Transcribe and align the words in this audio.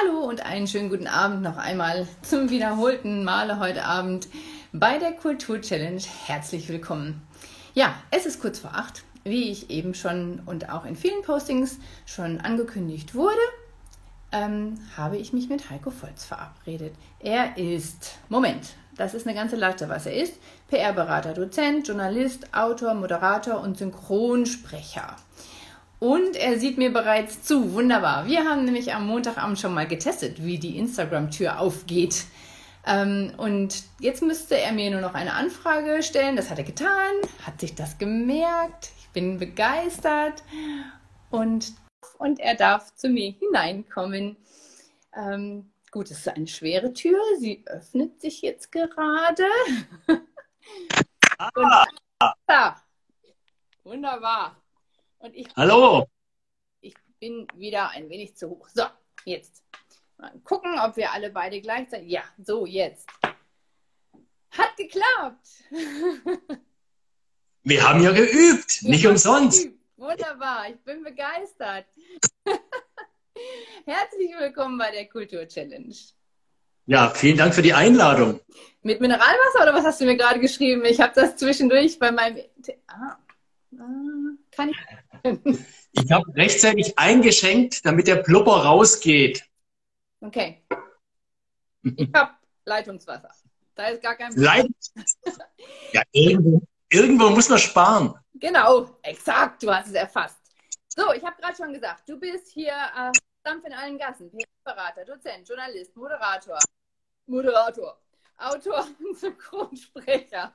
Hallo 0.00 0.20
und 0.20 0.46
einen 0.46 0.66
schönen 0.66 0.88
guten 0.88 1.06
Abend 1.06 1.42
noch 1.42 1.56
einmal 1.56 2.06
zum 2.22 2.48
wiederholten 2.48 3.24
Male 3.24 3.58
heute 3.58 3.84
Abend 3.84 4.28
bei 4.72 4.98
der 4.98 5.12
Kultur 5.12 5.60
Challenge. 5.60 6.00
Herzlich 6.26 6.68
willkommen. 6.68 7.22
Ja, 7.74 7.94
es 8.10 8.24
ist 8.24 8.40
kurz 8.40 8.60
vor 8.60 8.74
acht, 8.74 9.04
wie 9.24 9.50
ich 9.50 9.68
eben 9.68 9.94
schon 9.94 10.40
und 10.46 10.70
auch 10.70 10.84
in 10.84 10.96
vielen 10.96 11.22
Postings 11.22 11.78
schon 12.06 12.40
angekündigt 12.40 13.14
wurde, 13.14 13.40
ähm, 14.32 14.78
habe 14.96 15.16
ich 15.16 15.32
mich 15.32 15.48
mit 15.48 15.70
Heiko 15.70 15.90
Volz 15.90 16.24
verabredet. 16.24 16.94
Er 17.18 17.56
ist, 17.58 18.18
Moment, 18.28 18.74
das 18.96 19.14
ist 19.14 19.26
eine 19.26 19.36
ganze 19.36 19.56
Latte, 19.56 19.88
was 19.88 20.06
er 20.06 20.14
ist. 20.14 20.34
PR-Berater, 20.68 21.34
Dozent, 21.34 21.88
Journalist, 21.88 22.54
Autor, 22.54 22.94
Moderator 22.94 23.60
und 23.60 23.76
Synchronsprecher. 23.76 25.16
Und 26.00 26.34
er 26.34 26.58
sieht 26.58 26.78
mir 26.78 26.90
bereits 26.90 27.42
zu. 27.42 27.74
Wunderbar. 27.74 28.26
Wir 28.26 28.48
haben 28.48 28.64
nämlich 28.64 28.94
am 28.94 29.06
Montagabend 29.06 29.60
schon 29.60 29.74
mal 29.74 29.86
getestet, 29.86 30.42
wie 30.42 30.58
die 30.58 30.78
Instagram-Tür 30.78 31.60
aufgeht. 31.60 32.24
Ähm, 32.86 33.34
und 33.36 33.82
jetzt 34.00 34.22
müsste 34.22 34.58
er 34.58 34.72
mir 34.72 34.90
nur 34.90 35.02
noch 35.02 35.12
eine 35.12 35.34
Anfrage 35.34 36.02
stellen. 36.02 36.36
Das 36.36 36.48
hat 36.48 36.56
er 36.56 36.64
getan, 36.64 37.12
hat 37.44 37.60
sich 37.60 37.74
das 37.74 37.98
gemerkt. 37.98 38.88
Ich 38.98 39.08
bin 39.10 39.38
begeistert. 39.38 40.42
Und, 41.28 41.74
und 42.18 42.40
er 42.40 42.54
darf 42.54 42.94
zu 42.94 43.10
mir 43.10 43.32
hineinkommen. 43.32 44.38
Ähm, 45.14 45.70
gut, 45.90 46.10
es 46.10 46.20
ist 46.20 46.28
eine 46.28 46.46
schwere 46.46 46.94
Tür. 46.94 47.20
Sie 47.38 47.62
öffnet 47.66 48.22
sich 48.22 48.42
jetzt 48.42 48.72
gerade. 48.72 49.44
Ah. 51.42 51.86
Und, 52.20 52.34
ja, 52.50 52.76
wunderbar. 53.82 54.59
Und 55.20 55.36
ich, 55.36 55.46
Hallo! 55.54 56.06
Ich 56.80 56.94
bin 57.18 57.46
wieder 57.54 57.90
ein 57.90 58.08
wenig 58.08 58.36
zu 58.36 58.48
hoch. 58.48 58.66
So, 58.72 58.84
jetzt. 59.26 59.62
Mal 60.16 60.32
gucken, 60.44 60.78
ob 60.80 60.96
wir 60.96 61.12
alle 61.12 61.30
beide 61.30 61.60
gleichzeitig. 61.60 62.10
Ja, 62.10 62.24
so, 62.42 62.64
jetzt. 62.64 63.06
Hat 64.50 64.76
geklappt. 64.76 65.46
Wir 67.62 67.86
haben 67.86 68.02
ja 68.02 68.10
geübt, 68.12 68.82
wir 68.82 68.90
nicht 68.90 69.06
umsonst. 69.06 69.62
Geübt. 69.64 69.78
Wunderbar, 69.98 70.70
ich 70.70 70.78
bin 70.78 71.04
begeistert. 71.04 71.84
Herzlich 73.84 74.30
willkommen 74.38 74.78
bei 74.78 74.90
der 74.90 75.06
Kultur 75.06 75.46
Challenge. 75.46 75.94
Ja, 76.86 77.10
vielen 77.10 77.36
Dank 77.36 77.54
für 77.54 77.60
die 77.60 77.74
Einladung. 77.74 78.40
Mit 78.80 79.02
Mineralwasser 79.02 79.62
oder 79.62 79.74
was 79.74 79.84
hast 79.84 80.00
du 80.00 80.06
mir 80.06 80.16
gerade 80.16 80.40
geschrieben? 80.40 80.86
Ich 80.86 81.02
habe 81.02 81.12
das 81.14 81.36
zwischendurch 81.36 81.98
bei 81.98 82.10
meinem. 82.10 82.42
Ah, 82.86 83.18
kann 83.76 84.70
ich 84.70 84.76
ich 85.92 86.10
habe 86.10 86.34
rechtzeitig 86.34 86.98
eingeschenkt, 86.98 87.84
damit 87.84 88.06
der 88.06 88.16
Plupper 88.16 88.64
rausgeht. 88.64 89.44
Okay. 90.20 90.62
Ich 91.82 92.10
habe 92.14 92.32
Leitungswasser. 92.64 93.30
Da 93.74 93.88
ist 93.88 94.02
gar 94.02 94.16
kein 94.16 94.32
Leitungswasser. 94.32 95.46
Ja, 95.92 96.02
irgendwo, 96.12 96.62
irgendwo 96.88 97.30
muss 97.30 97.48
man 97.48 97.58
sparen. 97.58 98.14
Genau, 98.34 98.98
exakt, 99.02 99.62
du 99.62 99.74
hast 99.74 99.88
es 99.88 99.94
erfasst. 99.94 100.38
So, 100.88 101.12
ich 101.12 101.24
habe 101.24 101.40
gerade 101.40 101.56
schon 101.56 101.72
gesagt, 101.72 102.08
du 102.08 102.18
bist 102.18 102.48
hier 102.48 102.72
äh, 102.72 103.12
Dampf 103.42 103.64
in 103.64 103.72
allen 103.72 103.98
Gassen, 103.98 104.30
Berater, 104.64 105.04
Dozent, 105.04 105.48
Journalist, 105.48 105.96
Moderator, 105.96 106.58
Moderator, 107.26 107.98
Autor 108.36 108.86
und 108.98 109.16
Synchronsprecher. 109.16 110.54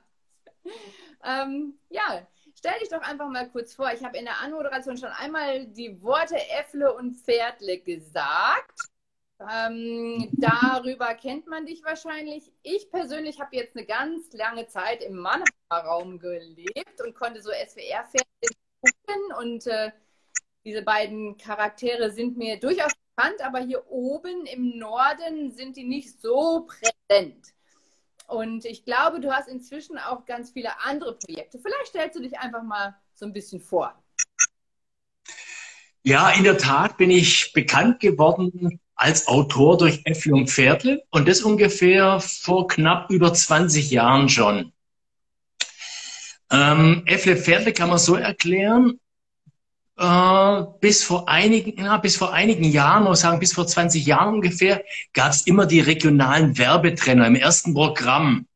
ähm, 1.24 1.78
ja, 1.88 2.26
Stell 2.58 2.78
dich 2.80 2.88
doch 2.88 3.02
einfach 3.02 3.28
mal 3.28 3.48
kurz 3.50 3.74
vor. 3.74 3.92
Ich 3.92 4.02
habe 4.02 4.16
in 4.16 4.24
der 4.24 4.40
Anmoderation 4.40 4.96
schon 4.96 5.10
einmal 5.10 5.66
die 5.66 6.02
Worte 6.02 6.36
Äffle 6.58 6.94
und 6.94 7.14
Pferdle 7.14 7.78
gesagt. 7.80 8.80
Ähm, 9.38 10.30
darüber 10.32 11.14
kennt 11.14 11.46
man 11.46 11.66
dich 11.66 11.84
wahrscheinlich. 11.84 12.50
Ich 12.62 12.90
persönlich 12.90 13.38
habe 13.40 13.54
jetzt 13.54 13.76
eine 13.76 13.84
ganz 13.84 14.32
lange 14.32 14.66
Zeit 14.68 15.02
im 15.02 15.16
Mannheimer 15.16 15.44
Raum 15.70 16.18
gelebt 16.18 17.02
und 17.04 17.14
konnte 17.14 17.42
so 17.42 17.50
SWR-Fernsehen 17.50 18.56
gucken. 18.80 19.34
Und 19.38 19.66
äh, 19.66 19.92
diese 20.64 20.80
beiden 20.80 21.36
Charaktere 21.36 22.10
sind 22.10 22.38
mir 22.38 22.58
durchaus 22.58 22.92
bekannt, 23.14 23.42
aber 23.42 23.58
hier 23.58 23.86
oben 23.90 24.46
im 24.46 24.78
Norden 24.78 25.52
sind 25.52 25.76
die 25.76 25.84
nicht 25.84 26.22
so 26.22 26.66
präsent. 26.66 27.52
Und 28.26 28.64
ich 28.64 28.84
glaube, 28.84 29.20
du 29.20 29.32
hast 29.32 29.48
inzwischen 29.48 29.98
auch 29.98 30.24
ganz 30.24 30.50
viele 30.50 30.70
andere 30.80 31.16
Projekte. 31.16 31.58
Vielleicht 31.58 31.88
stellst 31.88 32.16
du 32.16 32.22
dich 32.22 32.38
einfach 32.38 32.62
mal 32.62 32.96
so 33.14 33.26
ein 33.26 33.32
bisschen 33.32 33.60
vor. 33.60 33.94
Ja, 36.02 36.30
in 36.30 36.44
der 36.44 36.58
Tat 36.58 36.96
bin 36.96 37.10
ich 37.10 37.52
bekannt 37.52 38.00
geworden 38.00 38.80
als 38.94 39.28
Autor 39.28 39.76
durch 39.76 40.02
Äffle 40.04 40.34
und 40.34 40.48
Pferdle 40.48 41.02
und 41.10 41.28
das 41.28 41.42
ungefähr 41.42 42.20
vor 42.20 42.68
knapp 42.68 43.10
über 43.10 43.32
20 43.32 43.90
Jahren 43.90 44.28
schon. 44.28 44.72
Ähm, 46.50 47.02
Äffle 47.06 47.36
Pferdle 47.36 47.72
kann 47.72 47.88
man 47.88 47.98
so 47.98 48.14
erklären, 48.14 49.00
äh, 49.98 50.62
bis 50.80 51.02
vor 51.02 51.28
einigen, 51.28 51.82
ja, 51.82 51.96
bis 51.96 52.16
vor 52.16 52.32
einigen 52.32 52.64
Jahren, 52.64 53.04
muss 53.04 53.20
sagen, 53.20 53.38
bis 53.38 53.52
vor 53.54 53.66
20 53.66 54.04
Jahren 54.04 54.34
ungefähr, 54.34 54.84
gab 55.12 55.32
es 55.32 55.46
immer 55.46 55.66
die 55.66 55.80
regionalen 55.80 56.58
Werbetrenner 56.58 57.26
im 57.26 57.36
ersten 57.36 57.74
Programm. 57.74 58.46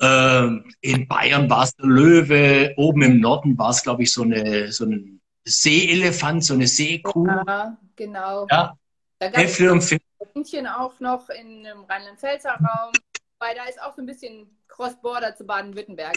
Äh, 0.00 0.46
in 0.80 1.08
Bayern 1.08 1.50
war 1.50 1.64
es 1.64 1.74
der 1.74 1.86
Löwe, 1.86 2.74
oben 2.76 3.02
im 3.02 3.20
Norden 3.20 3.58
war 3.58 3.70
es, 3.70 3.82
glaube 3.82 4.02
ich, 4.02 4.12
so 4.12 4.22
eine 4.22 4.70
so 4.70 4.84
ein 4.84 5.20
Seeelefant, 5.44 6.44
so 6.44 6.54
eine 6.54 6.66
Seekuh. 6.66 7.26
Ja, 7.26 7.76
genau. 7.96 8.46
Ja. 8.50 8.76
Da 9.18 9.28
gab 9.30 9.44
es 9.44 9.60
auch 9.60 11.00
noch 11.00 11.28
in 11.30 11.64
im 11.64 11.84
Rheinland-Pfälzer 11.84 12.50
Raum, 12.50 12.92
weil 13.38 13.54
da 13.54 13.64
ist 13.64 13.80
auch 13.80 13.94
so 13.94 14.02
ein 14.02 14.06
bisschen 14.06 14.46
Cross-Border 14.68 15.34
zu 15.34 15.44
Baden-Württemberg. 15.44 16.16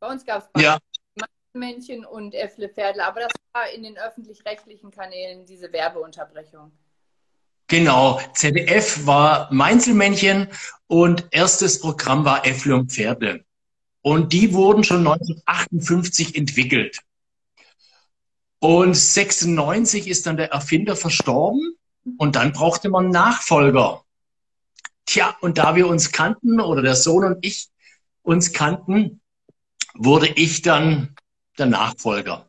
Bei 0.00 0.08
uns 0.08 0.24
gab 0.24 0.48
es 0.54 0.62
ja. 0.62 0.78
Männchen 1.54 2.04
und 2.04 2.34
Äffle 2.34 2.68
Pferdle, 2.68 3.04
aber 3.04 3.20
das 3.20 3.32
war 3.52 3.68
in 3.70 3.82
den 3.82 3.98
öffentlich-rechtlichen 3.98 4.90
Kanälen 4.90 5.44
diese 5.44 5.72
Werbeunterbrechung. 5.72 6.72
Genau, 7.68 8.20
ZDF 8.34 9.06
war 9.06 9.52
Meinzelmännchen 9.52 10.48
und 10.86 11.26
erstes 11.30 11.80
Programm 11.80 12.24
war 12.24 12.46
Äffle 12.46 12.74
und 12.74 12.92
Pferde. 12.92 13.44
Und 14.02 14.32
die 14.32 14.52
wurden 14.52 14.82
schon 14.84 15.06
1958 15.06 16.36
entwickelt. 16.36 17.00
Und 18.58 18.94
96 18.94 20.08
ist 20.08 20.26
dann 20.26 20.36
der 20.36 20.52
Erfinder 20.52 20.96
verstorben 20.96 21.76
und 22.16 22.36
dann 22.36 22.52
brauchte 22.52 22.88
man 22.88 23.10
Nachfolger. 23.10 24.04
Tja, 25.04 25.36
und 25.40 25.58
da 25.58 25.76
wir 25.76 25.86
uns 25.86 26.12
kannten 26.12 26.60
oder 26.60 26.82
der 26.82 26.96
Sohn 26.96 27.24
und 27.24 27.44
ich 27.44 27.68
uns 28.22 28.52
kannten, 28.52 29.20
wurde 29.94 30.28
ich 30.28 30.62
dann 30.62 31.14
der 31.58 31.66
Nachfolger. 31.66 32.48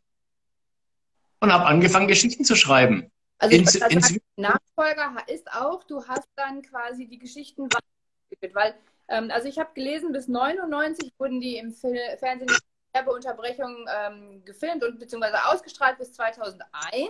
Und 1.39 1.51
habe 1.51 1.65
angefangen, 1.65 2.07
Geschichten 2.07 2.45
zu 2.45 2.55
schreiben. 2.55 3.11
Also 3.37 3.57
ins, 3.57 3.73
sagen, 3.73 3.93
ins 3.93 4.17
Nachfolger 4.37 5.15
ist 5.27 5.51
auch, 5.51 5.83
du 5.83 6.05
hast 6.07 6.29
dann 6.35 6.61
quasi 6.61 7.07
die 7.07 7.19
Geschichten 7.19 7.63
weiterentwickelt, 7.63 8.55
weil, 8.55 8.75
ähm, 9.09 9.29
also 9.31 9.49
ich 9.49 9.59
habe 9.59 9.73
gelesen, 9.73 10.13
bis 10.13 10.27
99 10.27 11.11
wurden 11.17 11.41
die 11.41 11.57
im 11.57 11.73
Fil 11.73 11.99
Fernsehen 12.19 12.49
Werbeunterbrechung 12.93 13.87
ähm, 13.89 14.45
gefilmt 14.45 14.83
und 14.83 14.99
beziehungsweise 14.99 15.43
ausgestrahlt 15.45 15.97
bis 15.97 16.13
2001. 16.13 17.09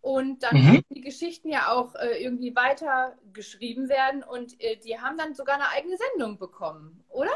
Und 0.00 0.42
dann 0.42 0.56
mhm. 0.56 0.82
die 0.90 1.00
Geschichten 1.00 1.48
ja 1.48 1.70
auch 1.70 1.94
äh, 1.94 2.22
irgendwie 2.22 2.56
weiter 2.56 3.16
geschrieben 3.32 3.88
werden 3.88 4.24
und 4.24 4.60
äh, 4.60 4.76
die 4.76 4.98
haben 4.98 5.16
dann 5.16 5.34
sogar 5.34 5.56
eine 5.56 5.68
eigene 5.68 5.96
Sendung 5.96 6.38
bekommen, 6.38 7.04
oder? 7.08 7.30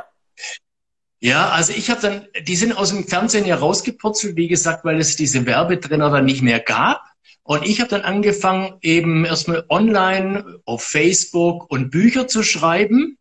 Ja, 1.21 1.49
also 1.49 1.72
ich 1.72 1.91
habe 1.91 2.00
dann, 2.00 2.27
die 2.43 2.56
sind 2.56 2.77
aus 2.77 2.91
dem 2.91 3.06
Fernsehen 3.06 3.47
ja 3.47 3.56
rausgepurzelt, 3.56 4.37
wie 4.37 4.49
gesagt, 4.49 4.84
weil 4.84 5.00
es 5.00 5.16
diese 5.16 5.47
Werbetrenner 5.47 6.10
dann 6.10 6.27
nicht 6.27 6.43
mehr 6.43 6.60
gab. 6.60 7.03
Und 7.43 7.65
ich 7.65 7.81
habe 7.81 7.88
dann 7.88 8.03
angefangen, 8.03 8.75
eben 8.82 9.25
erstmal 9.25 9.65
online 9.69 10.60
auf 10.65 10.82
Facebook 10.82 11.71
und 11.71 11.91
Bücher 11.91 12.27
zu 12.28 12.42
schreiben 12.42 13.18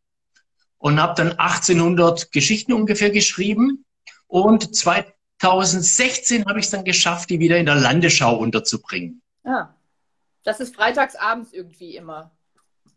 und 0.78 1.00
habe 1.00 1.14
dann 1.16 1.34
1800 1.34 2.32
Geschichten 2.32 2.74
ungefähr 2.74 3.12
geschrieben. 3.12 3.86
Und 4.28 4.76
2016 4.76 6.46
habe 6.46 6.60
ich 6.60 6.66
es 6.66 6.72
dann 6.72 6.84
geschafft, 6.84 7.30
die 7.30 7.40
wieder 7.40 7.58
in 7.58 7.66
der 7.66 7.76
Landesschau 7.76 8.36
unterzubringen. 8.36 9.22
Ja, 9.46 9.76
das 10.44 10.60
ist 10.60 10.76
freitagsabends 10.76 11.54
irgendwie 11.54 11.96
immer. 11.96 12.32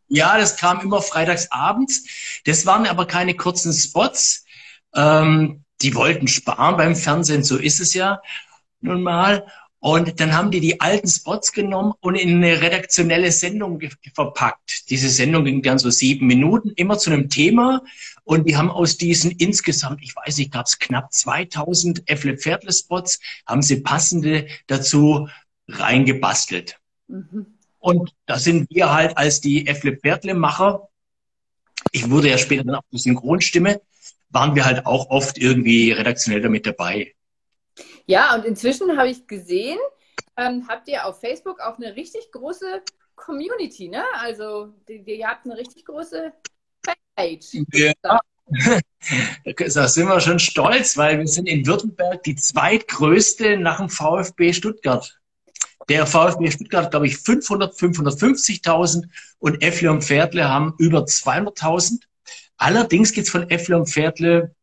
Ja, 0.09 0.39
das 0.39 0.57
kam 0.57 0.81
immer 0.81 1.03
freitagsabends. 1.03 2.41
Das 2.47 2.65
waren 2.65 2.87
aber 2.87 3.07
keine 3.07 3.35
kurzen 3.35 3.73
Spots, 3.75 4.47
ähm, 4.95 5.65
die 5.83 5.95
wollten 5.95 6.29
sparen 6.29 6.77
beim 6.77 6.97
Fernsehen, 6.97 7.45
so 7.45 7.57
ist 7.57 7.81
es 7.81 7.95
ja 7.95 8.21
nun 8.81 9.03
mal. 9.03 9.47
Und 9.81 10.19
dann 10.19 10.37
haben 10.37 10.51
die 10.51 10.59
die 10.59 10.81
alten 10.81 11.07
Spots 11.07 11.53
genommen 11.53 11.93
und 12.01 12.17
in 12.17 12.43
eine 12.43 12.61
redaktionelle 12.61 13.31
Sendung 13.31 13.81
verpackt. 14.13 14.91
Diese 14.91 15.09
Sendung 15.09 15.45
ging 15.45 15.63
dann 15.63 15.79
so 15.79 15.89
sieben 15.91 16.27
Minuten, 16.27 16.71
immer 16.71 16.99
zu 16.99 17.11
einem 17.11 17.29
Thema. 17.29 17.83
Und 18.25 18.49
die 18.49 18.57
haben 18.57 18.71
aus 18.71 18.99
diesen 18.99 19.31
insgesamt, 19.31 20.03
ich 20.03 20.15
weiß 20.17 20.39
nicht, 20.39 20.53
gab 20.53 20.67
es 20.67 20.81
knapp 20.81 21.13
2000 21.13 22.11
Äffle-Pferdle-Spots, 22.11 23.21
haben 23.47 23.63
sie 23.63 23.81
passende 23.81 24.49
dazu 24.67 25.29
reingebastelt. 25.69 26.81
Mhm. 27.07 27.47
Und 27.79 28.15
da 28.27 28.39
sind 28.39 28.69
wir 28.71 28.93
halt 28.93 29.17
als 29.17 29.41
die 29.41 29.67
Effle 29.69 29.97
Pferdle-Macher, 29.97 30.89
ich 31.93 32.11
wurde 32.11 32.29
ja 32.29 32.39
später 32.39 32.65
dann 32.65 32.75
auch 32.75 32.83
die 32.91 32.99
Synchronstimme, 32.99 33.81
waren 34.31 34.55
wir 34.55 34.65
halt 34.65 34.87
auch 34.87 35.11
oft 35.11 35.39
irgendwie 35.39 35.93
redaktionell 35.93 36.43
damit 36.43 36.67
dabei. 36.67 37.15
Ja, 38.07 38.35
und 38.35 38.45
inzwischen 38.45 38.97
habe 38.97 39.09
ich 39.09 39.27
gesehen, 39.27 39.79
ähm, 40.37 40.67
habt 40.69 40.89
ihr 40.89 41.07
auf 41.07 41.21
Facebook 41.21 41.61
auch 41.61 41.77
eine 41.77 41.97
richtig 41.97 42.31
große 42.33 42.83
Community, 43.15 43.89
ne? 43.89 44.05
Also 44.15 44.73
ihr 44.89 45.29
habt 45.29 45.45
eine 45.45 45.57
richtig 45.57 45.85
große 45.85 46.33
Fanpage. 46.85 47.65
Ja. 47.73 47.93
da 49.45 49.89
sind 49.89 50.07
wir 50.07 50.21
schon 50.21 50.39
stolz, 50.39 50.97
weil 50.97 51.19
wir 51.19 51.27
sind 51.27 51.47
in 51.47 51.67
Württemberg 51.67 52.23
die 52.23 52.37
zweitgrößte 52.37 53.59
nach 53.59 53.79
dem 53.79 53.91
VfB 53.91 54.53
Stuttgart. 54.53 55.19
Der 55.89 56.07
VfB 56.07 56.51
Stuttgart 56.51 56.85
hat, 56.85 56.91
glaube 56.91 57.07
ich, 57.07 57.19
500, 57.19 57.75
550.000 57.75 59.09
und 59.39 59.63
Effle 59.63 59.91
und 59.91 60.05
Pferdle 60.05 60.49
haben 60.49 60.75
über 60.79 61.01
200.000. 61.01 62.03
Allerdings 62.59 63.13
gibt 63.13 63.27
es 63.27 63.33
von 63.33 63.49
Effle 63.51 63.77
und 63.77 63.87
Pferdle, 63.87 64.55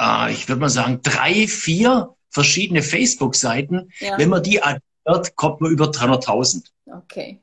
äh, 0.00 0.32
ich 0.32 0.48
würde 0.48 0.60
mal 0.60 0.68
sagen, 0.68 1.00
drei, 1.02 1.46
vier 1.46 2.14
verschiedene 2.30 2.82
Facebook-Seiten. 2.82 3.92
Ja. 3.98 4.16
Wenn 4.16 4.28
man 4.28 4.42
die 4.42 4.62
addiert, 4.62 5.36
kommt 5.36 5.60
man 5.60 5.72
über 5.72 5.86
300.000. 5.86 6.64
Okay. 6.86 7.40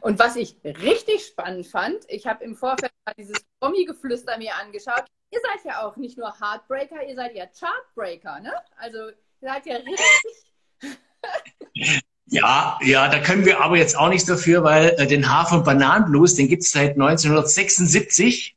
Und 0.00 0.18
was 0.18 0.36
ich 0.36 0.56
richtig 0.64 1.26
spannend 1.26 1.66
fand, 1.66 1.98
ich 2.08 2.26
habe 2.26 2.44
im 2.44 2.56
Vorfeld 2.56 2.92
mal 3.06 3.14
dieses 3.16 3.36
Promi-Geflüster 3.60 4.36
mir 4.38 4.54
angeschaut. 4.56 5.04
Ihr 5.30 5.40
seid 5.40 5.64
ja 5.64 5.82
auch 5.86 5.96
nicht 5.96 6.18
nur 6.18 6.34
Heartbreaker, 6.40 7.06
ihr 7.06 7.14
seid 7.14 7.34
ja 7.36 7.46
Chartbreaker, 7.46 8.40
ne? 8.40 8.52
Also 8.76 9.10
ihr 9.10 9.14
seid 9.40 9.66
ja 9.66 9.76
richtig. 9.76 10.42
Ja, 12.32 12.78
ja, 12.82 13.08
da 13.08 13.18
können 13.18 13.44
wir 13.44 13.60
aber 13.60 13.76
jetzt 13.76 13.98
auch 13.98 14.08
nichts 14.08 14.24
dafür, 14.24 14.62
weil 14.62 14.90
äh, 14.98 15.06
den 15.08 15.28
Hafer- 15.28 15.56
und 15.56 15.64
Bananenblues, 15.64 16.36
den 16.36 16.46
gibt 16.46 16.62
es 16.62 16.70
seit 16.70 16.90
1976. 16.92 18.56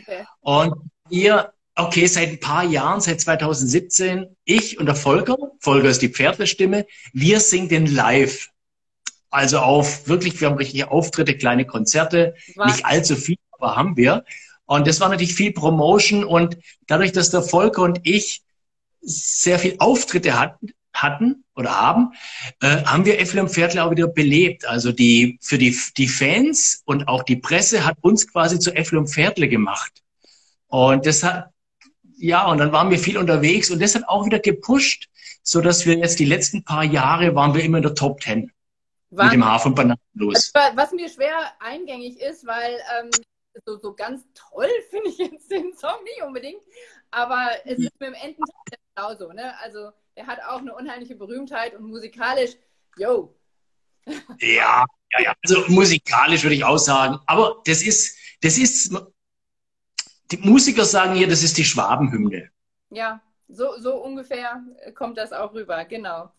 Okay. 0.00 0.24
Und 0.40 0.74
ihr, 1.10 1.52
okay, 1.74 2.06
seit 2.06 2.28
ein 2.28 2.40
paar 2.40 2.64
Jahren, 2.64 3.00
seit 3.00 3.20
2017, 3.20 4.36
ich 4.44 4.78
und 4.78 4.86
der 4.86 4.94
Volker, 4.94 5.36
Volker 5.60 5.88
ist 5.88 6.02
die 6.02 6.08
Pferdestimme, 6.08 6.86
wir 7.12 7.40
singen 7.40 7.68
den 7.68 7.86
live. 7.86 8.48
Also 9.30 9.58
auf 9.58 10.08
wirklich, 10.08 10.40
wir 10.40 10.48
haben 10.48 10.56
richtige 10.56 10.90
Auftritte, 10.90 11.36
kleine 11.36 11.66
Konzerte, 11.66 12.34
Was? 12.56 12.72
nicht 12.72 12.86
allzu 12.86 13.14
viel, 13.16 13.36
aber 13.50 13.76
haben 13.76 13.96
wir. 13.96 14.24
Und 14.64 14.86
das 14.86 15.00
war 15.00 15.08
natürlich 15.08 15.34
viel 15.34 15.52
Promotion 15.52 16.24
und 16.24 16.58
dadurch, 16.86 17.12
dass 17.12 17.30
der 17.30 17.42
Volker 17.42 17.82
und 17.82 18.00
ich 18.04 18.42
sehr 19.00 19.58
viel 19.58 19.76
Auftritte 19.78 20.38
hatten, 20.38 20.72
hatten 21.02 21.44
oder 21.54 21.78
haben, 21.78 22.12
äh, 22.60 22.84
haben 22.84 23.04
wir 23.04 23.18
und 23.40 23.50
Pferdle 23.50 23.84
auch 23.84 23.90
wieder 23.90 24.08
belebt. 24.08 24.66
Also 24.66 24.92
die, 24.92 25.38
für 25.40 25.58
die, 25.58 25.76
die 25.96 26.08
Fans 26.08 26.82
und 26.84 27.08
auch 27.08 27.22
die 27.22 27.36
Presse 27.36 27.84
hat 27.84 27.96
uns 28.00 28.30
quasi 28.30 28.58
zu 28.58 28.72
und 28.72 29.08
Pferdle 29.08 29.48
gemacht. 29.48 29.92
Und 30.68 31.06
das 31.06 31.22
hat, 31.22 31.50
ja, 32.16 32.46
und 32.46 32.58
dann 32.58 32.72
waren 32.72 32.90
wir 32.90 32.98
viel 32.98 33.18
unterwegs 33.18 33.70
und 33.70 33.80
das 33.80 33.94
hat 33.94 34.08
auch 34.08 34.26
wieder 34.26 34.38
gepusht, 34.38 35.08
so 35.42 35.60
dass 35.60 35.86
wir 35.86 35.96
jetzt 35.96 36.18
die 36.18 36.24
letzten 36.24 36.64
paar 36.64 36.84
Jahre 36.84 37.34
waren 37.34 37.54
wir 37.54 37.62
immer 37.62 37.78
in 37.78 37.84
der 37.84 37.94
Top 37.94 38.20
Ten. 38.20 38.52
War, 39.10 39.24
mit 39.24 39.34
dem 39.34 39.44
Hafer 39.44 39.66
und 39.66 39.74
Bananen 39.74 40.00
los. 40.14 40.52
Was 40.74 40.92
mir 40.92 41.08
schwer 41.08 41.34
eingängig 41.60 42.20
ist, 42.20 42.46
weil 42.46 42.78
ähm, 43.00 43.10
so, 43.64 43.78
so 43.78 43.94
ganz 43.94 44.22
toll 44.34 44.68
finde 44.90 45.08
ich 45.08 45.18
jetzt 45.18 45.50
den 45.50 45.74
Song 45.74 46.02
nicht 46.04 46.22
unbedingt, 46.22 46.62
aber 47.10 47.48
es 47.64 47.78
ist 47.78 47.92
mit 47.98 48.08
dem 48.08 48.14
Ententeil 48.14 48.78
genauso. 48.94 49.32
Ne? 49.32 49.58
Also 49.60 49.90
er 50.18 50.26
hat 50.26 50.40
auch 50.42 50.58
eine 50.58 50.74
unheimliche 50.74 51.14
Berühmtheit 51.14 51.74
und 51.76 51.84
musikalisch, 51.84 52.56
yo. 52.96 53.36
Ja, 54.40 54.84
ja, 55.12 55.20
ja. 55.22 55.34
Also 55.44 55.64
musikalisch 55.68 56.42
würde 56.42 56.56
ich 56.56 56.64
auch 56.64 56.78
sagen. 56.78 57.18
Aber 57.26 57.62
das 57.64 57.82
ist, 57.82 58.16
das 58.40 58.58
ist, 58.58 58.92
die 60.32 60.38
Musiker 60.38 60.84
sagen 60.84 61.14
hier, 61.14 61.28
das 61.28 61.42
ist 61.42 61.56
die 61.56 61.64
Schwabenhymne. 61.64 62.50
Ja, 62.90 63.22
so, 63.48 63.78
so 63.78 63.96
ungefähr 64.02 64.62
kommt 64.94 65.18
das 65.18 65.32
auch 65.32 65.54
rüber, 65.54 65.84
genau. 65.84 66.30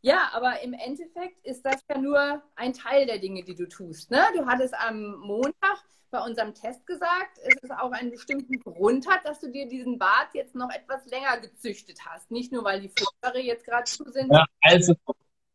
Ja, 0.00 0.30
aber 0.32 0.62
im 0.62 0.72
Endeffekt 0.72 1.44
ist 1.44 1.62
das 1.62 1.82
ja 1.88 1.98
nur 1.98 2.42
ein 2.54 2.72
Teil 2.72 3.06
der 3.06 3.18
Dinge, 3.18 3.44
die 3.44 3.54
du 3.54 3.68
tust. 3.68 4.10
Ne? 4.10 4.20
Du 4.34 4.46
hattest 4.46 4.74
am 4.74 5.16
Montag 5.18 5.84
bei 6.10 6.20
unserem 6.20 6.54
Test 6.54 6.86
gesagt, 6.86 7.38
es 7.44 7.70
auch 7.70 7.92
einen 7.92 8.10
bestimmten 8.10 8.60
Grund 8.60 9.08
hat, 9.08 9.26
dass 9.26 9.40
du 9.40 9.50
dir 9.50 9.68
diesen 9.68 9.98
Bart 9.98 10.28
jetzt 10.34 10.54
noch 10.54 10.70
etwas 10.70 11.04
länger 11.06 11.38
gezüchtet 11.40 11.98
hast. 12.06 12.30
Nicht 12.30 12.52
nur, 12.52 12.64
weil 12.64 12.80
die 12.80 12.88
Futtere 12.96 13.40
jetzt 13.40 13.64
gerade 13.64 13.84
zu 13.84 14.10
sind. 14.10 14.32
Ja, 14.32 14.46
also, 14.62 14.94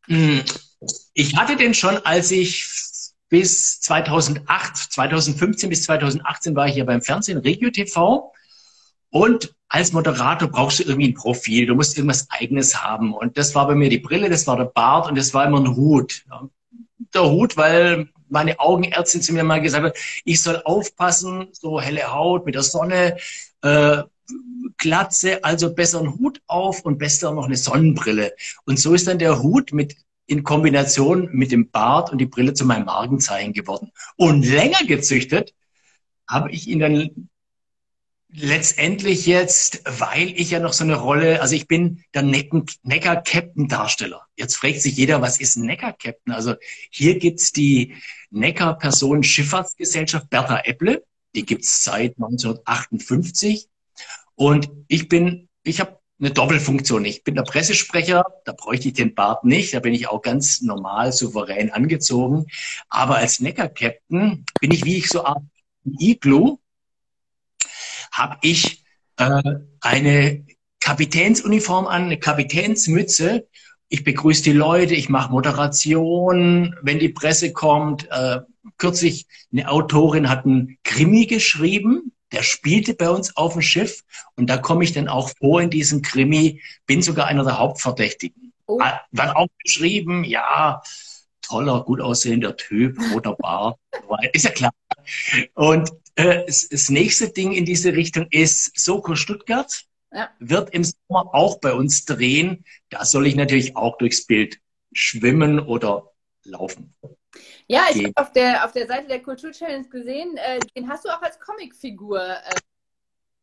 hm, 0.05 0.43
ich 1.13 1.35
hatte 1.35 1.55
den 1.55 1.73
schon, 1.73 1.97
als 1.97 2.31
ich 2.31 2.69
bis 3.29 3.79
2008, 3.79 4.75
2015 4.75 5.69
bis 5.69 5.83
2018 5.83 6.55
war 6.55 6.67
ich 6.67 6.75
ja 6.75 6.83
beim 6.83 7.01
Fernsehen, 7.01 7.37
Regio 7.37 7.71
TV. 7.71 8.33
Und 9.11 9.53
als 9.69 9.93
Moderator 9.93 10.49
brauchst 10.49 10.79
du 10.79 10.83
irgendwie 10.83 11.09
ein 11.09 11.13
Profil. 11.13 11.65
Du 11.65 11.75
musst 11.75 11.97
irgendwas 11.97 12.27
Eigenes 12.29 12.83
haben. 12.83 13.13
Und 13.13 13.37
das 13.37 13.53
war 13.55 13.67
bei 13.67 13.75
mir 13.75 13.89
die 13.89 13.99
Brille, 13.99 14.29
das 14.29 14.47
war 14.47 14.57
der 14.57 14.65
Bart 14.65 15.07
und 15.07 15.17
das 15.17 15.33
war 15.33 15.45
immer 15.45 15.59
ein 15.59 15.75
Hut. 15.75 16.25
Der 17.13 17.29
Hut, 17.29 17.55
weil 17.55 18.09
meine 18.29 18.59
Augenärztin 18.59 19.21
zu 19.21 19.33
mir 19.33 19.43
mal 19.43 19.61
gesagt 19.61 19.85
hat, 19.85 19.97
ich 20.25 20.41
soll 20.41 20.61
aufpassen, 20.63 21.47
so 21.51 21.79
helle 21.79 22.13
Haut 22.13 22.45
mit 22.45 22.55
der 22.55 22.63
Sonne, 22.63 23.17
äh, 23.61 24.03
Glatze, 24.77 25.43
also 25.43 25.73
besser 25.73 25.99
einen 25.99 26.17
Hut 26.17 26.41
auf 26.47 26.81
und 26.81 26.97
besser 26.97 27.33
noch 27.33 27.45
eine 27.45 27.57
Sonnenbrille. 27.57 28.33
Und 28.65 28.79
so 28.79 28.93
ist 28.93 29.07
dann 29.07 29.19
der 29.19 29.43
Hut 29.43 29.73
mit 29.73 29.95
in 30.25 30.43
Kombination 30.43 31.29
mit 31.33 31.51
dem 31.51 31.69
Bart 31.69 32.11
und 32.11 32.17
die 32.19 32.25
Brille 32.25 32.53
zu 32.53 32.65
meinem 32.65 32.85
Markenzeichen 32.85 33.51
geworden. 33.53 33.91
Und 34.15 34.45
länger 34.45 34.85
gezüchtet 34.87 35.53
habe 36.27 36.51
ich 36.51 36.67
ihn 36.67 36.79
dann 36.79 37.29
letztendlich 38.33 39.25
jetzt, 39.25 39.81
weil 39.85 40.29
ich 40.29 40.51
ja 40.51 40.59
noch 40.59 40.73
so 40.73 40.83
eine 40.83 40.95
Rolle, 40.95 41.41
also 41.41 41.55
ich 41.55 41.67
bin 41.67 42.03
der 42.13 42.23
Neckar-Captain-Darsteller. 42.23 44.25
Jetzt 44.35 44.55
fragt 44.55 44.81
sich 44.81 44.95
jeder, 44.95 45.21
was 45.21 45.39
ist 45.39 45.57
ein 45.57 45.65
Neckar-Captain? 45.65 46.33
Also 46.33 46.55
hier 46.89 47.19
gibt's 47.19 47.51
die 47.51 47.95
Neckar-Personen-Schifffahrtsgesellschaft 48.31 50.29
Bertha 50.29 50.61
Epple. 50.63 51.03
Die 51.35 51.45
gibt's 51.45 51.83
seit 51.83 52.15
1958. 52.17 53.67
Und 54.35 54.69
ich 54.87 55.09
bin, 55.09 55.49
ich 55.63 55.79
habe 55.79 55.99
eine 56.19 56.31
Doppelfunktion. 56.31 57.05
Ich 57.05 57.23
bin 57.23 57.35
der 57.35 57.43
Pressesprecher, 57.43 58.25
da 58.45 58.53
bräuchte 58.53 58.89
ich 58.89 58.93
den 58.93 59.15
Bart 59.15 59.43
nicht, 59.43 59.73
da 59.73 59.79
bin 59.79 59.93
ich 59.93 60.07
auch 60.07 60.21
ganz 60.21 60.61
normal, 60.61 61.11
souverän 61.11 61.71
angezogen. 61.71 62.45
Aber 62.89 63.17
als 63.17 63.39
Neckar-Captain 63.39 64.45
bin 64.59 64.71
ich, 64.71 64.85
wie 64.85 64.97
ich 64.97 65.09
so 65.09 65.25
Art 65.25 65.43
Iglu, 65.83 66.59
habe 68.11 68.37
ich 68.41 68.83
äh, 69.17 69.41
eine 69.79 70.45
Kapitänsuniform 70.79 71.87
an, 71.87 72.03
eine 72.03 72.19
Kapitänsmütze. 72.19 73.47
Ich 73.87 74.03
begrüße 74.03 74.43
die 74.43 74.53
Leute, 74.53 74.95
ich 74.95 75.09
mache 75.09 75.31
Moderation, 75.31 76.75
wenn 76.81 76.99
die 76.99 77.09
Presse 77.09 77.53
kommt. 77.53 78.09
Äh, 78.11 78.39
kürzlich 78.77 79.27
eine 79.51 79.69
Autorin 79.69 80.29
hat 80.29 80.45
einen 80.45 80.77
Krimi 80.83 81.25
geschrieben, 81.25 82.13
der 82.31 82.43
spielte 82.43 82.93
bei 82.93 83.09
uns 83.09 83.35
auf 83.35 83.53
dem 83.53 83.61
Schiff 83.61 84.03
und 84.35 84.49
da 84.49 84.57
komme 84.57 84.83
ich 84.83 84.93
dann 84.93 85.07
auch 85.07 85.31
vor 85.37 85.61
in 85.61 85.69
diesem 85.69 86.01
Krimi, 86.01 86.61
bin 86.85 87.01
sogar 87.01 87.27
einer 87.27 87.43
der 87.43 87.59
Hauptverdächtigen. 87.59 88.53
Oh. 88.67 88.79
Dann 89.11 89.29
auch 89.31 89.47
geschrieben, 89.63 90.23
ja, 90.23 90.81
toller, 91.51 91.83
gut 91.83 92.01
aussehender 92.01 92.55
Typ, 92.55 92.97
roter 93.13 93.35
Bart, 93.35 93.77
ist 94.33 94.45
ja 94.45 94.51
klar. 94.51 94.71
Und 95.53 95.91
äh, 96.15 96.45
das 96.45 96.89
nächste 96.89 97.29
Ding 97.29 97.51
in 97.51 97.65
diese 97.65 97.93
Richtung 97.93 98.27
ist 98.31 98.79
Soko 98.79 99.15
Stuttgart. 99.15 99.83
Ja. 100.13 100.29
Wird 100.39 100.71
im 100.71 100.83
Sommer 100.83 101.33
auch 101.33 101.59
bei 101.59 101.73
uns 101.73 102.05
drehen. 102.05 102.65
Da 102.89 103.05
soll 103.05 103.27
ich 103.27 103.35
natürlich 103.35 103.77
auch 103.77 103.97
durchs 103.97 104.25
Bild 104.25 104.59
schwimmen 104.93 105.59
oder 105.59 106.11
laufen. 106.43 106.93
Ja, 107.67 107.85
ich 107.93 108.03
habe 108.03 108.13
auf 108.15 108.33
der, 108.33 108.65
auf 108.65 108.73
der 108.73 108.87
Seite 108.87 109.07
der 109.07 109.21
Kultur-Challenge 109.21 109.87
gesehen, 109.87 110.35
äh, 110.35 110.59
den 110.75 110.89
hast 110.89 111.05
du 111.05 111.09
auch 111.09 111.21
als 111.21 111.39
Comicfigur. 111.39 112.21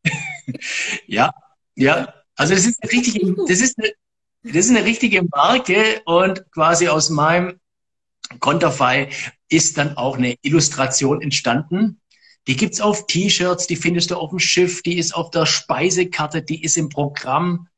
Äh. 0.05 0.11
ja, 1.07 1.33
ja. 1.75 2.13
Also 2.37 2.55
das 2.55 2.67
ist, 2.67 2.83
eine 2.83 2.93
richtige, 2.93 3.35
das, 3.49 3.61
ist 3.61 3.79
eine, 3.79 3.93
das 4.43 4.67
ist 4.67 4.71
eine 4.71 4.85
richtige 4.85 5.23
Marke 5.23 6.03
und 6.05 6.45
quasi 6.53 6.89
aus 6.89 7.09
meinem 7.09 7.59
Konterfei 8.41 9.11
ist 9.49 9.79
dann 9.79 9.97
auch 9.97 10.17
eine 10.17 10.37
Illustration 10.43 11.23
entstanden. 11.23 12.01
Die 12.47 12.57
gibt's 12.57 12.81
auf 12.81 13.07
T-Shirts, 13.07 13.67
die 13.67 13.77
findest 13.77 14.11
du 14.11 14.17
auf 14.17 14.31
dem 14.31 14.39
Schiff, 14.39 14.83
die 14.83 14.99
ist 14.99 15.15
auf 15.15 15.31
der 15.31 15.47
Speisekarte, 15.47 16.43
die 16.43 16.63
ist 16.63 16.77
im 16.77 16.89
Programm, 16.89 17.69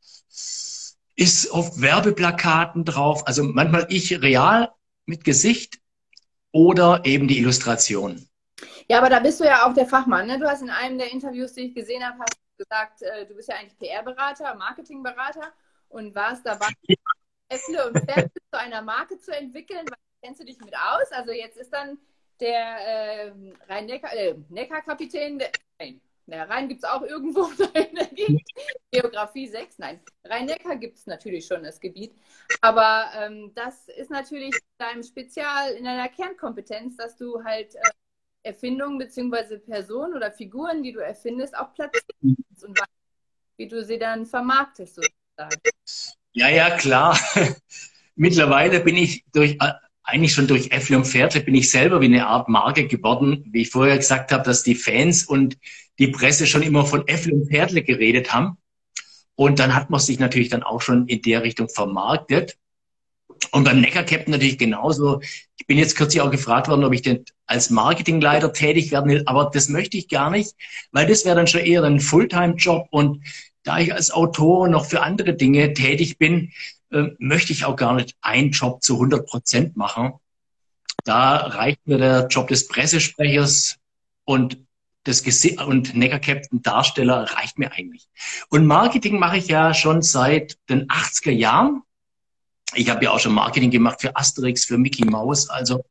ist 1.16 1.50
auf 1.50 1.80
Werbeplakaten 1.80 2.84
drauf. 2.84 3.26
Also 3.26 3.42
manchmal 3.42 3.86
ich 3.90 4.22
real 4.22 4.70
mit 5.06 5.24
Gesicht 5.24 5.80
oder 6.52 7.04
eben 7.04 7.28
die 7.28 7.38
Illustration. 7.38 8.26
Ja, 8.88 8.98
aber 8.98 9.10
da 9.10 9.20
bist 9.20 9.40
du 9.40 9.44
ja 9.44 9.66
auch 9.66 9.74
der 9.74 9.86
Fachmann. 9.86 10.26
Ne? 10.26 10.38
Du 10.38 10.48
hast 10.48 10.62
in 10.62 10.70
einem 10.70 10.98
der 10.98 11.12
Interviews, 11.12 11.52
die 11.52 11.62
ich 11.62 11.74
gesehen 11.74 12.04
habe, 12.04 12.18
hast 12.20 12.38
gesagt, 12.56 13.02
äh, 13.02 13.26
du 13.26 13.34
bist 13.34 13.48
ja 13.48 13.56
eigentlich 13.56 13.78
PR-Berater, 13.78 14.54
Marketingberater 14.54 15.52
und 15.88 16.14
warst 16.14 16.46
dabei, 16.46 16.68
Äpfel 17.48 17.80
und 17.86 17.98
Pferde 18.04 18.30
zu 18.52 18.58
einer 18.58 18.82
Marke 18.82 19.18
zu 19.18 19.32
entwickeln, 19.32 19.84
weil 19.86 19.98
kennst 20.22 20.40
du 20.40 20.44
dich 20.44 20.58
mit 20.58 20.74
aus? 20.74 21.10
Also 21.12 21.32
jetzt 21.32 21.56
ist 21.56 21.72
dann 21.72 21.98
der 22.40 23.26
äh, 23.26 23.32
Rhein-Neckar, 23.68 24.14
äh, 24.14 24.34
Neckar-Kapitän, 24.48 25.38
der, 25.38 25.50
nein, 25.78 26.00
der 26.26 26.48
Rhein 26.48 26.68
gibt 26.68 26.84
es 26.84 26.88
auch 26.88 27.02
irgendwo 27.02 27.44
in 27.74 27.94
der 27.94 28.06
Gegend. 28.06 28.42
Geografie 28.90 29.48
6, 29.48 29.78
nein. 29.78 30.00
Rhein-Neckar 30.24 30.76
gibt 30.76 30.98
es 30.98 31.06
natürlich 31.06 31.46
schon, 31.46 31.62
das 31.62 31.80
Gebiet. 31.80 32.14
Aber 32.60 33.10
ähm, 33.16 33.52
das 33.54 33.88
ist 33.88 34.10
natürlich 34.10 34.54
deinem 34.78 35.02
Spezial, 35.02 35.72
in 35.72 35.84
deiner 35.84 36.08
Kernkompetenz, 36.08 36.96
dass 36.96 37.16
du 37.16 37.42
halt 37.44 37.74
äh, 37.74 37.80
Erfindungen 38.42 38.98
bzw. 38.98 39.58
Personen 39.58 40.14
oder 40.14 40.30
Figuren, 40.32 40.82
die 40.82 40.92
du 40.92 41.00
erfindest, 41.00 41.56
auch 41.56 41.74
platzierst 41.74 42.06
und 42.22 42.78
weißt, 42.78 42.88
wie 43.56 43.68
du 43.68 43.84
sie 43.84 43.98
dann 43.98 44.24
vermarktest 44.24 44.96
sozusagen. 44.96 45.60
Ja, 46.32 46.48
ja, 46.48 46.76
klar. 46.76 47.18
Mittlerweile 48.14 48.80
bin 48.80 48.96
ich 48.96 49.24
durch 49.32 49.56
äh, 49.60 49.72
eigentlich 50.02 50.32
schon 50.32 50.46
durch 50.46 50.72
Äffle 50.72 50.96
und 50.96 51.06
Pferde 51.06 51.40
bin 51.40 51.54
ich 51.54 51.70
selber 51.70 52.00
wie 52.00 52.06
eine 52.06 52.26
Art 52.26 52.48
Marke 52.48 52.86
geworden, 52.86 53.44
wie 53.52 53.62
ich 53.62 53.70
vorher 53.70 53.96
gesagt 53.96 54.32
habe, 54.32 54.42
dass 54.42 54.62
die 54.62 54.74
Fans 54.74 55.24
und 55.24 55.58
die 55.98 56.08
Presse 56.08 56.46
schon 56.46 56.62
immer 56.62 56.86
von 56.86 57.06
Äffle 57.06 57.34
und 57.34 57.48
Pferdle 57.48 57.82
geredet 57.82 58.32
haben. 58.32 58.56
Und 59.34 59.58
dann 59.58 59.74
hat 59.74 59.90
man 59.90 60.00
sich 60.00 60.18
natürlich 60.18 60.48
dann 60.48 60.62
auch 60.62 60.82
schon 60.82 61.06
in 61.06 61.22
der 61.22 61.42
Richtung 61.42 61.68
vermarktet. 61.68 62.58
Und 63.52 63.64
beim 63.64 63.80
Neckar 63.80 64.04
Captain 64.04 64.32
natürlich 64.32 64.58
genauso. 64.58 65.20
Ich 65.56 65.66
bin 65.66 65.78
jetzt 65.78 65.96
kürzlich 65.96 66.20
auch 66.20 66.30
gefragt 66.30 66.68
worden, 66.68 66.84
ob 66.84 66.92
ich 66.92 67.02
denn 67.02 67.24
als 67.46 67.70
Marketingleiter 67.70 68.52
tätig 68.52 68.92
werden 68.92 69.10
will, 69.10 69.22
aber 69.26 69.50
das 69.52 69.68
möchte 69.68 69.96
ich 69.96 70.08
gar 70.08 70.30
nicht, 70.30 70.54
weil 70.92 71.06
das 71.06 71.24
wäre 71.24 71.36
dann 71.36 71.46
schon 71.46 71.62
eher 71.62 71.82
ein 71.82 72.00
Fulltime-Job 72.00 72.88
und 72.90 73.24
da 73.62 73.78
ich 73.78 73.92
als 73.92 74.10
Autor 74.10 74.68
noch 74.68 74.86
für 74.86 75.02
andere 75.02 75.34
Dinge 75.34 75.74
tätig 75.74 76.18
bin, 76.18 76.52
äh, 76.90 77.10
möchte 77.18 77.52
ich 77.52 77.64
auch 77.64 77.76
gar 77.76 77.94
nicht 77.94 78.16
einen 78.20 78.50
Job 78.50 78.82
zu 78.82 78.94
100 78.94 79.26
Prozent 79.26 79.76
machen. 79.76 80.14
Da 81.04 81.36
reicht 81.36 81.86
mir 81.86 81.98
der 81.98 82.26
Job 82.28 82.48
des 82.48 82.68
Pressesprechers 82.68 83.78
und 84.24 84.58
das 85.04 85.22
Gesicht 85.22 85.62
und 85.62 85.94
Necker 85.94 86.18
Captain 86.18 86.62
Darsteller 86.62 87.22
reicht 87.22 87.58
mir 87.58 87.72
eigentlich. 87.72 88.08
Und 88.50 88.66
Marketing 88.66 89.18
mache 89.18 89.38
ich 89.38 89.48
ja 89.48 89.72
schon 89.72 90.02
seit 90.02 90.58
den 90.68 90.88
80er 90.88 91.30
Jahren. 91.30 91.82
Ich 92.74 92.90
habe 92.90 93.04
ja 93.04 93.10
auch 93.10 93.18
schon 93.18 93.32
Marketing 93.32 93.70
gemacht 93.70 94.00
für 94.00 94.14
Asterix, 94.14 94.64
für 94.66 94.78
Mickey 94.78 95.04
Mouse. 95.04 95.48
Also 95.48 95.84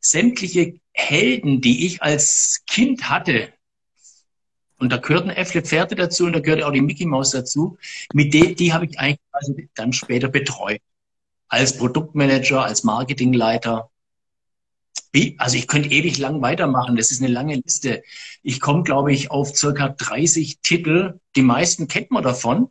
sämtliche 0.00 0.80
Helden, 0.92 1.60
die 1.60 1.86
ich 1.86 2.02
als 2.02 2.62
Kind 2.66 3.08
hatte, 3.08 3.52
und 4.80 4.90
da 4.90 4.96
gehörten 4.96 5.28
Äffle 5.28 5.62
Pferde 5.62 5.94
dazu 5.94 6.24
und 6.24 6.32
da 6.32 6.40
gehörte 6.40 6.66
auch 6.66 6.72
die 6.72 6.80
Mickey 6.80 7.04
Maus 7.04 7.30
dazu. 7.30 7.76
Mit 8.14 8.32
denen, 8.32 8.56
die 8.56 8.72
habe 8.72 8.86
ich 8.86 8.98
eigentlich 8.98 9.20
also 9.30 9.54
dann 9.74 9.92
später 9.92 10.28
betreut. 10.28 10.80
Als 11.48 11.76
Produktmanager, 11.76 12.64
als 12.64 12.82
Marketingleiter. 12.82 13.90
Wie, 15.12 15.36
also 15.38 15.58
ich 15.58 15.66
könnte 15.66 15.90
ewig 15.90 16.16
lang 16.16 16.40
weitermachen. 16.40 16.96
Das 16.96 17.10
ist 17.10 17.20
eine 17.22 17.30
lange 17.30 17.56
Liste. 17.56 18.02
Ich 18.42 18.58
komme, 18.58 18.82
glaube 18.82 19.12
ich, 19.12 19.30
auf 19.30 19.54
circa 19.54 19.90
30 19.90 20.60
Titel. 20.62 21.20
Die 21.36 21.42
meisten 21.42 21.86
kennt 21.86 22.10
man 22.10 22.22
davon, 22.22 22.70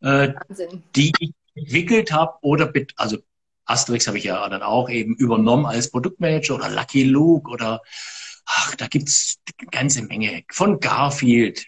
äh, 0.00 0.32
die 0.96 1.12
ich 1.20 1.32
entwickelt 1.54 2.10
habe 2.10 2.38
oder, 2.42 2.72
also 2.96 3.18
Asterix 3.66 4.08
habe 4.08 4.18
ich 4.18 4.24
ja 4.24 4.48
dann 4.48 4.62
auch 4.62 4.90
eben 4.90 5.14
übernommen 5.14 5.66
als 5.66 5.90
Produktmanager 5.90 6.56
oder 6.56 6.70
Lucky 6.70 7.04
Luke 7.04 7.48
oder 7.48 7.82
ach, 8.46 8.74
da 8.76 8.86
gibt's 8.86 9.38
eine 9.58 9.68
ganze 9.70 10.02
Menge. 10.02 10.44
Von 10.50 10.80
Garfield, 10.80 11.66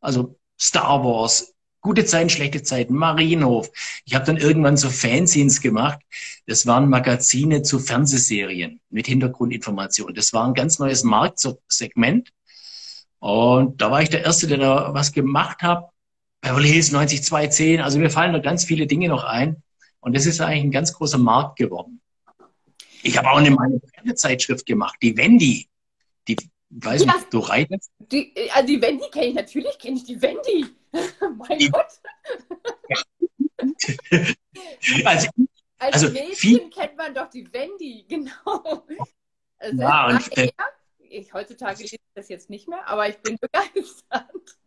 also 0.00 0.38
Star 0.58 1.04
Wars, 1.04 1.54
gute 1.80 2.04
Zeiten, 2.04 2.30
schlechte 2.30 2.62
Zeiten, 2.62 2.94
Marienhof. 2.94 3.70
Ich 4.04 4.14
habe 4.14 4.24
dann 4.24 4.36
irgendwann 4.36 4.76
so 4.76 4.90
Fanzines 4.90 5.60
gemacht. 5.60 6.00
Das 6.46 6.66
waren 6.66 6.88
Magazine 6.88 7.62
zu 7.62 7.78
Fernsehserien 7.78 8.80
mit 8.90 9.06
Hintergrundinformationen. 9.06 10.14
Das 10.14 10.32
war 10.32 10.46
ein 10.46 10.54
ganz 10.54 10.78
neues 10.78 11.04
Marktsegment. 11.04 12.32
Und 13.18 13.80
da 13.80 13.90
war 13.90 14.02
ich 14.02 14.10
der 14.10 14.24
Erste, 14.24 14.46
der 14.46 14.58
da 14.58 14.94
was 14.94 15.12
gemacht 15.12 15.62
hat. 15.62 15.90
Beverly 16.40 16.68
Hills 16.68 16.90
90210. 16.90 17.80
Also 17.80 17.98
mir 17.98 18.10
fallen 18.10 18.32
da 18.32 18.40
ganz 18.40 18.64
viele 18.64 18.86
Dinge 18.86 19.08
noch 19.08 19.24
ein. 19.24 19.62
Und 20.00 20.16
das 20.16 20.26
ist 20.26 20.40
eigentlich 20.40 20.64
ein 20.64 20.70
ganz 20.70 20.92
großer 20.92 21.18
Markt 21.18 21.56
geworden. 21.56 22.00
Ich 23.02 23.16
habe 23.16 23.30
auch 23.30 23.36
eine 23.36 23.50
meine 23.50 23.80
Pferdezeitschrift 23.80 24.66
gemacht, 24.66 24.96
die 25.02 25.16
Wendy. 25.16 25.68
Die, 26.28 26.36
weiß 26.70 27.04
ja, 27.04 27.14
nicht, 27.14 27.32
du 27.32 27.38
reitest? 27.38 27.90
Die, 27.98 28.32
also 28.52 28.66
die 28.66 28.80
Wendy 28.80 29.06
kenne 29.10 29.26
ich, 29.26 29.34
natürlich 29.34 29.78
kenne 29.78 29.96
ich 29.96 30.04
die 30.04 30.20
Wendy. 30.20 30.66
mein 31.48 31.58
die, 31.58 31.70
Gott. 31.70 31.86
also, 35.04 35.28
Als 35.78 35.94
also 35.94 36.10
Mädchen 36.10 36.34
viel, 36.34 36.70
kennt 36.70 36.96
man 36.96 37.14
doch 37.14 37.30
die 37.30 37.52
Wendy, 37.52 38.04
genau. 38.08 38.86
Also 39.58 39.82
ja, 39.82 40.08
und, 40.08 40.38
äh, 40.38 40.50
ich, 40.98 41.32
heutzutage 41.32 41.82
lese 41.82 41.96
ich 41.96 42.00
das 42.14 42.28
jetzt 42.28 42.50
nicht 42.50 42.68
mehr, 42.68 42.86
aber 42.86 43.08
ich 43.08 43.18
bin 43.18 43.38
begeistert. 43.40 44.58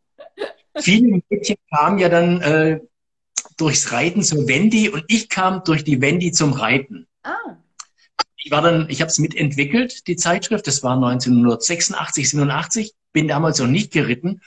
Viele 0.75 1.21
Mädchen 1.29 1.57
kamen 1.69 1.99
ja 1.99 2.09
dann 2.09 2.41
äh, 2.41 2.79
durchs 3.57 3.91
Reiten 3.91 4.23
zur 4.23 4.47
Wendy 4.47 4.89
und 4.89 5.03
ich 5.07 5.29
kam 5.29 5.63
durch 5.63 5.83
die 5.83 6.01
Wendy 6.01 6.31
zum 6.31 6.53
Reiten. 6.53 7.07
Ah 7.23 7.57
ich 8.41 8.51
war 8.51 8.61
dann, 8.61 8.89
ich 8.89 9.01
habe 9.01 9.09
es 9.09 9.19
mitentwickelt, 9.19 10.07
die 10.07 10.15
Zeitschrift. 10.15 10.65
Das 10.67 10.81
war 10.81 10.95
1986, 10.95 12.29
87. 12.29 12.93
Bin 13.11 13.27
damals 13.27 13.59
noch 13.59 13.67
nicht 13.67 13.91
geritten. 13.91 14.41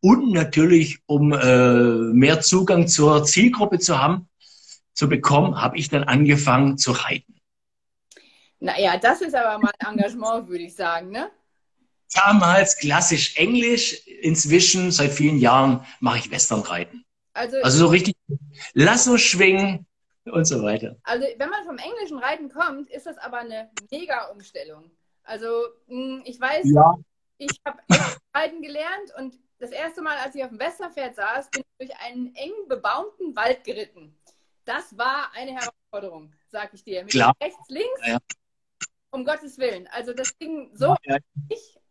Und 0.00 0.32
natürlich, 0.32 0.98
um 1.06 1.32
äh, 1.32 2.12
mehr 2.12 2.40
Zugang 2.40 2.88
zur 2.88 3.24
Zielgruppe 3.24 3.78
zu 3.78 3.98
haben, 3.98 4.28
zu 4.92 5.08
bekommen, 5.08 5.60
habe 5.60 5.78
ich 5.78 5.88
dann 5.88 6.04
angefangen 6.04 6.76
zu 6.76 6.92
reiten. 6.92 7.34
Naja, 8.60 8.98
das 8.98 9.22
ist 9.22 9.34
aber 9.34 9.58
mal 9.58 9.72
Engagement, 9.78 10.48
würde 10.48 10.64
ich 10.64 10.74
sagen, 10.74 11.10
ne? 11.10 11.30
Damals 12.14 12.76
klassisch 12.78 13.36
Englisch, 13.36 13.94
inzwischen 14.22 14.90
seit 14.90 15.12
vielen 15.12 15.38
Jahren 15.38 15.84
mache 16.00 16.18
ich 16.18 16.30
Westernreiten. 16.30 17.04
Also, 17.34 17.56
also 17.62 17.78
so 17.78 17.86
richtig 17.86 18.16
Lasso 18.72 19.16
schwingen, 19.16 19.86
und 20.30 20.44
so 20.44 20.62
weiter. 20.62 20.96
Also 21.02 21.26
wenn 21.36 21.50
man 21.50 21.64
vom 21.64 21.78
englischen 21.78 22.18
Reiten 22.18 22.48
kommt, 22.48 22.90
ist 22.90 23.06
das 23.06 23.18
aber 23.18 23.38
eine 23.38 23.70
mega 23.90 24.26
Umstellung. 24.28 24.90
Also 25.24 25.46
hm, 25.86 26.22
ich 26.24 26.40
weiß, 26.40 26.66
ja. 26.72 26.94
ich 27.38 27.60
habe 27.64 27.78
Reiten 28.34 28.62
gelernt 28.62 29.12
und 29.18 29.38
das 29.58 29.70
erste 29.70 30.02
Mal, 30.02 30.16
als 30.18 30.34
ich 30.34 30.44
auf 30.44 30.50
dem 30.50 30.58
Westerpferd 30.58 31.16
saß, 31.16 31.50
bin 31.50 31.62
ich 31.62 31.88
durch 31.88 32.00
einen 32.00 32.34
eng 32.36 32.52
bebaumten 32.68 33.34
Wald 33.34 33.64
geritten. 33.64 34.16
Das 34.64 34.96
war 34.96 35.30
eine 35.34 35.52
Herausforderung, 35.52 36.32
sag 36.48 36.72
ich 36.74 36.84
dir. 36.84 37.02
Mit 37.02 37.10
Klar. 37.10 37.32
rechts, 37.42 37.68
links, 37.68 38.06
ja. 38.06 38.18
um 39.10 39.24
Gottes 39.24 39.58
Willen. 39.58 39.88
Also 39.88 40.12
das 40.12 40.36
ging 40.38 40.70
so 40.74 40.94
ja. 41.04 41.16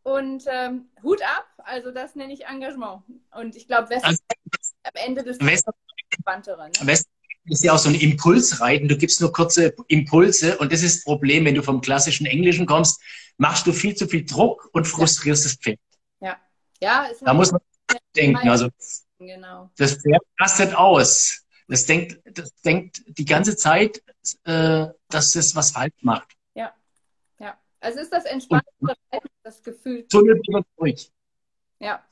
und 0.04 0.46
ähm, 0.48 0.90
Hut 1.04 1.22
ab. 1.24 1.48
Also 1.58 1.92
das 1.92 2.16
nenne 2.16 2.34
ich 2.34 2.46
Engagement. 2.46 3.04
Und 3.32 3.56
ich 3.56 3.68
glaube, 3.68 3.90
Westerpferd 3.90 4.22
also, 4.44 4.74
am 4.84 4.92
Ende 4.94 5.24
des 5.24 5.40
Wester 5.40 5.74
entspanntere. 6.10 6.70
Ne? 6.70 6.88
Wester 6.88 7.10
ist 7.50 7.64
ja 7.64 7.74
auch 7.74 7.78
so 7.78 7.90
ein 7.90 7.96
Impulsreiten. 7.96 8.88
Du 8.88 8.98
gibst 8.98 9.22
nur 9.22 9.32
kurze 9.32 9.74
Impulse 9.88 10.58
und 10.58 10.72
das 10.72 10.84
ist 10.84 10.98
das 10.98 11.04
Problem, 11.04 11.46
wenn 11.46 11.56
du 11.56 11.64
vom 11.64 11.82
klassischen 11.82 12.26
Englischen 12.26 12.66
kommst, 12.66 13.02
machst 13.38 13.68
du 13.68 13.74
viel 13.74 13.96
zu 13.96 14.08
viel 14.08 14.26
Druck 14.26 14.70
und 14.74 14.86
frustrierst 14.86 15.44
ja. 15.44 15.50
das 15.50 15.60
Pferd. 15.60 15.80
Ja, 16.20 16.38
ja. 16.82 17.10
da 17.22 17.34
muss 17.34 17.52
man 17.52 17.62
denken. 18.16 18.50
Also 18.50 18.70
genau. 19.20 19.72
das 19.78 19.94
Pferd 19.94 20.22
rastet 20.40 20.76
aus. 20.76 21.44
Das 21.68 21.86
denkt, 21.86 22.20
das 22.38 22.54
denkt 22.62 23.04
die 23.08 23.26
ganze 23.26 23.56
Zeit, 23.56 24.02
äh, 24.46 24.88
dass 25.10 25.36
es 25.36 25.56
was 25.56 25.72
falsch 25.72 25.96
macht. 26.02 26.32
Ja, 26.54 26.74
ja. 27.40 27.58
Also 27.82 28.00
ist 28.00 28.12
das 28.12 28.26
entspannte 28.26 28.70
das 29.44 29.64
Gefühl. 29.64 30.08
Tunnel 30.08 30.42
durch. 30.78 31.12
Ja. 31.80 32.04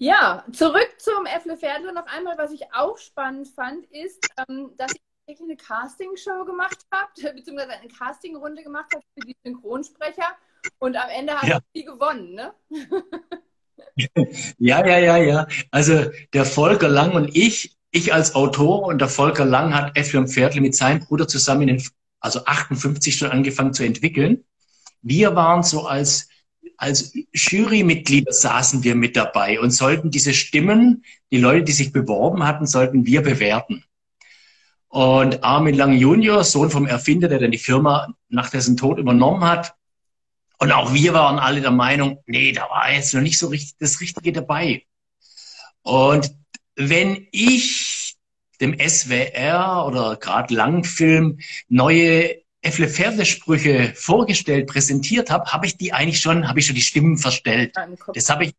Ja, 0.00 0.44
zurück 0.52 0.88
zum 0.98 1.26
Äffle 1.26 1.56
Pferdle 1.56 1.92
noch 1.92 2.06
einmal, 2.06 2.38
was 2.38 2.52
ich 2.52 2.72
auch 2.72 2.96
spannend 2.98 3.48
fand, 3.48 3.84
ist, 3.86 4.28
ähm, 4.48 4.70
dass 4.76 4.92
ich 5.26 5.40
eine 5.40 5.56
Castingshow 5.56 6.44
gemacht 6.44 6.78
habe, 6.92 7.10
beziehungsweise 7.34 7.72
eine 7.72 7.88
Castingrunde 7.88 8.62
gemacht 8.62 8.94
habe 8.94 9.04
für 9.14 9.26
die 9.26 9.36
Synchronsprecher 9.44 10.36
und 10.78 10.96
am 10.96 11.08
Ende 11.10 11.34
hat 11.34 11.48
ja. 11.48 11.58
sie 11.74 11.84
gewonnen, 11.84 12.34
ne? 12.34 12.54
ja, 14.58 14.86
ja, 14.86 14.98
ja, 14.98 15.16
ja. 15.16 15.46
Also 15.72 16.04
der 16.32 16.44
Volker 16.44 16.88
Lang 16.88 17.12
und 17.12 17.36
ich, 17.36 17.76
ich 17.90 18.14
als 18.14 18.36
Autor 18.36 18.84
und 18.84 19.00
der 19.00 19.08
Volker 19.08 19.44
Lang 19.44 19.74
hat 19.74 19.96
Äffle 19.96 20.20
und 20.20 20.28
Pferdle 20.28 20.60
mit 20.60 20.76
seinem 20.76 21.00
Bruder 21.00 21.26
zusammen 21.26 21.68
in 21.68 21.82
also 22.20 22.44
58 22.44 23.16
schon 23.16 23.30
angefangen 23.30 23.72
zu 23.72 23.84
entwickeln. 23.84 24.44
Wir 25.02 25.34
waren 25.34 25.64
so 25.64 25.86
als 25.86 26.28
als 26.78 27.12
Jurymitglieder 27.32 28.32
saßen 28.32 28.84
wir 28.84 28.94
mit 28.94 29.16
dabei 29.16 29.60
und 29.60 29.72
sollten 29.72 30.10
diese 30.10 30.32
Stimmen, 30.32 31.04
die 31.30 31.38
Leute, 31.38 31.64
die 31.64 31.72
sich 31.72 31.92
beworben 31.92 32.44
hatten, 32.44 32.66
sollten 32.66 33.04
wir 33.04 33.20
bewerten. 33.20 33.84
Und 34.88 35.44
Armin 35.44 35.74
Lang 35.74 35.92
Junior, 35.92 36.44
Sohn 36.44 36.70
vom 36.70 36.86
Erfinder, 36.86 37.28
der 37.28 37.40
dann 37.40 37.50
die 37.50 37.58
Firma 37.58 38.14
nach 38.28 38.48
dessen 38.48 38.76
Tod 38.76 38.98
übernommen 38.98 39.44
hat, 39.44 39.74
und 40.60 40.72
auch 40.72 40.92
wir 40.92 41.14
waren 41.14 41.38
alle 41.38 41.60
der 41.60 41.70
Meinung, 41.70 42.18
nee, 42.26 42.52
da 42.52 42.62
war 42.62 42.92
jetzt 42.92 43.14
noch 43.14 43.20
nicht 43.20 43.38
so 43.38 43.46
richtig 43.46 43.76
das 43.78 44.00
Richtige 44.00 44.32
dabei. 44.32 44.84
Und 45.82 46.34
wenn 46.74 47.28
ich 47.30 48.16
dem 48.60 48.76
SWR 48.76 49.84
oder 49.86 50.16
gerade 50.16 50.54
Langfilm 50.54 51.38
neue 51.68 52.42
Effle 52.60 52.88
Pferdesprüche 52.88 53.92
vorgestellt, 53.94 54.66
präsentiert 54.66 55.30
habe, 55.30 55.52
habe 55.52 55.66
ich 55.66 55.76
die 55.76 55.92
eigentlich 55.92 56.20
schon, 56.20 56.48
habe 56.48 56.58
ich 56.58 56.66
schon 56.66 56.74
die 56.74 56.82
Stimmen 56.82 57.16
verstellt. 57.16 57.74
Das 58.14 58.28
habe 58.30 58.46
ich, 58.46 58.54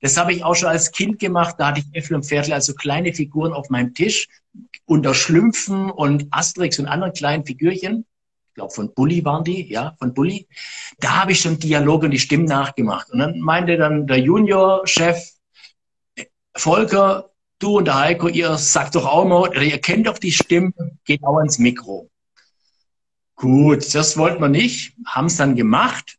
das 0.00 0.16
habe 0.16 0.32
ich 0.32 0.44
auch 0.44 0.54
schon 0.54 0.68
als 0.68 0.92
Kind 0.92 1.18
gemacht. 1.18 1.56
Da 1.58 1.68
hatte 1.68 1.80
ich 1.80 1.86
Effle 1.92 2.16
und 2.16 2.24
Pferdle, 2.24 2.54
also 2.54 2.74
kleine 2.74 3.12
Figuren 3.12 3.52
auf 3.52 3.68
meinem 3.68 3.94
Tisch 3.94 4.28
unter 4.84 5.12
Schlümpfen 5.12 5.90
und 5.90 6.28
Asterix 6.30 6.78
und 6.78 6.86
anderen 6.86 7.12
kleinen 7.12 7.44
Figürchen. 7.44 8.06
Ich 8.48 8.54
glaube, 8.54 8.72
von 8.72 8.94
Bully 8.94 9.24
waren 9.24 9.44
die, 9.44 9.70
ja, 9.70 9.96
von 9.98 10.14
Bully. 10.14 10.46
Da 11.00 11.22
habe 11.22 11.32
ich 11.32 11.40
schon 11.40 11.58
Dialoge 11.58 12.06
und 12.06 12.12
die 12.12 12.18
Stimmen 12.18 12.46
nachgemacht. 12.46 13.10
Und 13.10 13.18
dann 13.18 13.40
meinte 13.40 13.76
dann 13.76 14.06
der 14.06 14.18
Junior-Chef, 14.18 15.18
Volker, 16.54 17.30
du 17.58 17.78
und 17.78 17.86
der 17.86 17.98
Heiko, 17.98 18.28
ihr 18.28 18.56
sagt 18.56 18.94
doch 18.94 19.04
auch 19.04 19.26
mal, 19.26 19.62
ihr 19.62 19.80
kennt 19.80 20.06
doch 20.06 20.18
die 20.18 20.32
Stimmen, 20.32 20.72
geht 21.04 21.22
auch 21.24 21.40
ins 21.40 21.58
Mikro. 21.58 22.08
Gut, 23.36 23.94
das 23.94 24.16
wollten 24.16 24.40
wir 24.40 24.48
nicht, 24.48 24.94
haben 25.06 25.26
es 25.26 25.36
dann 25.36 25.56
gemacht. 25.56 26.16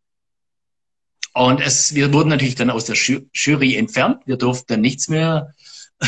Und 1.33 1.61
es, 1.61 1.93
wir 1.93 2.13
wurden 2.13 2.29
natürlich 2.29 2.55
dann 2.55 2.69
aus 2.69 2.85
der 2.85 2.95
Jury 2.95 3.75
entfernt. 3.75 4.21
Wir 4.25 4.37
durften 4.37 4.73
dann 4.73 4.81
nichts 4.81 5.07
mehr 5.07 5.53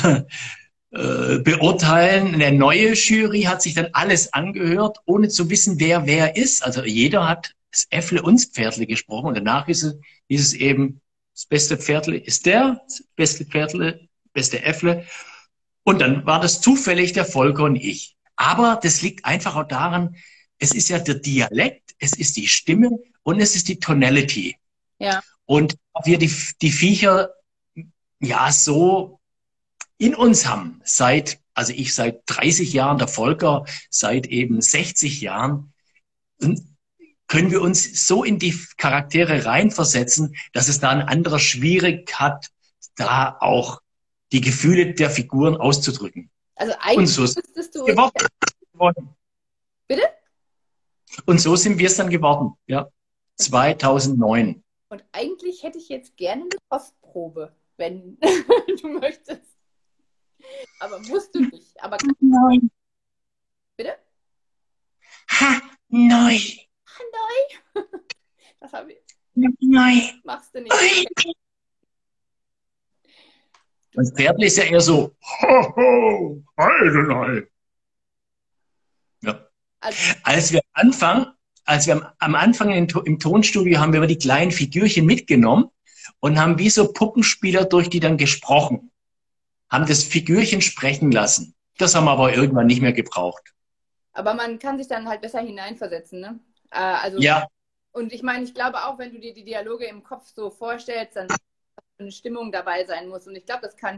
äh, 0.91 1.39
beurteilen. 1.39 2.35
Eine 2.35 2.51
neue 2.51 2.93
Jury 2.93 3.43
hat 3.43 3.61
sich 3.61 3.73
dann 3.73 3.89
alles 3.93 4.33
angehört, 4.33 4.99
ohne 5.05 5.29
zu 5.29 5.49
wissen, 5.49 5.79
wer 5.79 6.05
wer 6.05 6.35
ist. 6.35 6.63
Also 6.63 6.83
jeder 6.83 7.27
hat 7.27 7.53
das 7.71 7.87
Äffle 7.89 8.21
und 8.21 8.39
das 8.39 8.45
Pferdle 8.45 8.85
gesprochen. 8.85 9.27
Und 9.27 9.35
danach 9.35 9.67
ist 9.67 9.83
es, 9.83 9.95
ist 10.27 10.41
es 10.41 10.53
eben, 10.53 11.01
das 11.33 11.45
beste 11.45 11.77
Pferdle 11.77 12.17
ist 12.17 12.45
der, 12.45 12.81
das 12.85 13.03
beste 13.15 13.45
Pferdle, 13.45 14.07
beste 14.33 14.63
Äffle. 14.63 15.05
Und 15.83 16.01
dann 16.01 16.25
war 16.25 16.39
das 16.39 16.61
zufällig 16.61 17.13
der 17.13 17.25
Volker 17.25 17.63
und 17.63 17.75
ich. 17.77 18.15
Aber 18.35 18.79
das 18.81 19.01
liegt 19.01 19.25
einfach 19.25 19.55
auch 19.55 19.67
daran, 19.67 20.15
es 20.59 20.73
ist 20.73 20.89
ja 20.89 20.99
der 20.99 21.15
Dialekt, 21.15 21.95
es 21.99 22.13
ist 22.13 22.37
die 22.37 22.47
Stimme 22.47 22.89
und 23.23 23.39
es 23.39 23.55
ist 23.55 23.67
die 23.67 23.79
Tonality. 23.79 24.57
Ja. 24.99 25.21
Und 25.45 25.77
wir 26.03 26.17
die, 26.17 26.31
die 26.61 26.71
Viecher 26.71 27.31
ja 28.19 28.51
so 28.51 29.19
in 29.97 30.15
uns 30.15 30.45
haben, 30.45 30.81
seit, 30.83 31.39
also 31.53 31.73
ich 31.73 31.95
seit 31.95 32.21
30 32.27 32.73
Jahren, 32.73 32.97
der 32.97 33.07
Volker 33.07 33.65
seit 33.89 34.27
eben 34.27 34.61
60 34.61 35.21
Jahren, 35.21 35.73
können 37.27 37.51
wir 37.51 37.61
uns 37.61 38.07
so 38.07 38.23
in 38.23 38.39
die 38.39 38.57
Charaktere 38.77 39.45
reinversetzen, 39.45 40.35
dass 40.53 40.67
es 40.67 40.79
da 40.79 40.89
ein 40.89 41.01
anderer 41.01 41.39
schwierig 41.39 42.13
hat, 42.19 42.47
da 42.95 43.37
auch 43.39 43.81
die 44.31 44.41
Gefühle 44.41 44.93
der 44.93 45.09
Figuren 45.09 45.57
auszudrücken. 45.57 46.29
Also 46.55 46.73
eigentlich 46.79 47.13
so 47.13 47.21
müsstest 47.21 47.75
du. 47.75 47.85
Bitte? 49.87 50.03
Und 51.25 51.39
so 51.39 51.55
sind 51.55 51.77
wir 51.77 51.87
es 51.87 51.97
dann 51.97 52.09
geworden, 52.09 52.53
ja. 52.67 52.89
2009. 53.37 54.63
Und 54.89 55.03
eigentlich 55.11 55.63
hätte 55.63 55.77
ich 55.77 55.89
jetzt 55.89 56.17
gerne 56.17 56.43
eine 56.43 56.59
Kostprobe, 56.69 57.55
wenn 57.77 58.17
du 58.81 58.87
möchtest. 58.89 59.57
Aber 60.79 60.99
musst 60.99 61.35
du 61.35 61.41
nicht. 61.41 61.81
Aber 61.81 61.97
Nein. 62.19 62.71
Bitte? 63.77 63.95
Ha, 65.31 65.61
neu. 65.89 66.37
Ha, 66.37 67.03
neu. 67.75 67.83
Das 68.61 68.73
habe 68.73 68.91
ich. 68.91 68.99
Neu. 69.35 69.93
Machst 70.25 70.53
du 70.53 70.61
nicht. 70.61 70.73
Das 73.93 74.11
Pferd 74.11 74.43
ist 74.43 74.57
ja 74.57 74.65
eher 74.65 74.81
so, 74.81 75.15
ho, 75.41 75.75
ho, 75.75 76.43
Heidenei. 76.57 77.47
Also, 79.79 80.13
als 80.23 80.51
wir 80.51 80.61
anfangen, 80.73 81.27
als 81.65 81.87
wir 81.87 82.13
am 82.19 82.35
Anfang 82.35 82.71
im 82.71 83.19
Tonstudio 83.19 83.79
haben 83.79 83.93
wir 83.93 83.97
immer 83.97 84.07
die 84.07 84.17
kleinen 84.17 84.51
Figürchen 84.51 85.05
mitgenommen 85.05 85.69
und 86.19 86.39
haben 86.39 86.57
wie 86.57 86.69
so 86.69 86.91
Puppenspieler 86.91 87.65
durch 87.65 87.89
die 87.89 87.99
dann 87.99 88.17
gesprochen. 88.17 88.91
Haben 89.69 89.85
das 89.85 90.03
Figürchen 90.03 90.61
sprechen 90.61 91.11
lassen. 91.11 91.53
Das 91.77 91.95
haben 91.95 92.05
wir 92.05 92.11
aber 92.11 92.33
irgendwann 92.33 92.67
nicht 92.67 92.81
mehr 92.81 92.93
gebraucht. 92.93 93.53
Aber 94.13 94.33
man 94.33 94.59
kann 94.59 94.77
sich 94.77 94.87
dann 94.87 95.07
halt 95.07 95.21
besser 95.21 95.41
hineinversetzen, 95.41 96.19
ne? 96.19 96.39
Äh, 96.71 96.79
also, 96.79 97.19
ja. 97.19 97.47
Und 97.91 98.13
ich 98.13 98.21
meine, 98.23 98.43
ich 98.43 98.53
glaube 98.53 98.85
auch, 98.85 98.97
wenn 98.97 99.11
du 99.11 99.19
dir 99.19 99.33
die 99.33 99.43
Dialoge 99.45 99.85
im 99.85 100.03
Kopf 100.03 100.27
so 100.33 100.49
vorstellst, 100.49 101.15
dann 101.15 101.27
eine 101.97 102.11
Stimmung 102.11 102.51
dabei 102.51 102.85
sein 102.85 103.07
muss. 103.07 103.27
Und 103.27 103.35
ich 103.35 103.45
glaube, 103.45 103.61
das 103.61 103.77
kann 103.77 103.97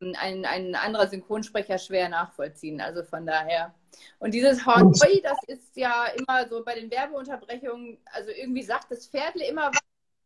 ein, 0.00 0.44
ein 0.44 0.74
anderer 0.74 1.08
Synchronsprecher 1.08 1.78
schwer 1.78 2.08
nachvollziehen. 2.08 2.80
Also 2.80 3.02
von 3.02 3.26
daher. 3.26 3.74
Und 4.18 4.32
dieses 4.32 4.64
Hornboy, 4.64 5.22
das 5.22 5.38
ist 5.46 5.76
ja 5.76 6.06
immer 6.06 6.48
so 6.48 6.64
bei 6.64 6.74
den 6.74 6.90
Werbeunterbrechungen, 6.90 7.98
also 8.12 8.30
irgendwie 8.30 8.62
sagt 8.62 8.90
das 8.90 9.06
Pferdle 9.06 9.46
immer 9.46 9.70
was, 9.72 9.80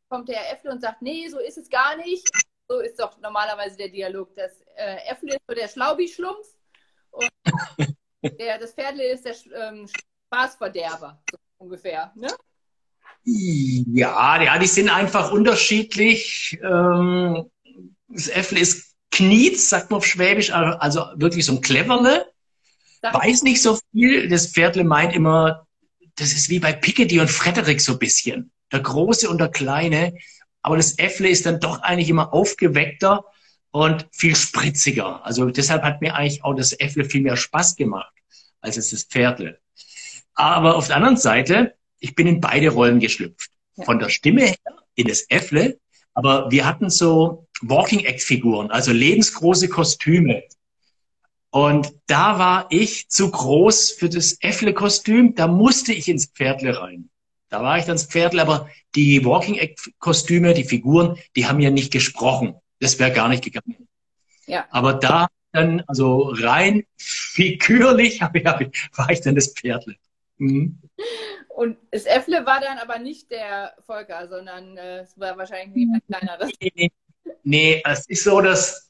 kommt 0.09 0.29
der 0.29 0.53
Äffle 0.53 0.71
und 0.71 0.81
sagt, 0.81 1.03
nee, 1.03 1.29
so 1.29 1.39
ist 1.39 1.59
es 1.59 1.71
gar 1.71 1.97
nicht. 1.97 2.29
So 2.69 2.81
ist 2.81 3.01
doch 3.01 3.19
normalerweise 3.21 3.77
der 3.77 3.89
Dialog. 3.89 4.35
Das 4.35 4.61
äh, 4.77 4.97
Äffle 5.09 5.35
ist 5.35 5.41
so 5.49 5.55
der 5.55 5.69
Schlaubi-Schlumpf 5.69 6.47
und 7.11 7.31
der, 8.39 8.59
das 8.59 8.73
Pferdle 8.73 9.05
ist 9.05 9.25
der 9.25 9.35
ähm, 9.55 9.89
Spaßverderber, 10.27 11.23
so 11.31 11.39
ungefähr. 11.59 12.13
Ne? 12.15 12.29
Ja, 13.25 14.43
ja, 14.43 14.59
die 14.59 14.67
sind 14.67 14.89
einfach 14.89 15.33
unterschiedlich. 15.33 16.59
Ähm, 16.63 17.51
das 18.09 18.29
Äffle 18.29 18.61
ist 18.61 18.97
Knietz, 19.11 19.69
sagt 19.69 19.91
man 19.91 19.99
auf 19.99 20.07
Schwäbisch, 20.07 20.53
also 20.53 21.07
wirklich 21.17 21.45
so 21.45 21.53
ein 21.53 21.61
Cleverle. 21.61 22.30
Weiß 23.03 23.43
nicht 23.43 23.63
so 23.63 23.79
viel. 23.93 24.29
Das 24.29 24.49
Pferdle 24.49 24.85
meint 24.85 25.15
immer, 25.15 25.67
das 26.17 26.33
ist 26.33 26.49
wie 26.49 26.59
bei 26.59 26.73
Piketty 26.73 27.21
und 27.21 27.31
Frederik 27.31 27.81
so 27.81 27.93
ein 27.93 27.99
bisschen. 27.99 28.51
Der 28.73 28.81
Große 28.81 29.29
und 29.29 29.39
der 29.39 29.49
Kleine. 29.49 30.15
Aber 30.63 30.77
das 30.77 30.99
Äffle 30.99 31.29
ist 31.29 31.47
dann 31.47 31.61
doch 31.61 31.81
eigentlich 31.81 32.11
immer 32.11 32.33
aufgeweckter 32.35 33.25
und 33.71 34.07
viel 34.13 34.37
spritziger. 34.37 35.25
Also 35.25 35.51
deshalb 35.51 35.83
hat 35.83 36.01
mir 36.01 36.15
eigentlich 36.15 36.45
auch 36.45 36.55
das 36.55 36.79
Äffle 36.79 37.05
viel 37.05 37.23
mehr 37.23 37.37
Spaß 37.37 37.77
gemacht 37.77 38.13
als 38.61 38.77
es 38.77 38.91
das 38.91 39.05
Pferdle. 39.05 39.59
Aber 40.35 40.77
auf 40.77 40.87
der 40.87 40.97
anderen 40.97 41.17
Seite, 41.17 41.75
ich 41.99 42.15
bin 42.15 42.27
in 42.27 42.41
beide 42.41 42.71
Rollen 42.71 43.01
geschlüpft. 43.01 43.51
Ja. 43.77 43.85
Von 43.85 43.99
der 43.99 44.09
Stimme 44.09 44.43
her 44.43 44.57
in 44.95 45.09
das 45.09 45.25
Äffle, 45.29 45.79
aber 46.15 46.51
wir 46.51 46.67
hatten 46.67 46.91
so 46.91 47.47
Walking 47.63 48.01
Act 48.01 48.23
Figuren, 48.23 48.71
also 48.71 48.93
lebensgroße 48.93 49.69
Kostüme. 49.69 50.43
Und 51.51 51.93
da 52.07 52.39
war 52.39 52.67
ich 52.71 53.09
zu 53.09 53.31
groß 53.31 53.93
für 53.93 54.09
das 54.09 54.37
Äffle 54.41 54.73
Kostüm, 54.73 55.35
da 55.35 55.49
musste 55.49 55.93
ich 55.93 56.09
ins 56.09 56.27
Pferdle 56.27 56.81
rein. 56.81 57.11
Da 57.49 57.63
war 57.63 57.79
ich 57.79 57.85
dann 57.85 57.97
das 57.97 58.07
Pferdle, 58.07 58.43
aber 58.43 58.69
die 58.95 59.25
Walking 59.25 59.57
Act 59.57 59.91
Kostüme, 59.99 60.55
die 60.55 60.65
Figuren, 60.65 61.19
die 61.35 61.47
haben 61.47 61.59
ja 61.59 61.71
nicht 61.71 61.93
gesprochen. 61.93 62.55
Das 62.79 62.99
wäre 63.01 63.13
gar 63.13 63.29
nicht 63.29 63.43
gegangen. 63.43 63.89
Ja. 64.47 64.67
Aber 64.71 64.95
da 64.95 65.29
dann, 65.53 65.83
also 65.89 66.33
rein 66.37 66.85
figürlich, 66.97 68.21
war 68.97 69.11
ich 69.11 69.21
dann 69.21 69.35
das 69.35 69.53
Pferdle. 69.53 69.97
Mhm. 70.39 70.79
Und 71.49 71.77
das 71.91 72.07
Äffle 72.07 72.47
war 72.47 72.61
dann 72.61 72.79
aber 72.79 72.99
nicht 72.99 73.31
der 73.31 73.75
Volker, 73.85 74.29
sondern 74.29 74.77
äh, 74.77 75.01
es 75.01 75.19
war 75.19 75.37
wahrscheinlich 75.37 75.77
jemand 75.77 76.07
kleiner. 76.07 76.39
Nee, 76.61 76.91
nee, 77.43 77.83
es 77.85 78.07
ist 78.07 78.25
so, 78.25 78.41
dass 78.41 78.90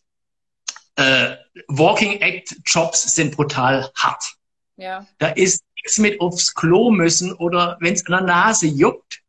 äh, 1.01 1.37
Walking 1.69 2.21
Act 2.21 2.57
Jobs 2.67 3.15
sind 3.15 3.35
brutal 3.35 3.91
hart. 3.97 4.35
Ja. 4.77 5.07
Da 5.19 5.29
ist 5.29 5.65
nichts 5.77 5.99
mit 5.99 6.21
aufs 6.21 6.55
Klo 6.55 6.91
müssen 6.91 7.33
oder 7.33 7.79
wenn 7.81 7.95
es 7.95 8.07
an 8.07 8.13
der 8.13 8.21
Nase 8.23 8.67
juckt. 8.67 9.23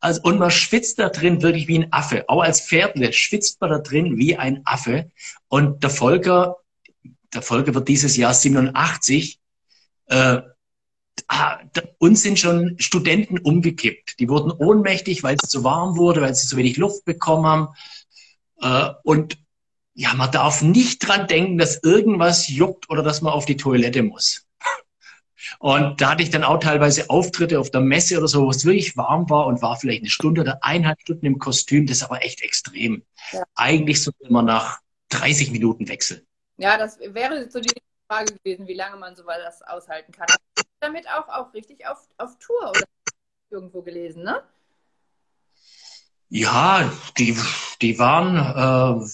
Also, 0.00 0.20
und 0.22 0.38
man 0.38 0.50
schwitzt 0.50 0.98
da 0.98 1.08
drin 1.08 1.42
wirklich 1.42 1.68
wie 1.68 1.78
ein 1.78 1.92
Affe. 1.92 2.28
Auch 2.28 2.42
als 2.42 2.60
Pferdle 2.60 3.12
schwitzt 3.12 3.60
man 3.60 3.70
da 3.70 3.78
drin 3.78 4.16
wie 4.16 4.36
ein 4.36 4.62
Affe. 4.64 5.10
Und 5.48 5.82
der 5.82 5.90
Volker, 5.90 6.56
der 7.34 7.42
Volker 7.42 7.74
wird 7.74 7.88
dieses 7.88 8.16
Jahr 8.16 8.34
87, 8.34 9.40
äh, 10.06 10.40
ah, 11.28 11.58
uns 11.98 12.22
sind 12.22 12.38
schon 12.38 12.76
Studenten 12.78 13.38
umgekippt. 13.38 14.18
Die 14.18 14.28
wurden 14.28 14.50
ohnmächtig, 14.50 15.22
weil 15.22 15.36
es 15.40 15.48
zu 15.48 15.62
warm 15.62 15.96
wurde, 15.96 16.20
weil 16.20 16.34
sie 16.34 16.48
zu 16.48 16.56
wenig 16.56 16.76
Luft 16.76 17.04
bekommen 17.04 17.46
haben. 17.46 17.68
Äh, 18.60 18.94
und 19.04 19.38
ja, 19.94 20.14
man 20.14 20.30
darf 20.30 20.62
nicht 20.62 21.06
dran 21.06 21.26
denken, 21.26 21.58
dass 21.58 21.82
irgendwas 21.82 22.48
juckt 22.48 22.88
oder 22.90 23.02
dass 23.02 23.20
man 23.20 23.32
auf 23.32 23.44
die 23.44 23.56
Toilette 23.56 24.02
muss. 24.02 24.46
Und 25.58 26.00
da 26.00 26.10
hatte 26.10 26.22
ich 26.22 26.30
dann 26.30 26.44
auch 26.44 26.58
teilweise 26.58 27.10
Auftritte 27.10 27.58
auf 27.58 27.70
der 27.70 27.80
Messe 27.80 28.16
oder 28.18 28.28
so, 28.28 28.44
wo 28.46 28.50
es 28.50 28.64
wirklich 28.64 28.96
warm 28.96 29.28
war 29.28 29.46
und 29.46 29.60
war 29.60 29.76
vielleicht 29.76 30.02
eine 30.02 30.10
Stunde 30.10 30.40
oder 30.40 30.62
eineinhalb 30.62 31.00
Stunden 31.00 31.26
im 31.26 31.38
Kostüm. 31.38 31.86
Das 31.86 31.98
ist 31.98 32.02
aber 32.04 32.24
echt 32.24 32.42
extrem. 32.42 33.04
Ja. 33.32 33.42
Eigentlich 33.54 34.02
sollte 34.02 34.32
man 34.32 34.46
nach 34.46 34.80
30 35.10 35.50
Minuten 35.50 35.88
wechseln. 35.88 36.26
Ja, 36.56 36.78
das 36.78 36.98
wäre 37.00 37.50
so 37.50 37.60
die 37.60 37.70
Frage 38.08 38.34
gewesen, 38.34 38.66
wie 38.66 38.74
lange 38.74 38.96
man 38.96 39.16
so 39.16 39.24
das 39.24 39.62
aushalten 39.62 40.12
kann. 40.12 40.26
Damit 40.80 41.06
auch, 41.08 41.28
auch 41.28 41.52
richtig 41.54 41.86
auf, 41.86 41.98
auf 42.18 42.38
Tour 42.38 42.70
oder 42.70 42.84
irgendwo 43.50 43.82
gelesen, 43.82 44.22
ne? 44.22 44.42
Ja, 46.28 46.90
die, 47.18 47.36
die 47.82 47.98
waren, 47.98 49.00
äh, 49.00 49.04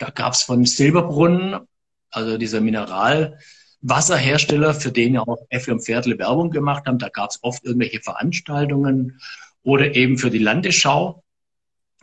da 0.00 0.10
gab 0.10 0.32
es 0.32 0.42
von 0.42 0.64
Silberbrunn 0.64 1.68
also 2.10 2.38
dieser 2.38 2.60
Mineralwasserhersteller, 2.60 4.74
für 4.74 4.90
den 4.90 5.14
ja 5.14 5.20
auch 5.20 5.46
Äffle 5.48 5.74
und 5.74 5.84
Pferdle 5.84 6.18
Werbung 6.18 6.50
gemacht 6.50 6.86
haben. 6.86 6.98
Da 6.98 7.08
gab 7.08 7.30
es 7.30 7.38
oft 7.42 7.64
irgendwelche 7.64 8.00
Veranstaltungen 8.00 9.20
oder 9.62 9.94
eben 9.94 10.18
für 10.18 10.30
die 10.30 10.38
Landesschau, 10.38 11.22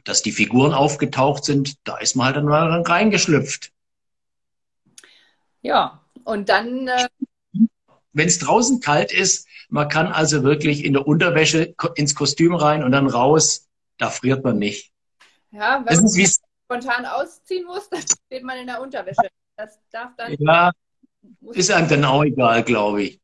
dass 0.05 0.21
die 0.21 0.31
Figuren 0.31 0.73
aufgetaucht 0.73 1.43
sind. 1.43 1.75
Da 1.83 1.97
ist 1.97 2.15
man 2.15 2.27
halt 2.27 2.37
dann 2.37 2.45
mal 2.45 2.81
reingeschlüpft. 2.81 3.73
Ja, 5.61 6.01
und 6.23 6.47
dann. 6.49 6.87
Äh 6.87 7.07
Wenn 8.13 8.27
es 8.27 8.39
draußen 8.39 8.79
kalt 8.79 9.11
ist, 9.11 9.47
man 9.69 9.89
kann 9.89 10.07
also 10.07 10.43
wirklich 10.43 10.85
in 10.85 10.93
der 10.93 11.07
Unterwäsche 11.07 11.75
ins 11.95 12.15
Kostüm 12.15 12.55
rein 12.55 12.83
und 12.83 12.91
dann 12.91 13.07
raus. 13.07 13.67
Da 13.97 14.09
friert 14.09 14.43
man 14.43 14.57
nicht. 14.59 14.91
Ja, 15.51 15.83
wenn 15.85 15.97
man 15.97 16.07
spontan 16.67 17.05
ausziehen 17.05 17.65
muss, 17.65 17.89
dann 17.89 18.01
steht 18.01 18.43
man 18.43 18.57
in 18.57 18.67
der 18.67 18.81
Unterwäsche. 18.81 19.29
Das 19.55 19.79
darf 19.91 20.11
dann. 20.17 20.35
Ja, 20.39 20.71
ist 21.53 21.71
einem 21.71 21.89
dann 21.89 22.05
auch 22.05 22.23
egal, 22.23 22.63
glaube 22.63 23.03
ich. 23.03 23.21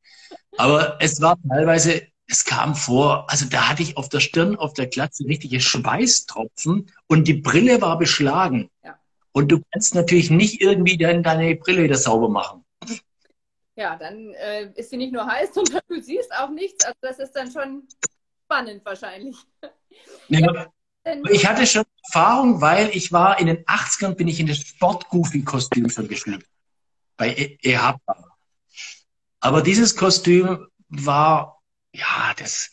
Aber 0.58 0.98
es 1.00 1.22
war 1.22 1.38
teilweise, 1.48 2.08
es 2.28 2.44
kam 2.44 2.76
vor, 2.76 3.30
also 3.30 3.46
da 3.46 3.70
hatte 3.70 3.84
ich 3.84 3.98
auf 3.98 4.10
der 4.10 4.20
Stirn, 4.20 4.56
auf 4.56 4.74
der 4.74 4.88
Glatze 4.88 5.26
richtige 5.26 5.60
Schweißtropfen 5.60 6.92
und 7.08 7.28
die 7.28 7.36
Brille 7.36 7.82
war 7.82 7.98
beschlagen. 7.98 8.70
Ja. 8.84 8.98
Und 9.32 9.52
du 9.52 9.62
kannst 9.72 9.96
natürlich 9.96 10.32
nicht 10.32 10.62
irgendwie 10.62 10.98
dann 10.98 11.24
deine 11.24 11.56
Brille 11.56 11.84
wieder 11.84 11.98
sauber 11.98 12.30
machen. 12.30 12.66
Ja, 13.76 13.96
dann 13.96 14.34
äh, 14.34 14.72
ist 14.76 14.92
sie 14.92 14.98
nicht 14.98 15.14
nur 15.14 15.26
heiß, 15.26 15.50
sondern 15.54 15.82
du 15.88 16.02
siehst 16.02 16.32
auch 16.34 16.50
nichts. 16.50 16.86
Also 16.86 16.98
das 17.02 17.20
ist 17.20 17.34
dann 17.34 17.52
schon 17.52 17.88
spannend 18.46 18.84
wahrscheinlich. 18.86 19.36
Ja. 20.28 20.68
Ich 21.30 21.46
hatte 21.48 21.68
schon 21.68 21.84
Erfahrung, 22.06 22.62
weil 22.62 22.90
ich 22.94 23.12
war 23.12 23.40
in 23.40 23.48
den 23.48 23.66
80ern, 23.66 24.16
bin 24.16 24.28
ich 24.28 24.40
in 24.40 24.48
das 24.48 24.60
Sport-Goofy-Kostüm 24.60 25.90
schon 25.90 26.08
geschlüpft. 26.08 26.50
Bei 27.18 27.58
EHPA. 27.62 28.00
E 28.08 28.14
Aber 29.40 29.62
dieses 29.62 29.96
Kostüm 29.96 30.68
war, 30.90 31.62
ja, 31.94 32.34
das 32.38 32.72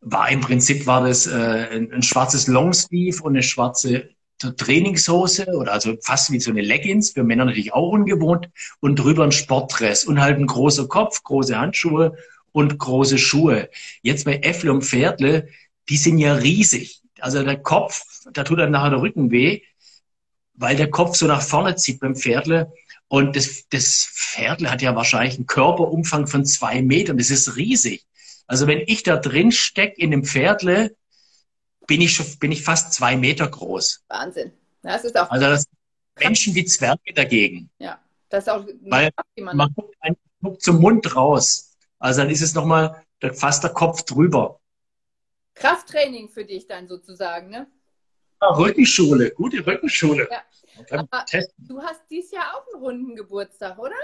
war 0.00 0.30
im 0.30 0.40
Prinzip 0.40 0.86
war 0.86 1.06
das 1.06 1.26
äh, 1.26 1.68
ein, 1.72 1.92
ein 1.92 2.02
schwarzes 2.02 2.46
Longsleeve 2.46 3.22
und 3.22 3.32
eine 3.32 3.42
schwarze 3.42 4.10
Trainingshose 4.38 5.48
oder 5.48 5.72
also 5.72 5.96
fast 6.02 6.30
wie 6.30 6.38
so 6.38 6.50
eine 6.50 6.62
Leggings, 6.62 7.10
für 7.10 7.24
Männer 7.24 7.46
natürlich 7.46 7.72
auch 7.72 7.90
ungewohnt 7.90 8.48
und 8.80 8.96
drüber 8.96 9.24
ein 9.24 9.32
Sportdress 9.32 10.04
und 10.04 10.20
halt 10.20 10.38
ein 10.38 10.46
großer 10.46 10.86
Kopf, 10.86 11.22
große 11.24 11.58
Handschuhe 11.58 12.16
und 12.52 12.78
große 12.78 13.18
Schuhe. 13.18 13.68
Jetzt 14.02 14.24
bei 14.24 14.36
Äffle 14.36 14.72
und 14.72 14.84
Pferdle, 14.84 15.48
die 15.88 15.96
sind 15.96 16.18
ja 16.18 16.34
riesig. 16.34 17.02
Also 17.20 17.42
der 17.42 17.58
Kopf, 17.58 18.04
da 18.32 18.44
tut 18.44 18.58
dann 18.58 18.70
nachher 18.70 18.90
der 18.90 19.00
Rücken 19.00 19.30
weh, 19.30 19.62
weil 20.54 20.76
der 20.76 20.90
Kopf 20.90 21.16
so 21.16 21.26
nach 21.26 21.42
vorne 21.42 21.76
zieht 21.76 22.00
beim 22.00 22.16
Pferdle. 22.16 22.72
Und 23.08 23.36
das, 23.36 23.68
das 23.70 24.04
Pferdle 24.04 24.70
hat 24.70 24.82
ja 24.82 24.94
wahrscheinlich 24.94 25.36
einen 25.36 25.46
Körperumfang 25.46 26.26
von 26.26 26.44
zwei 26.44 26.82
Metern. 26.82 27.16
Das 27.18 27.30
ist 27.30 27.56
riesig. 27.56 28.04
Also 28.46 28.66
wenn 28.66 28.82
ich 28.86 29.02
da 29.02 29.16
drin 29.16 29.52
stecke 29.52 30.00
in 30.00 30.10
dem 30.10 30.24
Pferdle, 30.24 30.94
bin 31.86 32.00
ich, 32.00 32.12
schon, 32.12 32.26
bin 32.38 32.52
ich 32.52 32.62
fast 32.62 32.92
zwei 32.92 33.16
Meter 33.16 33.48
groß. 33.48 34.04
Wahnsinn. 34.08 34.52
Das 34.82 35.04
ist 35.04 35.16
auch. 35.18 35.30
Also 35.30 35.46
das 35.46 35.66
Menschen 36.18 36.54
wie 36.54 36.64
Zwerge 36.64 37.14
dagegen. 37.14 37.70
Ja, 37.78 37.98
das 38.28 38.44
ist 38.44 38.50
auch. 38.50 38.64
Weil 38.82 39.10
man, 39.40 39.56
man 39.56 39.72
guckt, 39.74 39.94
einen, 40.00 40.16
guckt 40.42 40.62
zum 40.62 40.80
Mund 40.80 41.16
raus. 41.16 41.76
Also 41.98 42.20
dann 42.22 42.30
ist 42.30 42.42
es 42.42 42.54
nochmal 42.54 43.02
fast 43.32 43.64
der 43.64 43.70
Kopf 43.70 44.02
drüber. 44.02 44.60
Krafttraining 45.58 46.28
für 46.28 46.44
dich 46.44 46.66
dann 46.66 46.88
sozusagen, 46.88 47.50
ne? 47.50 47.70
Ja, 48.40 48.48
Rückenschule, 48.48 49.32
gute 49.32 49.66
Rückenschule. 49.66 50.28
Ja. 50.30 51.04
Du 51.58 51.82
hast 51.82 52.02
dieses 52.08 52.30
Jahr 52.30 52.54
auch 52.54 52.64
einen 52.72 52.82
runden 52.82 53.16
Geburtstag, 53.16 53.78
oder? 53.78 53.96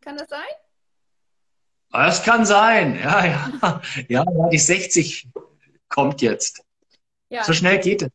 Kann 0.00 0.16
das 0.16 0.28
sein? 0.28 0.48
Das 1.90 2.22
kann 2.22 2.46
sein, 2.46 2.94
ja, 2.96 3.26
ja. 3.26 3.82
Ja, 4.08 4.24
die 4.50 4.58
60 4.58 5.28
kommt 5.88 6.22
jetzt. 6.22 6.64
Ja. 7.28 7.42
So 7.42 7.52
schnell 7.52 7.80
geht 7.80 8.02
es. 8.02 8.10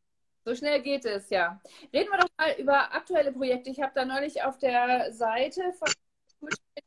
So 0.46 0.56
schnell 0.56 0.82
geht 0.82 1.04
es, 1.06 1.30
ja. 1.30 1.60
Reden 1.92 2.10
wir 2.12 2.20
doch 2.20 2.30
mal 2.38 2.54
über 2.58 2.94
aktuelle 2.94 3.34
Projekte. 3.34 3.70
Ich 3.70 3.82
habe 3.82 3.92
da 3.96 4.06
neulich 4.06 4.44
auf 4.44 4.58
der 4.60 5.12
Seite 5.12 5.74
von 5.78 5.90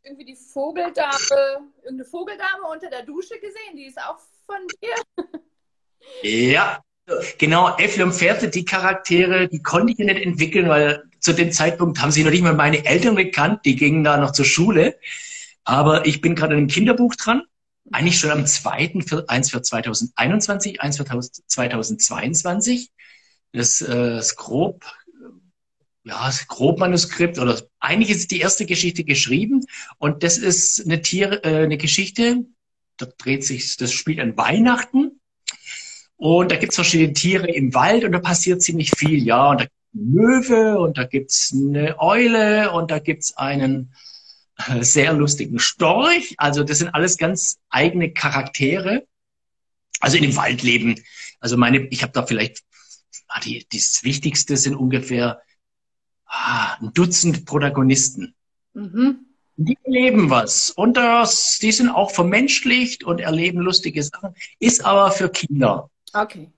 irgendwie 0.03 0.25
die 0.25 0.37
Vogeldame, 0.37 1.71
irgendeine 1.83 2.05
Vogeldame 2.05 2.63
unter 2.71 2.89
der 2.89 3.03
Dusche 3.03 3.39
gesehen. 3.41 3.77
Die 3.77 3.87
ist 3.87 4.01
auch 4.01 4.19
von 4.47 4.67
dir. 4.81 4.95
Ja, 6.23 6.83
genau. 7.39 7.77
Und 7.77 8.15
Pferde, 8.15 8.49
die 8.49 8.65
Charaktere, 8.65 9.49
die 9.49 9.63
konnte 9.63 9.93
ich 9.93 9.99
nicht 9.99 10.21
entwickeln, 10.21 10.69
weil 10.69 11.05
zu 11.21 11.33
dem 11.33 11.53
Zeitpunkt 11.53 12.01
haben 12.01 12.13
sie 12.13 12.25
noch 12.25 12.31
nicht 12.31 12.43
mal 12.43 12.55
meine 12.55 12.85
Eltern 12.85 13.17
gekannt. 13.17 13.61
Die 13.65 13.77
gingen 13.77 14.05
da 14.05 14.17
noch 14.17 14.33
zur 14.33 14.45
Schule. 14.45 14.99
Aber 15.65 16.07
ich 16.07 16.21
bin 16.21 16.35
gerade 16.35 16.55
an 16.55 16.59
einem 16.59 16.69
Kinderbuch 16.69 17.15
dran 17.15 17.43
eigentlich 17.93 18.19
schon 18.19 18.31
am 18.31 18.47
zweiten, 18.47 19.05
eins 19.29 19.51
für 19.51 19.63
2021, 19.63 20.81
eins 20.81 20.97
für 20.97 21.05
2022. 21.05 22.91
Das, 23.53 23.81
äh, 23.81 23.87
das 23.89 24.37
grob, 24.37 24.85
ja, 26.05 26.27
das 26.27 26.47
grob 26.49 26.79
Manuskript 26.79 27.39
oder 27.39 27.61
eigentlich 27.81 28.11
ist 28.11 28.31
die 28.31 28.41
erste 28.41 28.67
Geschichte 28.67 29.05
geschrieben 29.05 29.65
und 29.99 30.23
das 30.23 30.39
ist 30.39 30.85
eine 30.85 31.03
Tier, 31.03 31.45
äh, 31.45 31.65
eine 31.65 31.79
Geschichte. 31.79 32.45
Da 32.97 33.07
dreht 33.07 33.45
sich, 33.45 33.77
das 33.77 33.93
spielt 33.93 34.21
an 34.21 34.37
Weihnachten 34.37 35.18
und 36.19 36.51
da 36.51 36.57
gibt's 36.57 36.75
verschiedene 36.75 37.13
Tiere 37.13 37.49
im 37.49 37.73
Wald 37.75 38.05
und 38.05 38.11
da 38.11 38.19
passiert 38.19 38.61
ziemlich 38.61 38.91
viel, 38.91 39.23
ja. 39.23 39.51
Und 39.51 39.61
da 39.61 39.65
gibt's 39.65 39.93
eine 39.93 40.03
Möwe 40.03 40.79
und 40.81 40.99
da 40.99 41.05
gibt's 41.05 41.53
eine 41.55 42.01
Eule 42.01 42.73
und 42.73 42.91
da 42.91 42.99
gibt's 42.99 43.37
einen 43.37 43.95
sehr 44.81 45.13
lustigen 45.13 45.61
Storch. 45.61 46.35
Also 46.37 46.65
das 46.65 46.79
sind 46.79 46.89
alles 46.89 47.17
ganz 47.19 47.59
eigene 47.71 48.13
Charaktere. 48.13 49.07
Also 50.01 50.17
in 50.17 50.25
dem 50.25 50.37
Wald 50.37 50.63
leben. 50.63 50.97
Also 51.39 51.57
meine, 51.57 51.87
ich 51.87 52.03
habe 52.03 52.13
da 52.13 52.27
vielleicht, 52.27 52.65
ah, 53.29 53.41
die, 53.41 53.65
das 53.73 54.01
Wichtigste 54.03 54.57
sind 54.57 54.75
ungefähr 54.75 55.41
ah, 56.27 56.79
ein 56.81 56.93
Dutzend 56.95 57.47
Protagonisten. 57.47 58.35
Mhm. 58.75 59.21
Die 59.55 59.79
erleben 59.85 60.31
was. 60.31 60.71
Und 60.71 60.97
das, 60.97 61.59
die 61.63 61.71
sind 61.71 61.91
auch 61.91 62.11
vermenschlicht 62.11 63.05
und 63.05 63.21
erleben 63.21 63.61
lustige 63.61 64.03
Sachen. 64.03 64.35
Ist 64.59 64.85
aber 64.85 65.13
für 65.13 65.29
Kinder. 65.29 65.91
Okay. 66.15 66.51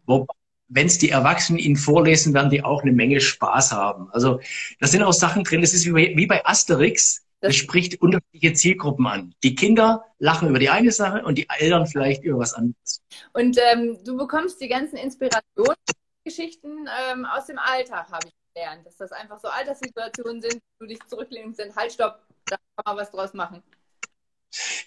wenn 0.68 0.86
es 0.86 0.98
die 0.98 1.10
Erwachsenen 1.10 1.58
ihnen 1.58 1.76
vorlesen, 1.76 2.32
werden 2.32 2.50
die 2.50 2.62
auch 2.62 2.82
eine 2.82 2.92
Menge 2.92 3.20
Spaß 3.20 3.72
haben. 3.72 4.08
Also 4.12 4.40
da 4.78 4.86
sind 4.86 5.02
auch 5.02 5.12
Sachen 5.12 5.44
drin. 5.44 5.60
Das 5.60 5.74
ist 5.74 5.84
wie 5.84 5.92
bei, 5.92 6.12
wie 6.16 6.26
bei 6.26 6.44
Asterix. 6.46 7.26
Das 7.40 7.56
spricht 7.56 8.00
unterschiedliche 8.00 8.52
Zielgruppen 8.52 9.06
an. 9.06 9.34
Die 9.42 9.54
Kinder 9.54 10.04
lachen 10.18 10.48
über 10.48 10.58
die 10.58 10.68
eine 10.68 10.92
Sache 10.92 11.24
und 11.24 11.38
die 11.38 11.48
Eltern 11.48 11.86
vielleicht 11.86 12.22
über 12.22 12.38
was 12.38 12.52
anderes. 12.52 13.02
Und 13.32 13.58
ähm, 13.72 13.98
du 14.04 14.16
bekommst 14.16 14.60
die 14.60 14.68
ganzen 14.68 14.96
Inspirationsgeschichten 14.96 16.88
ähm, 17.10 17.24
aus 17.24 17.46
dem 17.46 17.58
Alltag, 17.58 18.10
habe 18.12 18.28
ich 18.28 18.34
gelernt. 18.54 18.86
Dass 18.86 18.96
das 18.98 19.12
einfach 19.12 19.40
so 19.40 19.48
Alterssituationen 19.48 20.42
sind, 20.42 20.60
wo 20.78 20.84
du 20.84 20.88
dich 20.88 21.00
zurücklehnst 21.06 21.62
und 21.62 21.74
halt, 21.74 21.92
stopp, 21.92 22.20
da 22.44 22.56
kann 22.56 22.94
man 22.94 22.96
was 22.98 23.10
draus 23.10 23.32
machen. 23.32 23.62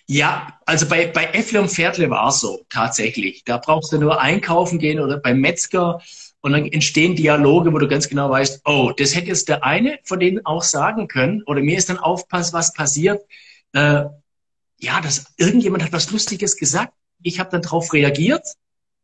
Ja, 0.07 0.59
also 0.65 0.87
bei, 0.87 1.07
bei 1.07 1.25
Äffle 1.25 1.61
und 1.61 1.69
Pferdle 1.69 2.09
war 2.09 2.29
es 2.29 2.39
so, 2.41 2.65
tatsächlich. 2.69 3.43
Da 3.45 3.57
brauchst 3.57 3.91
du 3.93 3.97
nur 3.97 4.19
einkaufen 4.19 4.79
gehen 4.79 4.99
oder 4.99 5.17
beim 5.17 5.39
Metzger 5.39 6.01
und 6.41 6.51
dann 6.51 6.65
entstehen 6.65 7.15
Dialoge, 7.15 7.71
wo 7.71 7.77
du 7.77 7.87
ganz 7.87 8.09
genau 8.09 8.29
weißt, 8.29 8.63
oh, 8.65 8.91
das 8.97 9.15
hätte 9.15 9.27
jetzt 9.27 9.47
der 9.47 9.63
eine 9.63 9.99
von 10.03 10.19
denen 10.19 10.45
auch 10.45 10.63
sagen 10.63 11.07
können. 11.07 11.41
Oder 11.43 11.61
mir 11.61 11.77
ist 11.77 11.89
dann 11.89 11.97
aufpass, 11.97 12.51
was 12.51 12.73
passiert. 12.73 13.25
Äh, 13.71 14.03
ja, 14.79 14.99
dass 15.01 15.25
irgendjemand 15.37 15.83
hat 15.83 15.93
was 15.93 16.11
Lustiges 16.11 16.57
gesagt. 16.57 16.93
Ich 17.21 17.39
habe 17.39 17.49
dann 17.49 17.61
darauf 17.61 17.93
reagiert, 17.93 18.45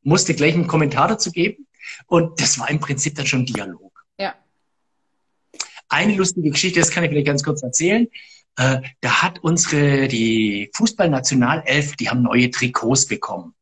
musste 0.01 0.33
gleich 0.33 0.53
einen 0.53 0.67
Kommentar 0.67 1.07
dazu 1.07 1.31
geben. 1.31 1.65
Und 2.07 2.41
das 2.41 2.59
war 2.59 2.69
im 2.69 2.81
Prinzip 2.81 3.15
dann 3.15 3.25
schon 3.25 3.45
Dialog. 3.45 4.05
Ja. 4.19 4.35
Eine 5.87 6.15
lustige 6.15 6.49
Geschichte, 6.49 6.81
das 6.81 6.91
kann 6.91 7.05
ich 7.05 7.09
vielleicht 7.09 7.27
ganz 7.27 7.41
kurz 7.41 7.63
erzählen. 7.63 8.09
Äh, 8.59 8.81
da 8.99 9.21
hat 9.21 9.39
unsere, 9.39 10.09
die 10.09 10.69
Fußballnationalelf, 10.75 11.95
die 11.95 12.09
haben 12.09 12.21
neue 12.21 12.51
Trikots 12.51 13.05
bekommen. 13.05 13.55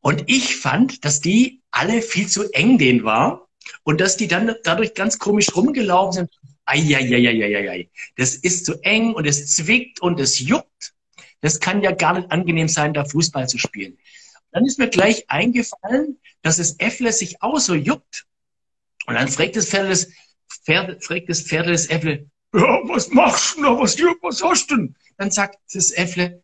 Und 0.00 0.24
ich 0.26 0.56
fand, 0.56 1.04
dass 1.04 1.20
die 1.20 1.62
alle 1.70 2.02
viel 2.02 2.26
zu 2.26 2.50
eng 2.52 2.78
denen 2.78 3.04
war 3.04 3.48
und 3.84 4.00
dass 4.00 4.16
die 4.16 4.26
dann 4.26 4.56
dadurch 4.64 4.94
ganz 4.94 5.20
komisch 5.20 5.54
rumgelaufen 5.54 6.12
sind. 6.12 6.30
Eieieiei, 6.64 7.88
das 8.16 8.34
ist 8.34 8.66
zu 8.66 8.82
eng 8.82 9.14
und 9.14 9.24
es 9.24 9.54
zwickt 9.54 10.02
und 10.02 10.18
es 10.18 10.40
juckt. 10.40 10.94
Das 11.40 11.60
kann 11.60 11.80
ja 11.82 11.92
gar 11.92 12.18
nicht 12.18 12.32
angenehm 12.32 12.68
sein, 12.68 12.92
da 12.92 13.04
Fußball 13.04 13.48
zu 13.48 13.56
spielen. 13.56 13.98
Dann 14.50 14.66
ist 14.66 14.80
mir 14.80 14.88
gleich 14.88 15.30
eingefallen, 15.30 16.18
dass 16.42 16.56
das 16.56 16.74
Äffle 16.80 17.12
sich 17.12 17.40
auch 17.40 17.60
so 17.60 17.74
juckt. 17.74 18.26
Und 19.06 19.14
dann 19.14 19.28
fragt 19.28 19.54
das 19.54 19.68
Pferd 19.68 19.88
das, 19.88 20.08
Pferd, 20.64 21.04
fragt 21.04 21.28
das 21.28 21.42
Pferd 21.42 21.68
das 21.68 21.86
Äffle, 21.86 22.28
ja, 22.54 22.80
was 22.88 23.08
machst 23.10 23.56
du 23.56 23.62
da? 23.62 23.78
Was, 23.78 23.98
was 23.98 24.42
hast 24.42 24.70
du 24.70 24.76
denn? 24.76 24.96
Dann 25.16 25.30
sagt 25.30 25.58
das 25.72 25.90
Äffle, 25.90 26.42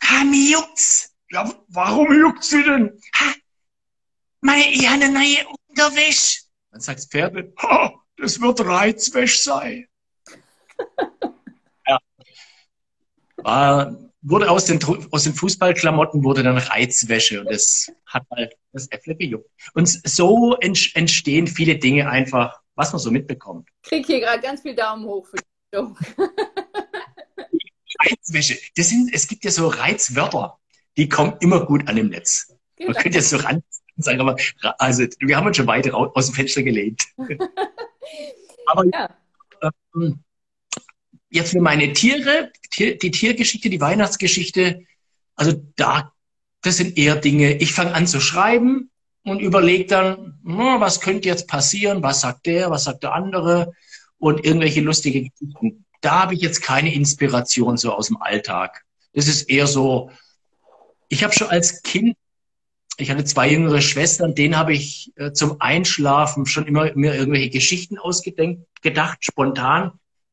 ah, 0.00 0.24
mir 0.24 0.50
juckt's. 0.52 1.12
Ja, 1.30 1.52
warum 1.68 2.12
juckt 2.12 2.44
sie 2.44 2.62
denn? 2.62 3.00
Ha, 3.16 3.34
meine, 4.46 4.70
ich 4.72 4.86
habe 4.86 5.04
eine 5.04 5.12
neue 5.12 5.46
Unterwäsche. 5.68 6.42
Dann 6.70 6.80
sagt 6.80 7.00
das 7.00 7.06
Pferd, 7.06 7.34
ha, 7.58 7.94
das 8.16 8.40
wird 8.40 8.64
Reizwäsche 8.64 9.42
sein. 9.42 9.88
ja. 11.86 11.98
War, 13.36 13.96
wurde 14.22 14.50
aus 14.50 14.66
den, 14.66 14.82
aus 15.10 15.24
den 15.24 15.34
Fußballklamotten 15.34 16.24
wurde 16.24 16.42
dann 16.42 16.58
Reizwäsche 16.58 17.40
und 17.40 17.50
das 17.50 17.90
hat 18.06 18.24
halt 18.30 18.56
das 18.72 18.88
Äffle 18.88 19.16
gejuckt. 19.16 19.50
Und 19.74 19.86
so 19.86 20.56
entstehen 20.56 21.46
viele 21.46 21.76
Dinge 21.76 22.08
einfach, 22.08 22.60
was 22.76 22.92
man 22.92 23.00
so 23.00 23.10
mitbekommt. 23.10 23.68
Krieg 23.82 24.06
hier 24.06 24.20
gerade 24.20 24.40
ganz 24.40 24.62
viel 24.62 24.76
Daumen 24.76 25.04
hoch 25.04 25.26
für 25.26 25.36
die 25.36 25.76
Show. 25.76 25.96
Reizwäsche. 27.98 28.58
Das 28.76 28.90
sind, 28.90 29.12
es 29.12 29.26
gibt 29.26 29.44
ja 29.44 29.50
so 29.50 29.68
Reizwörter, 29.68 30.58
die 30.96 31.08
kommen 31.08 31.36
immer 31.40 31.64
gut 31.64 31.88
an 31.88 31.96
im 31.96 32.10
Netz. 32.10 32.54
Genau. 32.76 32.92
Man 32.92 33.02
könnte 33.02 33.18
jetzt 33.18 33.30
so 33.30 33.38
ran 33.38 33.62
sagen, 33.96 34.20
aber 34.20 34.36
also 34.78 35.06
wir 35.20 35.36
haben 35.36 35.46
uns 35.46 35.56
schon 35.56 35.66
weiter 35.66 35.94
aus 35.94 36.26
dem 36.26 36.34
Fenster 36.34 36.62
gelehnt. 36.62 37.02
aber 38.66 38.84
ja. 38.92 39.16
ähm, 39.94 40.22
jetzt 41.30 41.52
für 41.52 41.60
meine 41.60 41.94
Tiere, 41.94 42.52
die 42.78 43.10
Tiergeschichte, 43.10 43.70
die 43.70 43.80
Weihnachtsgeschichte, 43.80 44.84
also 45.34 45.54
da, 45.76 46.12
das 46.60 46.76
sind 46.76 46.98
eher 46.98 47.16
Dinge, 47.16 47.56
ich 47.56 47.72
fange 47.72 47.94
an 47.94 48.06
zu 48.06 48.20
schreiben 48.20 48.90
und 49.26 49.40
überlege 49.40 49.86
dann, 49.86 50.38
na, 50.44 50.80
was 50.80 51.00
könnte 51.00 51.28
jetzt 51.28 51.48
passieren, 51.48 52.02
was 52.02 52.20
sagt 52.20 52.46
der, 52.46 52.70
was 52.70 52.84
sagt 52.84 53.02
der 53.02 53.12
andere 53.12 53.72
und 54.18 54.46
irgendwelche 54.46 54.80
lustige 54.80 55.28
Geschichten. 55.28 55.84
Da 56.00 56.22
habe 56.22 56.34
ich 56.34 56.40
jetzt 56.40 56.62
keine 56.62 56.94
Inspiration 56.94 57.76
so 57.76 57.92
aus 57.92 58.06
dem 58.06 58.18
Alltag. 58.18 58.84
Das 59.14 59.26
ist 59.26 59.50
eher 59.50 59.66
so, 59.66 60.12
ich 61.08 61.24
habe 61.24 61.34
schon 61.34 61.48
als 61.48 61.82
Kind, 61.82 62.16
ich 62.98 63.10
hatte 63.10 63.24
zwei 63.24 63.50
jüngere 63.50 63.80
Schwestern, 63.80 64.36
denen 64.36 64.56
habe 64.56 64.74
ich 64.74 65.12
äh, 65.16 65.32
zum 65.32 65.60
Einschlafen 65.60 66.46
schon 66.46 66.66
immer 66.68 66.94
mir 66.94 67.16
irgendwelche 67.16 67.50
Geschichten 67.50 67.98
ausgedacht, 67.98 69.24
spontan. 69.24 69.90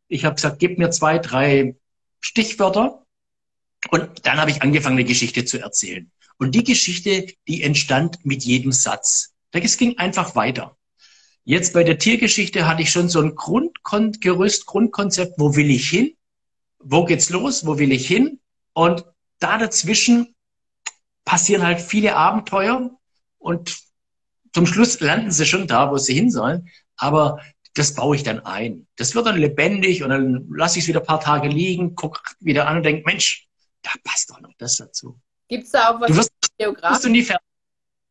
Ich 0.08 0.23
habe 0.23 0.36
gesagt, 0.36 0.60
gib 0.60 0.77
mir 0.77 0.91
zwei, 0.91 1.17
drei 1.17 1.75
Stichwörter. 2.19 3.03
Und 3.89 4.27
dann 4.27 4.38
habe 4.38 4.51
ich 4.51 4.62
angefangen, 4.62 4.97
eine 4.97 5.03
Geschichte 5.03 5.45
zu 5.45 5.60
erzählen. 5.60 6.12
Und 6.38 6.56
die 6.56 6.63
Geschichte, 6.63 7.28
die 7.48 7.63
entstand 7.63 8.26
mit 8.26 8.43
jedem 8.43 8.72
Satz. 8.72 9.34
Es 9.52 9.78
ging 9.78 9.98
einfach 9.98 10.36
weiter. 10.36 10.78
Jetzt 11.46 11.74
bei 11.74 11.84
der 11.84 11.98
Tiergeschichte 11.98 12.67
hatte 12.67 12.82
ich 12.82 12.89
schon 12.89 13.10
so 13.10 13.22
ein 13.22 13.36
Grundgerüst, 13.36 14.65
Grundkonzept, 14.65 15.34
wo 15.38 15.56
will 15.56 15.69
ich 15.69 15.89
hin? 15.89 16.15
Wo 16.80 17.06
geht's 17.06 17.30
los? 17.30 17.65
Wo 17.65 17.78
will 17.78 17.91
ich 17.91 18.08
hin? 18.08 18.39
Und 18.74 19.06
da 19.39 19.58
dazwischen 19.58 20.36
passieren 21.26 21.63
halt 21.63 21.82
viele 21.82 22.15
Abenteuer 22.15 22.91
und 23.38 23.78
zum 24.54 24.65
Schluss 24.65 25.00
landen 25.00 25.32
sie 25.32 25.46
schon 25.46 25.67
da, 25.67 25.91
wo 25.91 25.98
sie 25.98 26.13
hin 26.13 26.32
sollen. 26.32 26.69
Aber 26.96 27.41
das 27.74 27.96
baue 27.96 28.15
ich 28.15 28.24
dann 28.24 28.39
ein. 28.39 28.88
Das 28.96 29.15
wird 29.15 29.26
dann 29.26 29.38
lebendig 29.38 30.04
und 30.04 30.10
dann 30.10 30.48
lasse 30.50 30.78
ich 30.78 30.86
es 30.86 30.88
wieder 30.88 31.02
ein 31.02 31.06
paar 31.06 31.19
Tage 31.19 31.48
liegen, 31.48 31.96
gucke 31.96 32.22
wieder 32.39 32.67
an 32.67 32.78
und 32.78 32.84
denke, 32.84 33.04
Mensch, 33.06 33.48
da 33.82 33.91
passt 34.04 34.30
doch 34.30 34.39
noch 34.39 34.54
das 34.58 34.78
dazu. 34.78 35.19
Gibt 35.53 35.65
es 35.65 35.71
da 35.71 35.91
auch 35.91 36.01
was 36.01 36.09
du 36.09 36.17
wirst, 36.17 36.31
Wirst 36.57 37.05
du 37.05 37.09
nie 37.09 37.27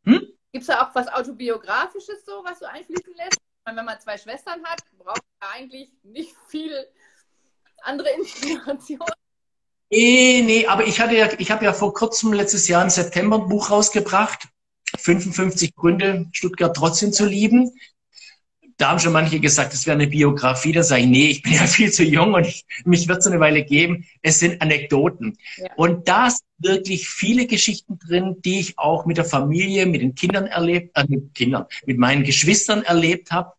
hm? 0.05 0.28
Gibt 0.52 0.62
es 0.62 0.66
da 0.66 0.87
auch 0.87 0.94
was 0.94 1.09
Autobiografisches 1.09 2.24
so, 2.24 2.44
was 2.44 2.61
du 2.61 2.70
einfließen 2.70 3.14
lässt? 3.16 3.37
Meine, 3.64 3.78
wenn 3.78 3.85
man 3.85 3.98
zwei 3.98 4.16
Schwestern 4.16 4.62
hat, 4.62 4.81
braucht 4.96 5.22
man 5.40 5.50
eigentlich 5.55 5.90
nicht 6.05 6.37
viel 6.46 6.72
andere 7.83 8.11
Inspiration. 8.11 9.00
Nee, 9.90 10.42
nee, 10.46 10.66
aber 10.68 10.87
ich 10.87 11.00
hatte 11.00 11.16
ja, 11.16 11.31
ich 11.37 11.50
habe 11.50 11.64
ja 11.64 11.72
vor 11.72 11.92
kurzem 11.92 12.33
letztes 12.33 12.68
Jahr 12.68 12.85
im 12.85 12.90
September 12.90 13.40
ein 13.40 13.48
Buch 13.48 13.70
rausgebracht. 13.70 14.46
55 14.96 15.74
Gründe, 15.74 16.26
Stuttgart 16.31 16.76
trotzdem 16.76 17.12
zu 17.12 17.26
lieben 17.26 17.72
da 18.83 18.90
haben 18.90 18.99
schon 18.99 19.12
manche 19.12 19.38
gesagt, 19.38 19.73
das 19.73 19.87
wäre 19.87 19.95
eine 19.95 20.09
Biografie. 20.09 20.73
Da 20.73 20.83
sage 20.83 21.03
ich, 21.03 21.09
nee, 21.09 21.27
ich 21.29 21.42
bin 21.42 21.53
ja 21.53 21.66
viel 21.68 21.92
zu 21.92 22.03
jung 22.03 22.35
und 22.35 22.45
ich, 22.45 22.66
mich 22.85 23.07
wird 23.07 23.18
es 23.21 23.29
eine 23.29 23.38
Weile 23.38 23.64
geben. 23.64 24.05
Es 24.23 24.40
sind 24.40 24.61
Anekdoten. 24.61 25.38
Ja. 25.57 25.68
Und 25.77 26.09
da 26.09 26.29
sind 26.29 26.42
wirklich 26.59 27.09
viele 27.09 27.47
Geschichten 27.47 28.01
drin, 28.01 28.38
die 28.45 28.59
ich 28.59 28.79
auch 28.81 29.07
mit 29.07 29.18
der 29.18 29.25
Familie, 29.25 29.87
mit 29.87 30.03
den 30.03 30.16
Kindern 30.16 30.47
erlebt, 30.47 30.97
äh, 30.97 31.05
mit 31.07 31.33
Kindern, 31.33 31.66
mit 31.87 31.97
meinen 31.97 32.25
Geschwistern 32.25 32.83
erlebt 32.83 33.31
habe. 33.31 33.53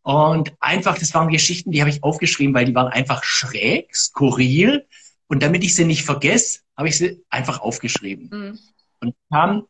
Und 0.00 0.54
einfach, 0.58 0.98
das 0.98 1.12
waren 1.12 1.28
Geschichten, 1.28 1.70
die 1.70 1.82
habe 1.82 1.90
ich 1.90 2.02
aufgeschrieben, 2.02 2.54
weil 2.54 2.64
die 2.64 2.74
waren 2.74 2.88
einfach 2.88 3.24
schräg, 3.24 3.94
skurril. 3.94 4.86
Und 5.26 5.42
damit 5.42 5.64
ich 5.64 5.74
sie 5.74 5.84
nicht 5.84 6.02
vergesse, 6.02 6.60
habe 6.78 6.88
ich 6.88 6.96
sie 6.96 7.22
einfach 7.28 7.60
aufgeschrieben. 7.60 8.30
Mhm. 8.32 8.58
Und 9.00 9.14
kam 9.30 9.64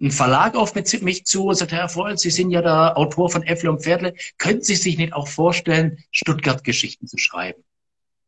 ein 0.00 0.10
Verlag 0.10 0.56
auf 0.56 0.74
mich 0.74 1.24
zu 1.24 1.46
und 1.46 1.54
sagt, 1.54 1.72
Herr 1.72 1.88
Voll, 1.88 2.18
Sie 2.18 2.30
sind 2.30 2.50
ja 2.50 2.60
der 2.60 2.96
Autor 2.98 3.30
von 3.30 3.42
Äffle 3.42 3.70
und 3.70 3.82
Pferdle. 3.82 4.14
Könnten 4.38 4.62
Sie 4.62 4.76
sich 4.76 4.98
nicht 4.98 5.14
auch 5.14 5.28
vorstellen, 5.28 6.04
Stuttgart-Geschichten 6.10 7.06
zu 7.06 7.16
schreiben? 7.16 7.62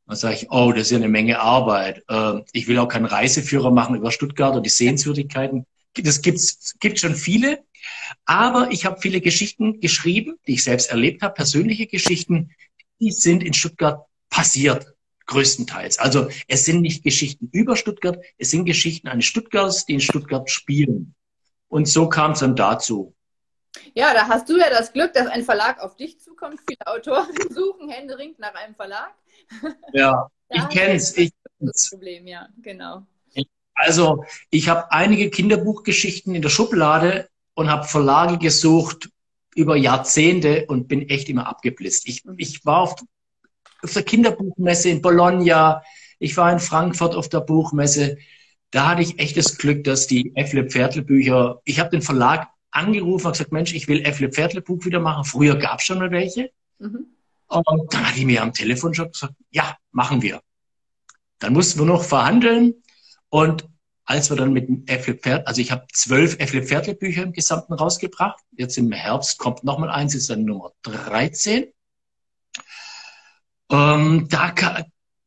Dann 0.06 0.16
sage 0.16 0.36
ich, 0.36 0.50
oh, 0.50 0.72
das 0.72 0.84
ist 0.84 0.90
ja 0.92 0.96
eine 0.96 1.08
Menge 1.08 1.40
Arbeit. 1.40 2.02
Ähm, 2.08 2.44
ich 2.52 2.66
will 2.66 2.78
auch 2.78 2.88
keinen 2.88 3.04
Reiseführer 3.04 3.70
machen 3.70 3.96
über 3.96 4.10
Stuttgart 4.10 4.56
und 4.56 4.64
die 4.64 4.70
Sehenswürdigkeiten. 4.70 5.66
Das 5.94 6.22
gibt's, 6.22 6.74
gibt 6.80 6.98
schon 6.98 7.14
viele. 7.14 7.58
Aber 8.24 8.70
ich 8.70 8.86
habe 8.86 9.00
viele 9.00 9.20
Geschichten 9.20 9.80
geschrieben, 9.80 10.36
die 10.46 10.54
ich 10.54 10.64
selbst 10.64 10.90
erlebt 10.90 11.22
habe, 11.22 11.34
persönliche 11.34 11.86
Geschichten, 11.86 12.50
die 13.00 13.12
sind 13.12 13.42
in 13.42 13.52
Stuttgart 13.52 14.06
passiert, 14.30 14.94
größtenteils. 15.26 15.98
Also 15.98 16.28
es 16.46 16.64
sind 16.64 16.80
nicht 16.80 17.04
Geschichten 17.04 17.48
über 17.52 17.76
Stuttgart, 17.76 18.18
es 18.38 18.50
sind 18.50 18.64
Geschichten 18.64 19.08
eines 19.08 19.26
Stuttgarts, 19.26 19.84
die 19.84 19.94
in 19.94 20.00
Stuttgart 20.00 20.50
spielen. 20.50 21.14
Und 21.68 21.88
so 21.88 22.08
kam 22.08 22.32
es 22.32 22.40
dann 22.40 22.56
dazu. 22.56 23.14
Ja, 23.94 24.14
da 24.14 24.28
hast 24.28 24.48
du 24.48 24.56
ja 24.56 24.70
das 24.70 24.92
Glück, 24.92 25.12
dass 25.12 25.26
ein 25.26 25.44
Verlag 25.44 25.80
auf 25.80 25.96
dich 25.96 26.20
zukommt. 26.20 26.60
Viele 26.66 26.86
Autoren 26.86 27.28
suchen 27.50 27.88
händeringend 27.88 28.38
nach 28.38 28.54
einem 28.54 28.74
Verlag. 28.74 29.12
Ja, 29.92 30.28
ich 30.50 30.68
kenne 30.68 30.94
es. 30.94 31.16
Ich 31.16 31.32
das 31.60 31.90
Problem, 31.90 32.26
ja, 32.26 32.48
genau. 32.62 33.06
Also, 33.74 34.24
ich 34.50 34.68
habe 34.68 34.90
einige 34.90 35.30
Kinderbuchgeschichten 35.30 36.34
in 36.34 36.42
der 36.42 36.48
Schublade 36.48 37.28
und 37.54 37.70
habe 37.70 37.86
Verlage 37.86 38.38
gesucht 38.38 39.08
über 39.54 39.76
Jahrzehnte 39.76 40.66
und 40.66 40.88
bin 40.88 41.08
echt 41.08 41.28
immer 41.28 41.46
abgeblitzt. 41.46 42.08
Ich, 42.08 42.24
mhm. 42.24 42.34
ich 42.38 42.64
war 42.64 42.80
auf, 42.80 42.96
auf 43.82 43.92
der 43.92 44.02
Kinderbuchmesse 44.02 44.88
in 44.88 45.00
Bologna, 45.00 45.82
ich 46.18 46.36
war 46.36 46.52
in 46.52 46.58
Frankfurt 46.58 47.14
auf 47.14 47.28
der 47.28 47.40
Buchmesse 47.40 48.18
da 48.70 48.88
hatte 48.88 49.02
ich 49.02 49.18
echtes 49.18 49.56
Glück, 49.58 49.84
dass 49.84 50.06
die 50.06 50.34
Äffle 50.36 50.64
Pferdle 50.64 51.02
Bücher, 51.02 51.60
ich 51.64 51.80
habe 51.80 51.90
den 51.90 52.02
Verlag 52.02 52.48
angerufen 52.70 53.26
und 53.26 53.32
gesagt, 53.32 53.52
Mensch, 53.52 53.72
ich 53.72 53.88
will 53.88 54.02
Äffle 54.02 54.30
Pferdle 54.30 54.60
Buch 54.60 54.84
wieder 54.84 55.00
machen. 55.00 55.24
Früher 55.24 55.56
gab 55.56 55.80
es 55.80 55.86
schon 55.86 55.98
mal 55.98 56.10
welche. 56.10 56.50
Mhm. 56.78 57.06
Und 57.48 57.94
dann 57.94 58.06
hat 58.06 58.16
die 58.16 58.26
mir 58.26 58.42
am 58.42 58.52
Telefon 58.52 58.94
schon 58.94 59.10
gesagt, 59.10 59.34
ja, 59.50 59.76
machen 59.90 60.20
wir. 60.20 60.42
Dann 61.38 61.54
mussten 61.54 61.78
wir 61.78 61.86
noch 61.86 62.04
verhandeln 62.04 62.74
und 63.30 63.66
als 64.04 64.30
wir 64.30 64.36
dann 64.36 64.52
mit 64.52 64.68
dem 64.68 64.84
Äffle 64.86 65.14
Pferd, 65.14 65.46
also 65.46 65.60
ich 65.60 65.70
habe 65.70 65.86
zwölf 65.92 66.38
Äffle 66.38 66.62
Pferdle 66.62 66.94
Bücher 66.94 67.22
im 67.22 67.32
Gesamten 67.32 67.74
rausgebracht. 67.74 68.42
Jetzt 68.52 68.78
im 68.78 68.90
Herbst 68.90 69.38
kommt 69.38 69.64
nochmal 69.64 69.90
eins, 69.90 70.14
ist 70.14 70.30
dann 70.30 70.44
Nummer 70.44 70.72
13. 70.82 71.66
Ähm, 73.70 74.26
da, 74.30 74.54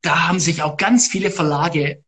da 0.02 0.28
haben 0.28 0.40
sich 0.40 0.64
auch 0.64 0.78
ganz 0.78 1.08
viele 1.08 1.30
Verlage 1.30 2.04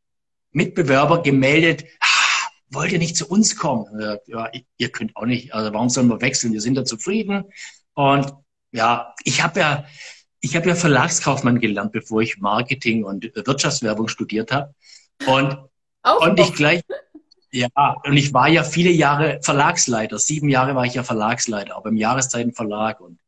Mitbewerber 0.53 1.21
gemeldet, 1.21 1.85
ah, 1.99 2.47
wollt 2.69 2.91
ihr 2.91 2.99
nicht 2.99 3.17
zu 3.17 3.27
uns 3.27 3.55
kommen? 3.55 3.85
Ja, 4.27 4.49
ihr 4.77 4.89
könnt 4.89 5.15
auch 5.15 5.25
nicht, 5.25 5.53
also 5.53 5.73
warum 5.73 5.89
sollen 5.89 6.07
wir 6.07 6.21
wechseln? 6.21 6.53
Wir 6.53 6.61
sind 6.61 6.75
da 6.75 6.85
zufrieden. 6.85 7.45
Und 7.93 8.33
ja, 8.71 9.13
ich 9.23 9.43
habe 9.43 9.59
ja, 9.59 9.85
ich 10.39 10.55
habe 10.55 10.69
ja 10.69 10.75
Verlagskaufmann 10.75 11.59
gelernt, 11.59 11.91
bevor 11.91 12.21
ich 12.21 12.37
Marketing 12.39 13.03
und 13.03 13.31
Wirtschaftswerbung 13.35 14.07
studiert 14.07 14.51
habe. 14.51 14.73
Und, 15.25 15.57
und 16.19 16.39
ich 16.39 16.53
gleich, 16.53 16.81
ja, 17.51 17.67
und 18.03 18.17
ich 18.17 18.33
war 18.33 18.49
ja 18.49 18.63
viele 18.63 18.89
Jahre 18.89 19.39
Verlagsleiter. 19.41 20.17
Sieben 20.17 20.49
Jahre 20.49 20.75
war 20.75 20.85
ich 20.85 20.95
ja 20.95 21.03
Verlagsleiter, 21.03 21.77
auch 21.77 21.83
beim 21.83 21.95
Jahreszeitenverlag 21.95 22.99
und 22.99 23.19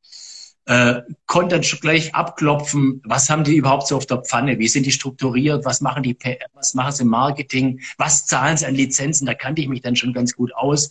äh, 0.66 1.02
konnte 1.28 1.56
dann 1.56 1.64
schon 1.64 1.80
gleich 1.80 2.16
abklopfen, 2.16 3.02
was 3.06 3.30
haben 3.30 3.44
die 3.44 3.56
überhaupt 3.56 3.88
so 3.88 3.98
auf 3.98 4.06
der 4.06 4.24
Pfanne, 4.24 4.58
wie 4.58 4.68
sind 4.68 4.86
die 4.86 4.92
strukturiert, 4.92 5.64
was 5.64 5.82
machen 5.82 6.04
die, 6.04 6.18
was 6.54 6.74
machen 6.74 6.92
sie 6.92 7.04
im 7.04 7.10
Marketing, 7.10 7.82
was 7.98 8.26
zahlen 8.26 8.58
sie 8.58 8.66
an 8.66 8.76
Lizenzen, 8.76 9.26
da 9.26 9.36
kannte 9.36 9.62
ich 9.62 9.68
mich 9.68 9.82
dann 9.82 9.96
schon 9.96 10.14
ganz 10.14 10.36
gut 10.36 10.54
aus. 10.56 10.90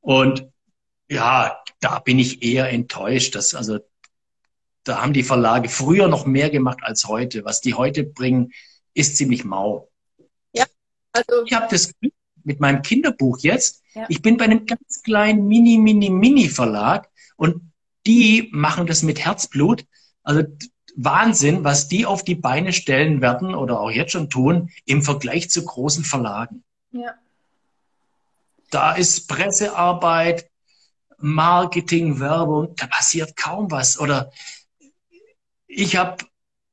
Und 0.00 0.46
ja, 1.08 1.62
da 1.80 1.98
bin 2.00 2.18
ich 2.18 2.42
eher 2.42 2.68
enttäuscht, 2.70 3.34
dass 3.34 3.54
also 3.54 3.78
da 4.84 5.02
haben 5.02 5.12
die 5.12 5.24
Verlage 5.24 5.68
früher 5.68 6.08
noch 6.08 6.26
mehr 6.26 6.50
gemacht 6.50 6.78
als 6.82 7.06
heute. 7.06 7.44
Was 7.44 7.60
die 7.60 7.74
heute 7.74 8.04
bringen, 8.04 8.52
ist 8.94 9.16
ziemlich 9.16 9.44
mau. 9.44 9.90
Ja, 10.52 10.64
also 11.12 11.44
ich 11.44 11.52
habe 11.52 11.66
das 11.70 11.92
Glück 11.98 12.14
mit 12.44 12.60
meinem 12.60 12.82
Kinderbuch 12.82 13.38
jetzt. 13.40 13.82
Ja. 13.94 14.06
Ich 14.08 14.22
bin 14.22 14.36
bei 14.36 14.44
einem 14.44 14.64
ganz 14.64 15.02
kleinen 15.02 15.48
Mini, 15.48 15.78
Mini, 15.78 16.10
Mini 16.10 16.48
Verlag 16.48 17.08
und 17.36 17.65
die 18.06 18.48
machen 18.52 18.86
das 18.86 19.02
mit 19.02 19.24
Herzblut. 19.24 19.84
Also 20.22 20.44
Wahnsinn, 20.96 21.64
was 21.64 21.88
die 21.88 22.06
auf 22.06 22.24
die 22.24 22.34
Beine 22.34 22.72
stellen 22.72 23.20
werden 23.20 23.54
oder 23.54 23.80
auch 23.80 23.90
jetzt 23.90 24.12
schon 24.12 24.30
tun 24.30 24.70
im 24.86 25.02
Vergleich 25.02 25.50
zu 25.50 25.64
großen 25.64 26.04
Verlagen. 26.04 26.64
Ja. 26.90 27.14
Da 28.70 28.92
ist 28.94 29.28
Pressearbeit, 29.28 30.50
Marketing, 31.18 32.18
Werbung, 32.18 32.74
da 32.76 32.86
passiert 32.86 33.36
kaum 33.36 33.70
was. 33.70 33.98
Oder 33.98 34.32
ich 35.66 35.96
habe 35.96 36.24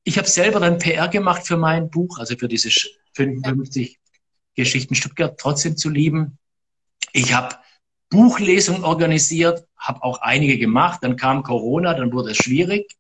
ich 0.06 0.18
habe 0.18 0.28
selber 0.28 0.60
dann 0.60 0.80
PR 0.80 1.08
gemacht 1.08 1.48
für 1.48 1.58
mein 1.58 1.90
Buch, 1.90 2.20
also 2.20 2.36
für 2.38 2.48
diese 2.48 2.70
55 3.14 4.00
Geschichten 4.56 4.96
Stuttgart 4.96 5.40
trotzdem 5.40 5.78
zu 5.78 5.90
lieben. 5.90 6.38
Ich 7.14 7.34
habe 7.34 7.56
Buchlesungen 8.10 8.84
organisiert, 8.84 9.66
habe 9.84 10.02
auch 10.02 10.22
einige 10.22 10.58
gemacht. 10.58 11.00
Dann 11.04 11.18
kam 11.18 11.44
Corona, 11.44 11.94
dann 11.94 12.12
wurde 12.14 12.32
es 12.32 12.38
schwierig. 12.38 12.96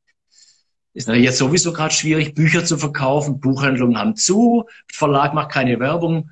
Ist 0.93 1.07
natürlich 1.07 1.25
jetzt 1.25 1.39
sowieso 1.39 1.73
gerade 1.73 1.93
schwierig, 1.93 2.35
Bücher 2.35 2.65
zu 2.65 2.77
verkaufen. 2.77 3.39
Buchhandlungen 3.39 3.97
haben 3.97 4.15
zu, 4.15 4.65
Verlag 4.91 5.33
macht 5.33 5.51
keine 5.51 5.79
Werbung. 5.79 6.29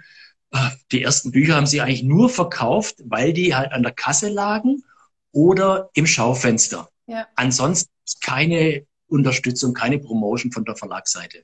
Die 0.92 1.02
ersten 1.02 1.32
Bücher 1.32 1.56
haben 1.56 1.66
sie 1.66 1.82
eigentlich 1.82 2.04
nur 2.04 2.30
verkauft, 2.30 2.98
weil 3.06 3.34
die 3.34 3.56
halt 3.56 3.72
an 3.72 3.84
der 3.84 3.94
Kasse 3.94 4.30
lagen 4.30 4.84
oder 5.32 5.90
im 5.94 6.06
Schaufenster. 6.06 6.90
Ja. 7.08 7.28
Ansonsten 7.36 7.90
keine 8.22 8.86
Unterstützung, 9.08 9.74
keine 9.74 9.98
Promotion 9.98 10.52
von 10.52 10.66
der 10.66 10.76
Verlagsseite. 10.76 11.44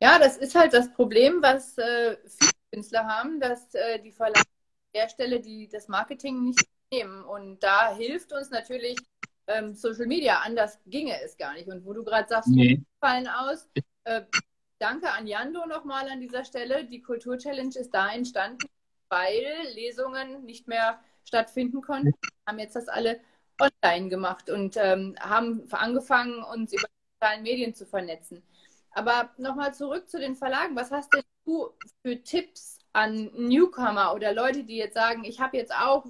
Ja, 0.00 0.18
das 0.18 0.36
ist 0.36 0.54
halt 0.54 0.74
das 0.74 0.92
Problem, 0.92 1.38
was 1.40 1.78
äh, 1.78 2.16
viele 2.26 2.50
Künstler 2.72 3.06
haben, 3.06 3.40
dass 3.40 3.74
äh, 3.74 4.00
die 4.02 4.12
Verlage 4.12 4.40
an 4.40 5.00
der 5.00 5.08
Stelle 5.08 5.40
die, 5.40 5.68
das 5.68 5.88
Marketing 5.88 6.42
nicht 6.44 6.64
nehmen. 6.92 7.24
Und 7.24 7.62
da 7.62 7.94
hilft 7.94 8.32
uns 8.32 8.50
natürlich 8.50 8.98
ähm, 9.46 9.74
Social 9.74 10.06
Media. 10.06 10.40
Anders 10.40 10.78
ginge 10.86 11.20
es 11.22 11.36
gar 11.36 11.54
nicht. 11.54 11.68
Und 11.68 11.84
wo 11.84 11.92
du 11.92 12.04
gerade 12.04 12.28
sagst, 12.28 12.50
nee. 12.50 12.82
fallen 13.00 13.28
aus. 13.28 13.68
Äh, 14.04 14.22
danke 14.78 15.10
an 15.10 15.26
Jando 15.26 15.66
nochmal 15.66 16.08
an 16.08 16.20
dieser 16.20 16.44
Stelle. 16.44 16.84
Die 16.84 17.02
Kultur-Challenge 17.02 17.76
ist 17.78 17.90
da 17.92 18.12
entstanden, 18.12 18.66
weil 19.08 19.44
Lesungen 19.74 20.44
nicht 20.44 20.68
mehr 20.68 21.00
stattfinden 21.24 21.80
konnten. 21.80 22.12
Wir 22.20 22.46
haben 22.46 22.58
jetzt 22.58 22.76
das 22.76 22.88
alle 22.88 23.20
online 23.60 24.08
gemacht 24.08 24.50
und 24.50 24.76
ähm, 24.76 25.16
haben 25.20 25.66
angefangen, 25.70 26.42
uns 26.42 26.72
über 26.72 26.88
die 26.88 27.14
sozialen 27.14 27.42
Medien 27.42 27.74
zu 27.74 27.86
vernetzen. 27.86 28.42
Aber 28.90 29.30
nochmal 29.38 29.74
zurück 29.74 30.08
zu 30.08 30.18
den 30.18 30.36
Verlagen. 30.36 30.76
Was 30.76 30.90
hast 30.90 31.12
denn 31.12 31.22
du 31.44 31.70
für 32.02 32.22
Tipps 32.22 32.78
an 32.92 33.30
Newcomer 33.34 34.14
oder 34.14 34.32
Leute, 34.32 34.64
die 34.64 34.76
jetzt 34.76 34.94
sagen, 34.94 35.24
ich 35.24 35.40
habe 35.40 35.56
jetzt 35.56 35.74
auch 35.74 36.04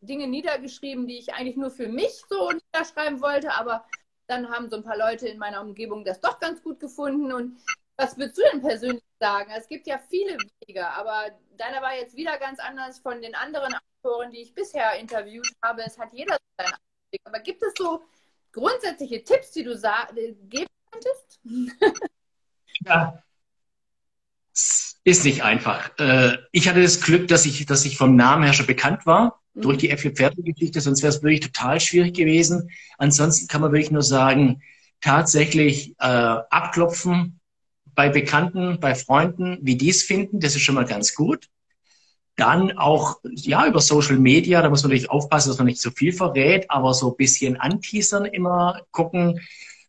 Dinge 0.00 0.26
niedergeschrieben, 0.26 1.06
die 1.06 1.18
ich 1.18 1.34
eigentlich 1.34 1.56
nur 1.56 1.70
für 1.70 1.88
mich 1.88 2.22
so 2.28 2.50
niederschreiben 2.50 3.20
wollte, 3.20 3.52
aber 3.52 3.84
dann 4.26 4.48
haben 4.50 4.70
so 4.70 4.76
ein 4.76 4.84
paar 4.84 4.96
Leute 4.96 5.28
in 5.28 5.38
meiner 5.38 5.60
Umgebung 5.60 6.04
das 6.04 6.20
doch 6.20 6.38
ganz 6.38 6.62
gut 6.62 6.80
gefunden. 6.80 7.32
Und 7.32 7.60
was 7.96 8.16
würdest 8.16 8.38
du 8.38 8.42
denn 8.50 8.62
persönlich 8.62 9.02
sagen? 9.18 9.50
Es 9.56 9.68
gibt 9.68 9.86
ja 9.86 9.98
viele 10.08 10.38
Wege, 10.66 10.86
aber 10.88 11.30
deiner 11.56 11.82
war 11.82 11.94
jetzt 11.96 12.16
wieder 12.16 12.38
ganz 12.38 12.60
anders 12.60 13.00
von 13.00 13.20
den 13.20 13.34
anderen 13.34 13.74
Autoren, 14.02 14.30
die 14.30 14.42
ich 14.42 14.54
bisher 14.54 14.98
interviewt 14.98 15.48
habe. 15.62 15.82
Es 15.82 15.98
hat 15.98 16.12
jeder 16.12 16.36
seinen 16.56 16.72
Weg. 17.12 17.20
Aber 17.24 17.40
gibt 17.40 17.62
es 17.62 17.72
so 17.76 18.02
grundsätzliche 18.52 19.22
Tipps, 19.24 19.50
die 19.50 19.64
du 19.64 19.76
geben 20.48 20.70
könntest? 20.90 21.40
ja, 22.86 23.22
ist 25.04 25.24
nicht 25.24 25.42
einfach. 25.42 25.98
Äh, 25.98 26.38
ich 26.52 26.68
hatte 26.68 26.82
das 26.82 27.00
Glück, 27.00 27.26
dass 27.28 27.46
ich, 27.46 27.66
dass 27.66 27.84
ich 27.84 27.96
vom 27.96 28.14
Namen 28.16 28.44
her 28.44 28.52
schon 28.52 28.66
bekannt 28.66 29.06
war 29.06 29.39
mhm. 29.54 29.62
durch 29.62 29.78
die 29.78 29.90
Äpfel-Pferde-Geschichte, 29.90 30.80
sonst 30.80 31.02
wäre 31.02 31.12
es 31.12 31.22
wirklich 31.22 31.40
total 31.40 31.80
schwierig 31.80 32.14
gewesen. 32.14 32.70
Ansonsten 32.98 33.48
kann 33.48 33.60
man 33.60 33.72
wirklich 33.72 33.90
nur 33.90 34.02
sagen, 34.02 34.62
tatsächlich 35.00 35.94
äh, 35.98 36.04
abklopfen 36.04 37.40
bei 37.94 38.08
Bekannten, 38.08 38.78
bei 38.80 38.94
Freunden, 38.94 39.58
wie 39.62 39.76
die 39.76 39.90
es 39.90 40.02
finden, 40.02 40.40
das 40.40 40.56
ist 40.56 40.62
schon 40.62 40.74
mal 40.74 40.84
ganz 40.84 41.14
gut. 41.14 41.48
Dann 42.36 42.78
auch, 42.78 43.16
ja, 43.24 43.66
über 43.66 43.80
Social 43.80 44.18
Media, 44.18 44.62
da 44.62 44.70
muss 44.70 44.82
man 44.82 44.90
natürlich 44.90 45.10
aufpassen, 45.10 45.50
dass 45.50 45.58
man 45.58 45.66
nicht 45.66 45.80
zu 45.80 45.90
so 45.90 45.94
viel 45.94 46.12
verrät, 46.12 46.70
aber 46.70 46.94
so 46.94 47.10
ein 47.10 47.16
bisschen 47.16 47.56
anteasern 47.56 48.24
immer 48.24 48.82
gucken. 48.92 49.40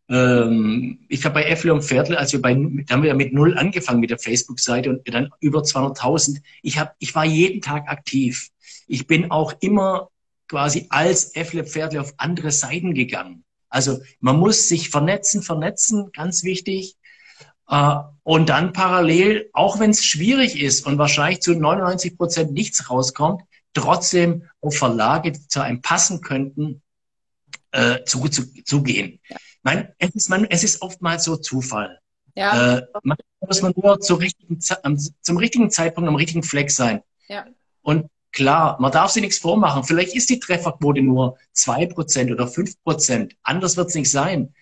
Ähm, 0.10 1.00
ich 1.08 1.24
habe 1.24 1.36
bei 1.36 1.44
Äffle 1.44 1.74
und 1.74 1.84
Viertel, 1.84 2.18
als 2.18 2.34
wir 2.34 2.42
bei, 2.42 2.54
da 2.54 2.96
haben 2.96 3.04
wir 3.04 3.14
mit 3.14 3.32
null 3.32 3.58
angefangen 3.58 4.02
mit 4.02 4.10
der 4.10 4.20
Facebook-Seite 4.20 4.90
und 4.90 5.14
dann 5.14 5.30
über 5.40 5.62
200.000. 5.62 6.42
Ich 6.62 6.78
habe, 6.78 6.92
ich 7.00 7.16
war 7.16 7.24
jeden 7.24 7.62
Tag 7.62 7.88
aktiv. 7.88 8.50
Ich 8.92 9.08
bin 9.08 9.32
auch 9.32 9.54
immer 9.62 10.10
quasi 10.50 10.88
als 10.90 11.34
Äffle 11.36 11.64
Pferdle 11.64 12.02
auf 12.02 12.14
andere 12.18 12.52
Seiten 12.52 12.94
gegangen. 12.94 13.46
Also 13.70 14.02
man 14.20 14.38
muss 14.38 14.68
sich 14.68 14.90
vernetzen, 14.90 15.42
vernetzen, 15.42 16.12
ganz 16.12 16.44
wichtig. 16.44 16.98
Äh, 17.70 17.96
und 18.24 18.50
dann 18.50 18.74
parallel, 18.74 19.50
auch 19.54 19.80
wenn 19.80 19.92
es 19.92 20.04
schwierig 20.04 20.62
ist 20.62 20.86
und 20.86 20.98
wahrscheinlich 20.98 21.40
zu 21.40 21.56
99 21.56 22.18
Prozent 22.18 22.52
nichts 22.52 22.90
rauskommt, 22.90 23.44
trotzdem 23.74 24.44
auf 24.60 24.76
Verlage 24.76 25.32
zu 25.48 25.62
einem 25.62 25.82
passen 25.82 26.20
könnten, 26.20 26.82
äh, 27.72 28.04
zu, 28.04 28.28
zu, 28.28 28.44
zu. 28.66 28.84
Nein, 29.64 29.88
es 30.00 30.10
ist, 30.16 30.30
man, 30.30 30.44
es 30.44 30.66
ist 30.66 30.82
oftmals 30.82 31.24
so 31.24 31.38
Zufall. 31.38 31.98
Ja. 32.36 32.80
Äh, 32.80 32.88
man 33.04 33.18
muss 33.40 33.62
man 33.62 33.74
nur 33.82 34.02
zur 34.02 34.20
richtigen, 34.20 34.60
zum 34.60 35.38
richtigen 35.38 35.72
Zeitpunkt 35.72 36.10
am 36.10 36.16
richtigen 36.16 36.44
Fleck 36.44 36.72
sein. 36.72 37.02
Ja. 37.30 37.46
Und 37.82 38.10
klar, 38.32 38.78
man 38.80 38.92
darf 38.92 39.12
sich 39.12 39.22
nichts 39.22 39.38
vormachen. 39.38 39.84
Vielleicht 39.84 40.16
ist 40.16 40.30
die 40.30 40.40
Trefferquote 40.40 41.02
nur 41.02 41.38
zwei 41.54 41.86
Prozent 41.86 42.32
oder 42.32 42.48
fünf 42.48 42.82
Prozent. 42.84 43.36
Anders 43.44 43.78
wird 43.78 43.90
es 43.90 43.96
nicht 43.96 44.12
sein. 44.12 44.54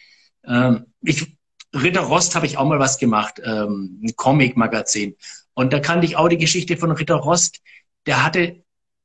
Ähm, 0.46 0.86
ich, 1.02 1.38
Ritter 1.74 2.02
Rost 2.02 2.36
habe 2.36 2.46
ich 2.46 2.58
auch 2.58 2.66
mal 2.66 2.80
was 2.80 2.98
gemacht, 2.98 3.42
ähm, 3.44 4.02
ein 4.04 4.16
Comic-Magazin. 4.16 5.16
Und 5.54 5.74
da 5.74 5.80
kannte 5.80 6.06
ich 6.06 6.16
auch 6.16 6.30
die 6.30 6.38
Geschichte 6.38 6.78
von 6.78 6.92
Ritter 6.92 7.16
Rost. 7.16 7.62
Der 8.06 8.24
hatte 8.24 8.64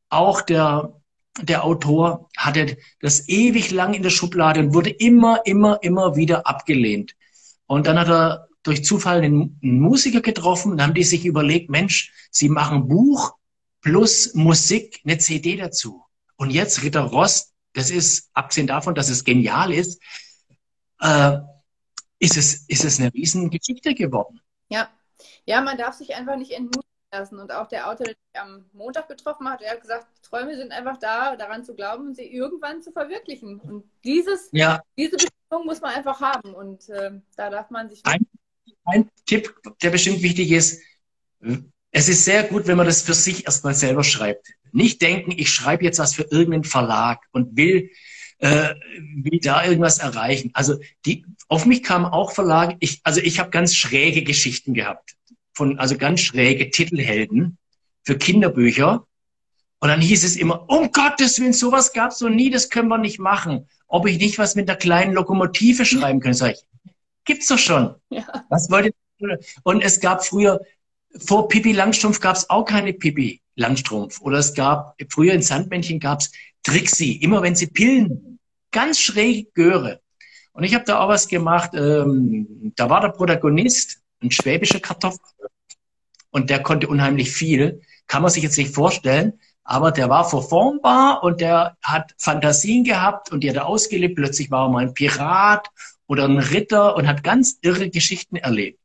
auch 0.08 0.40
der 0.40 0.94
der 1.42 1.64
Autor 1.64 2.28
hatte 2.36 2.76
das 3.00 3.28
ewig 3.28 3.70
lang 3.70 3.94
in 3.94 4.02
der 4.02 4.10
Schublade 4.10 4.60
und 4.60 4.74
wurde 4.74 4.90
immer, 4.90 5.40
immer, 5.44 5.78
immer 5.82 6.16
wieder 6.16 6.46
abgelehnt. 6.46 7.16
Und 7.66 7.86
dann 7.86 7.98
hat 7.98 8.08
er 8.08 8.48
durch 8.62 8.84
Zufall 8.84 9.22
einen 9.22 9.58
Musiker 9.60 10.20
getroffen 10.20 10.72
und 10.72 10.82
haben 10.82 10.94
die 10.94 11.04
sich 11.04 11.26
überlegt, 11.26 11.70
Mensch, 11.70 12.12
sie 12.30 12.48
machen 12.48 12.88
Buch 12.88 13.34
plus 13.84 14.34
Musik, 14.34 15.00
eine 15.04 15.18
CD 15.18 15.56
dazu. 15.56 16.04
Und 16.36 16.50
jetzt 16.50 16.82
Ritter 16.82 17.02
Rost, 17.02 17.54
das 17.74 17.90
ist, 17.90 18.30
abgesehen 18.32 18.66
davon, 18.66 18.94
dass 18.94 19.10
es 19.10 19.24
genial 19.24 19.72
ist, 19.72 20.02
äh, 21.00 21.38
ist 22.18 22.36
es, 22.36 22.66
ist 22.66 22.84
es 22.84 22.98
eine 22.98 23.12
Riesengeschichte 23.12 23.94
geworden. 23.94 24.40
Ja. 24.68 24.88
Ja, 25.44 25.60
man 25.60 25.76
darf 25.76 25.94
sich 25.94 26.14
einfach 26.14 26.36
nicht 26.36 26.52
entmutigen 26.52 26.82
lassen. 27.12 27.38
Und 27.38 27.52
auch 27.52 27.68
der 27.68 27.88
Autor, 27.90 28.06
der 28.06 28.14
mich 28.14 28.40
am 28.40 28.64
Montag 28.72 29.06
getroffen 29.08 29.48
hat, 29.48 29.60
der 29.60 29.72
hat 29.72 29.82
gesagt, 29.82 30.06
Träume 30.22 30.56
sind 30.56 30.72
einfach 30.72 30.96
da, 30.96 31.36
daran 31.36 31.64
zu 31.64 31.74
glauben, 31.74 32.14
sie 32.14 32.24
irgendwann 32.24 32.82
zu 32.82 32.90
verwirklichen. 32.90 33.60
Und 33.60 33.84
dieses, 34.02 34.48
ja. 34.52 34.80
diese 34.96 35.16
Bestimmung 35.16 35.66
muss 35.66 35.82
man 35.82 35.94
einfach 35.94 36.20
haben. 36.20 36.54
Und 36.54 36.88
äh, 36.88 37.10
da 37.36 37.50
darf 37.50 37.70
man 37.70 37.90
sich. 37.90 38.00
Ein, 38.04 38.26
ein 38.86 39.10
Tipp, 39.26 39.54
der 39.82 39.90
bestimmt 39.90 40.22
wichtig 40.22 40.50
ist, 40.52 40.80
es 41.96 42.08
ist 42.08 42.24
sehr 42.24 42.42
gut, 42.42 42.66
wenn 42.66 42.76
man 42.76 42.86
das 42.86 43.02
für 43.02 43.14
sich 43.14 43.46
erstmal 43.46 43.74
selber 43.74 44.02
schreibt. 44.02 44.48
Nicht 44.72 45.00
denken, 45.00 45.30
ich 45.30 45.48
schreibe 45.48 45.84
jetzt 45.84 46.00
was 46.00 46.12
für 46.12 46.24
irgendeinen 46.24 46.64
Verlag 46.64 47.20
und 47.30 47.56
will, 47.56 47.90
äh, 48.38 48.74
will 49.14 49.38
da 49.40 49.64
irgendwas 49.64 50.00
erreichen. 50.00 50.50
Also 50.54 50.80
die, 51.06 51.24
auf 51.46 51.66
mich 51.66 51.84
kamen 51.84 52.06
auch 52.06 52.32
Verlage, 52.32 52.76
ich, 52.80 53.00
also 53.04 53.20
ich 53.20 53.38
habe 53.38 53.50
ganz 53.50 53.76
schräge 53.76 54.24
Geschichten 54.24 54.74
gehabt 54.74 55.14
von, 55.52 55.78
also 55.78 55.96
ganz 55.96 56.20
schräge 56.20 56.68
Titelhelden 56.70 57.58
für 58.02 58.18
Kinderbücher. 58.18 59.06
Und 59.78 59.88
dann 59.88 60.00
hieß 60.00 60.24
es 60.24 60.34
immer, 60.34 60.68
um 60.68 60.90
Gottes 60.90 61.38
Willen, 61.38 61.52
sowas 61.52 61.92
gab's 61.92 62.20
noch 62.20 62.30
nie, 62.30 62.50
das 62.50 62.70
können 62.70 62.88
wir 62.88 62.98
nicht 62.98 63.20
machen. 63.20 63.68
Ob 63.86 64.08
ich 64.08 64.18
nicht 64.18 64.38
was 64.38 64.56
mit 64.56 64.68
der 64.68 64.76
kleinen 64.76 65.12
Lokomotive 65.12 65.84
schreiben 65.84 66.18
könnte, 66.18 66.38
sag 66.38 66.54
ich, 66.54 66.64
gibt's 67.24 67.46
doch 67.46 67.58
schon. 67.58 67.94
Ja. 68.10 68.44
Was 68.50 68.68
wollt 68.68 68.86
ihr? 68.86 69.38
Und 69.62 69.80
es 69.80 70.00
gab 70.00 70.24
früher, 70.24 70.60
vor 71.18 71.48
Pippi 71.48 71.72
Langstrumpf 71.72 72.20
gab's 72.20 72.48
auch 72.50 72.64
keine 72.64 72.92
Pippi 72.92 73.40
Langstrumpf. 73.56 74.20
Oder 74.20 74.38
es 74.38 74.54
gab, 74.54 74.96
früher 75.10 75.32
in 75.32 75.42
Sandmännchen 75.42 76.00
gab's 76.00 76.32
Trixie, 76.62 77.16
immer 77.16 77.42
wenn 77.42 77.54
sie 77.54 77.66
Pillen, 77.66 78.38
ganz 78.70 78.98
schräg 79.00 79.54
Göre. 79.54 80.00
Und 80.52 80.64
ich 80.64 80.74
habe 80.74 80.84
da 80.84 81.00
auch 81.00 81.08
was 81.08 81.28
gemacht, 81.28 81.70
ähm, 81.74 82.72
da 82.76 82.88
war 82.88 83.00
der 83.00 83.08
Protagonist, 83.08 84.00
ein 84.22 84.30
schwäbischer 84.30 84.80
Kartoffel. 84.80 85.20
Und 86.30 86.50
der 86.50 86.62
konnte 86.62 86.88
unheimlich 86.88 87.30
viel. 87.30 87.80
Kann 88.06 88.22
man 88.22 88.30
sich 88.30 88.42
jetzt 88.42 88.58
nicht 88.58 88.74
vorstellen. 88.74 89.34
Aber 89.62 89.92
der 89.92 90.08
war 90.10 90.28
verformbar 90.28 91.22
und 91.22 91.40
der 91.40 91.76
hat 91.82 92.14
Fantasien 92.18 92.84
gehabt 92.84 93.32
und 93.32 93.40
die 93.40 93.48
hat 93.48 93.56
er 93.56 93.66
ausgelebt. 93.66 94.16
Plötzlich 94.16 94.50
war 94.50 94.66
er 94.66 94.70
mal 94.70 94.82
ein 94.82 94.94
Pirat 94.94 95.68
oder 96.06 96.24
ein 96.24 96.38
Ritter 96.38 96.96
und 96.96 97.08
hat 97.08 97.24
ganz 97.24 97.58
irre 97.62 97.88
Geschichten 97.88 98.36
erlebt. 98.36 98.78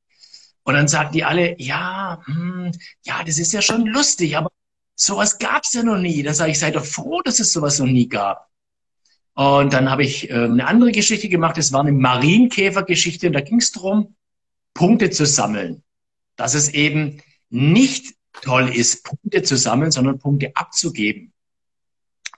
Und 0.70 0.76
dann 0.76 0.88
sagten 0.88 1.14
die 1.14 1.24
alle, 1.24 1.60
ja, 1.60 2.22
hm, 2.26 2.72
ja, 3.04 3.24
das 3.24 3.40
ist 3.40 3.54
ja 3.54 3.62
schon 3.64 3.88
lustig, 3.88 4.38
aber 4.38 4.52
sowas 4.94 5.40
gab's 5.40 5.74
ja 5.74 5.82
noch 5.82 5.98
nie. 5.98 6.22
Dann 6.22 6.36
sage 6.36 6.52
ich, 6.52 6.60
sei 6.60 6.70
doch 6.70 6.86
froh, 6.86 7.22
dass 7.24 7.40
es 7.40 7.52
sowas 7.52 7.80
noch 7.80 7.88
nie 7.88 8.08
gab. 8.08 8.48
Und 9.34 9.74
dann 9.74 9.90
habe 9.90 10.04
ich 10.04 10.30
äh, 10.30 10.34
eine 10.34 10.68
andere 10.68 10.92
Geschichte 10.92 11.28
gemacht, 11.28 11.58
das 11.58 11.74
war 11.74 11.80
eine 11.80 11.92
Marienkäfergeschichte 11.92 13.26
und 13.26 13.34
da 13.34 13.42
ging 13.42 13.58
es 13.58 13.72
darum, 13.72 14.16
Punkte 14.76 15.10
zu 15.10 15.26
sammeln. 15.26 15.82
Dass 16.36 16.54
es 16.54 16.70
eben 16.70 17.20
nicht 17.50 18.14
toll 18.44 18.70
ist, 18.70 19.04
Punkte 19.04 19.42
zu 19.42 19.58
sammeln, 19.58 19.90
sondern 19.90 20.20
Punkte 20.20 20.52
abzugeben. 20.54 21.34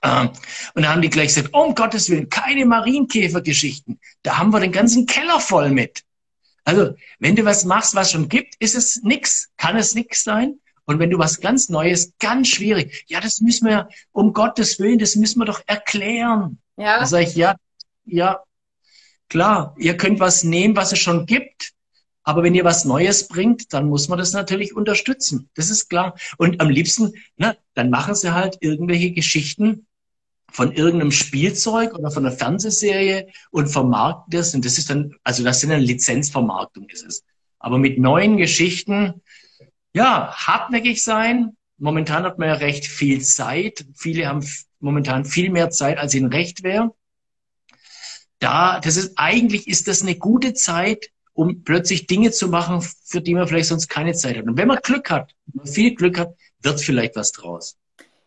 Ähm, 0.02 0.30
und 0.74 0.84
da 0.84 0.92
haben 0.92 1.02
die 1.02 1.10
gleich 1.10 1.34
gesagt, 1.34 1.52
um 1.52 1.74
Gottes 1.74 2.08
Willen, 2.08 2.30
keine 2.30 2.64
Marienkäfergeschichten. 2.64 4.00
Da 4.22 4.38
haben 4.38 4.54
wir 4.54 4.60
den 4.60 4.72
ganzen 4.72 5.04
Keller 5.04 5.38
voll 5.38 5.68
mit. 5.68 6.02
Also, 6.64 6.94
wenn 7.18 7.36
du 7.36 7.44
was 7.44 7.64
machst, 7.64 7.94
was 7.94 8.10
schon 8.12 8.28
gibt, 8.28 8.54
ist 8.60 8.74
es 8.74 9.02
nix, 9.02 9.50
kann 9.56 9.76
es 9.76 9.94
nix 9.94 10.22
sein. 10.22 10.60
Und 10.84 10.98
wenn 10.98 11.10
du 11.10 11.18
was 11.18 11.40
ganz 11.40 11.68
Neues, 11.68 12.12
ganz 12.18 12.48
schwierig, 12.48 13.04
ja, 13.08 13.20
das 13.20 13.40
müssen 13.40 13.68
wir, 13.68 13.88
um 14.12 14.32
Gottes 14.32 14.78
Willen, 14.78 14.98
das 14.98 15.16
müssen 15.16 15.40
wir 15.40 15.44
doch 15.44 15.62
erklären. 15.66 16.58
Ja. 16.76 17.00
Da 17.00 17.06
sage 17.06 17.24
ich, 17.24 17.36
ja, 17.36 17.56
ja, 18.04 18.42
klar, 19.28 19.74
ihr 19.78 19.96
könnt 19.96 20.20
was 20.20 20.44
nehmen, 20.44 20.76
was 20.76 20.92
es 20.92 20.98
schon 20.98 21.26
gibt. 21.26 21.72
Aber 22.24 22.42
wenn 22.42 22.54
ihr 22.54 22.64
was 22.64 22.84
Neues 22.84 23.26
bringt, 23.26 23.72
dann 23.72 23.88
muss 23.88 24.08
man 24.08 24.18
das 24.18 24.32
natürlich 24.32 24.76
unterstützen. 24.76 25.50
Das 25.54 25.70
ist 25.70 25.88
klar. 25.88 26.16
Und 26.38 26.60
am 26.60 26.70
liebsten, 26.70 27.12
na, 27.36 27.56
dann 27.74 27.90
machen 27.90 28.14
sie 28.14 28.32
halt 28.32 28.58
irgendwelche 28.60 29.10
Geschichten 29.10 29.86
von 30.52 30.72
irgendeinem 30.72 31.12
Spielzeug 31.12 31.94
oder 31.94 32.10
von 32.10 32.26
einer 32.26 32.36
Fernsehserie 32.36 33.28
und 33.50 33.68
vermarkten 33.68 34.38
das. 34.38 34.54
Und 34.54 34.64
das 34.64 34.78
ist 34.78 34.90
dann, 34.90 35.14
also 35.24 35.42
das 35.42 35.60
sind 35.60 35.72
eine 35.72 35.82
Lizenzvermarktung 35.82 36.88
ist 36.88 37.04
es. 37.04 37.24
Aber 37.58 37.78
mit 37.78 37.98
neuen 37.98 38.36
Geschichten, 38.36 39.22
ja, 39.94 40.32
hartnäckig 40.34 41.02
sein. 41.02 41.56
Momentan 41.78 42.24
hat 42.24 42.38
man 42.38 42.48
ja 42.48 42.54
recht 42.54 42.86
viel 42.86 43.22
Zeit. 43.22 43.86
Viele 43.94 44.28
haben 44.28 44.46
momentan 44.78 45.24
viel 45.24 45.50
mehr 45.50 45.70
Zeit, 45.70 45.98
als 45.98 46.14
ihnen 46.14 46.32
recht 46.32 46.62
wäre. 46.62 46.92
Da, 48.38 48.80
das 48.80 48.96
ist, 48.96 49.12
eigentlich 49.16 49.68
ist 49.68 49.88
das 49.88 50.02
eine 50.02 50.16
gute 50.16 50.52
Zeit, 50.54 51.10
um 51.32 51.62
plötzlich 51.64 52.06
Dinge 52.06 52.30
zu 52.30 52.48
machen, 52.48 52.82
für 53.04 53.20
die 53.20 53.34
man 53.34 53.46
vielleicht 53.46 53.68
sonst 53.68 53.88
keine 53.88 54.12
Zeit 54.12 54.36
hat. 54.36 54.44
Und 54.44 54.56
wenn 54.56 54.68
man 54.68 54.78
Glück 54.82 55.10
hat, 55.10 55.34
wenn 55.46 55.64
man 55.64 55.72
viel 55.72 55.94
Glück 55.94 56.18
hat, 56.18 56.34
wird 56.60 56.80
vielleicht 56.80 57.16
was 57.16 57.32
draus. 57.32 57.78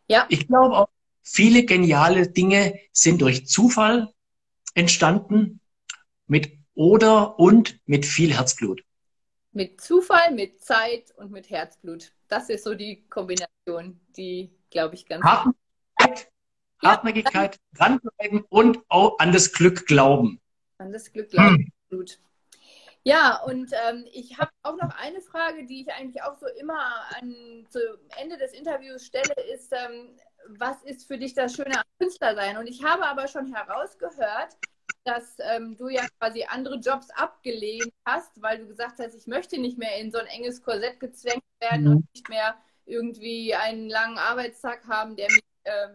Ja. 0.07 0.25
Ich 0.29 0.47
glaube 0.47 0.75
auch, 0.75 0.87
viele 1.25 1.65
geniale 1.65 2.29
Dinge 2.29 2.79
sind 2.93 3.21
durch 3.21 3.47
Zufall 3.47 4.13
entstanden 4.75 5.59
mit 6.27 6.57
oder 6.75 7.39
und 7.39 7.79
mit 7.85 8.05
viel 8.05 8.33
Herzblut. 8.33 8.83
Mit 9.51 9.81
Zufall, 9.81 10.33
mit 10.33 10.61
Zeit 10.61 11.11
und 11.17 11.31
mit 11.31 11.49
Herzblut. 11.49 12.11
Das 12.27 12.49
ist 12.49 12.63
so 12.63 12.75
die 12.75 13.07
Kombination, 13.09 13.99
die, 14.15 14.51
glaube 14.69 14.95
ich, 14.95 15.05
ganz. 15.05 15.23
Hartnäckigkeit, 15.23 16.31
Hartnäckigkeit 16.83 17.55
ja. 17.55 17.77
dranbleiben 17.77 18.43
und 18.49 18.79
auch 18.89 19.17
an 19.19 19.31
das 19.31 19.53
Glück 19.53 19.87
glauben. 19.87 20.41
An 20.77 20.91
das 20.91 21.11
Glück 21.11 21.29
glauben. 21.29 21.71
Hm. 21.89 22.05
Ja, 23.03 23.41
und 23.43 23.71
ähm, 23.87 24.05
ich 24.11 24.37
habe 24.39 24.51
auch 24.63 24.75
noch 24.75 24.89
eine 24.97 25.21
Frage, 25.21 25.65
die 25.65 25.81
ich 25.81 25.93
eigentlich 25.93 26.21
auch 26.23 26.37
so 26.37 26.47
immer 26.59 27.05
an, 27.15 27.65
zu 27.69 27.79
Ende 28.17 28.37
des 28.37 28.51
Interviews 28.51 29.05
stelle, 29.05 29.33
ist, 29.53 29.71
ähm, 29.71 30.17
was 30.49 30.81
ist 30.83 31.07
für 31.07 31.17
dich 31.17 31.33
das 31.33 31.55
Schöne 31.55 31.77
am 31.77 31.83
Künstlersein? 31.99 32.57
Und 32.57 32.67
ich 32.67 32.83
habe 32.83 33.05
aber 33.05 33.27
schon 33.27 33.53
herausgehört, 33.53 34.57
dass 35.03 35.37
ähm, 35.39 35.77
du 35.77 35.87
ja 35.87 36.05
quasi 36.19 36.45
andere 36.49 36.77
Jobs 36.77 37.09
abgelehnt 37.11 37.93
hast, 38.05 38.41
weil 38.41 38.59
du 38.59 38.67
gesagt 38.67 38.99
hast, 38.99 39.13
ich 39.13 39.27
möchte 39.27 39.59
nicht 39.59 39.77
mehr 39.77 39.97
in 39.99 40.11
so 40.11 40.17
ein 40.17 40.25
enges 40.27 40.63
Korsett 40.63 40.99
gezwängt 40.99 41.43
werden 41.59 41.85
mhm. 41.85 41.91
und 41.91 42.13
nicht 42.13 42.29
mehr 42.29 42.55
irgendwie 42.85 43.53
einen 43.55 43.89
langen 43.89 44.17
Arbeitstag 44.17 44.87
haben, 44.87 45.15
der 45.15 45.29
mich 45.31 45.43
äh, 45.63 45.87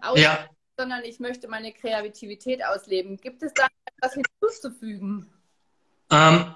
aus 0.00 0.20
ja. 0.20 0.48
sondern 0.78 1.04
ich 1.04 1.20
möchte 1.20 1.48
meine 1.48 1.72
Kreativität 1.72 2.64
ausleben. 2.64 3.16
Gibt 3.16 3.42
es 3.42 3.52
da 3.54 3.66
etwas 3.96 4.14
hinzuzufügen? 4.14 5.32
Ähm, 6.10 6.54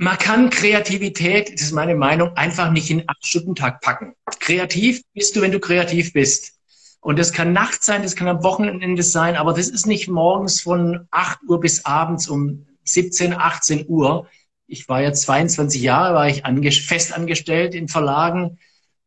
man 0.00 0.16
kann 0.16 0.48
Kreativität, 0.48 1.52
das 1.52 1.60
ist 1.60 1.72
meine 1.72 1.94
Meinung, 1.94 2.34
einfach 2.34 2.70
nicht 2.72 2.88
in 2.88 3.06
acht 3.06 3.26
Stunden 3.26 3.54
Tag 3.54 3.82
packen. 3.82 4.14
Kreativ 4.38 5.02
bist 5.12 5.36
du, 5.36 5.42
wenn 5.42 5.52
du 5.52 5.60
kreativ 5.60 6.14
bist. 6.14 6.54
Und 7.00 7.18
das 7.18 7.34
kann 7.34 7.52
nachts 7.52 7.84
sein, 7.84 8.02
das 8.02 8.16
kann 8.16 8.26
am 8.26 8.42
Wochenende 8.42 9.02
sein, 9.02 9.36
aber 9.36 9.52
das 9.52 9.68
ist 9.68 9.86
nicht 9.86 10.08
morgens 10.08 10.62
von 10.62 11.06
8 11.10 11.40
Uhr 11.46 11.60
bis 11.60 11.84
abends 11.84 12.28
um 12.28 12.66
17, 12.84 13.34
18 13.34 13.88
Uhr. 13.88 14.26
Ich 14.66 14.88
war 14.88 15.02
ja 15.02 15.12
22 15.12 15.82
Jahre, 15.82 16.14
war 16.14 16.28
ich 16.28 16.82
fest 16.82 17.12
angestellt 17.12 17.74
in 17.74 17.88
Verlagen 17.88 18.58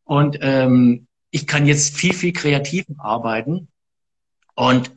und 0.04 0.38
ähm, 0.42 1.08
ich 1.32 1.48
kann 1.48 1.66
jetzt 1.66 1.96
viel, 1.96 2.14
viel 2.14 2.32
kreativer 2.32 2.94
arbeiten 2.98 3.66
und 4.54 4.92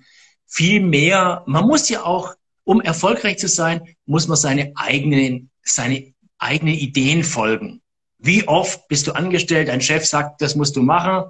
viel 0.45 0.79
mehr. 0.79 1.41
Man 1.47 1.65
muss 1.65 1.89
ja 1.89 2.03
auch 2.03 2.35
um 2.67 2.81
erfolgreich 2.81 3.39
zu 3.39 3.47
sein, 3.47 3.95
muss 4.05 4.27
man 4.27 4.37
seine 4.37 4.73
eigenen, 4.75 5.49
seine 5.67 6.13
eigenen 6.37 6.75
Ideen 6.75 7.23
folgen. 7.23 7.81
Wie 8.19 8.47
oft 8.47 8.87
bist 8.87 9.07
du 9.07 9.11
angestellt, 9.11 9.69
ein 9.69 9.81
Chef 9.81 10.05
sagt, 10.05 10.41
das 10.41 10.55
musst 10.55 10.75
du 10.75 10.81
machen. 10.81 11.29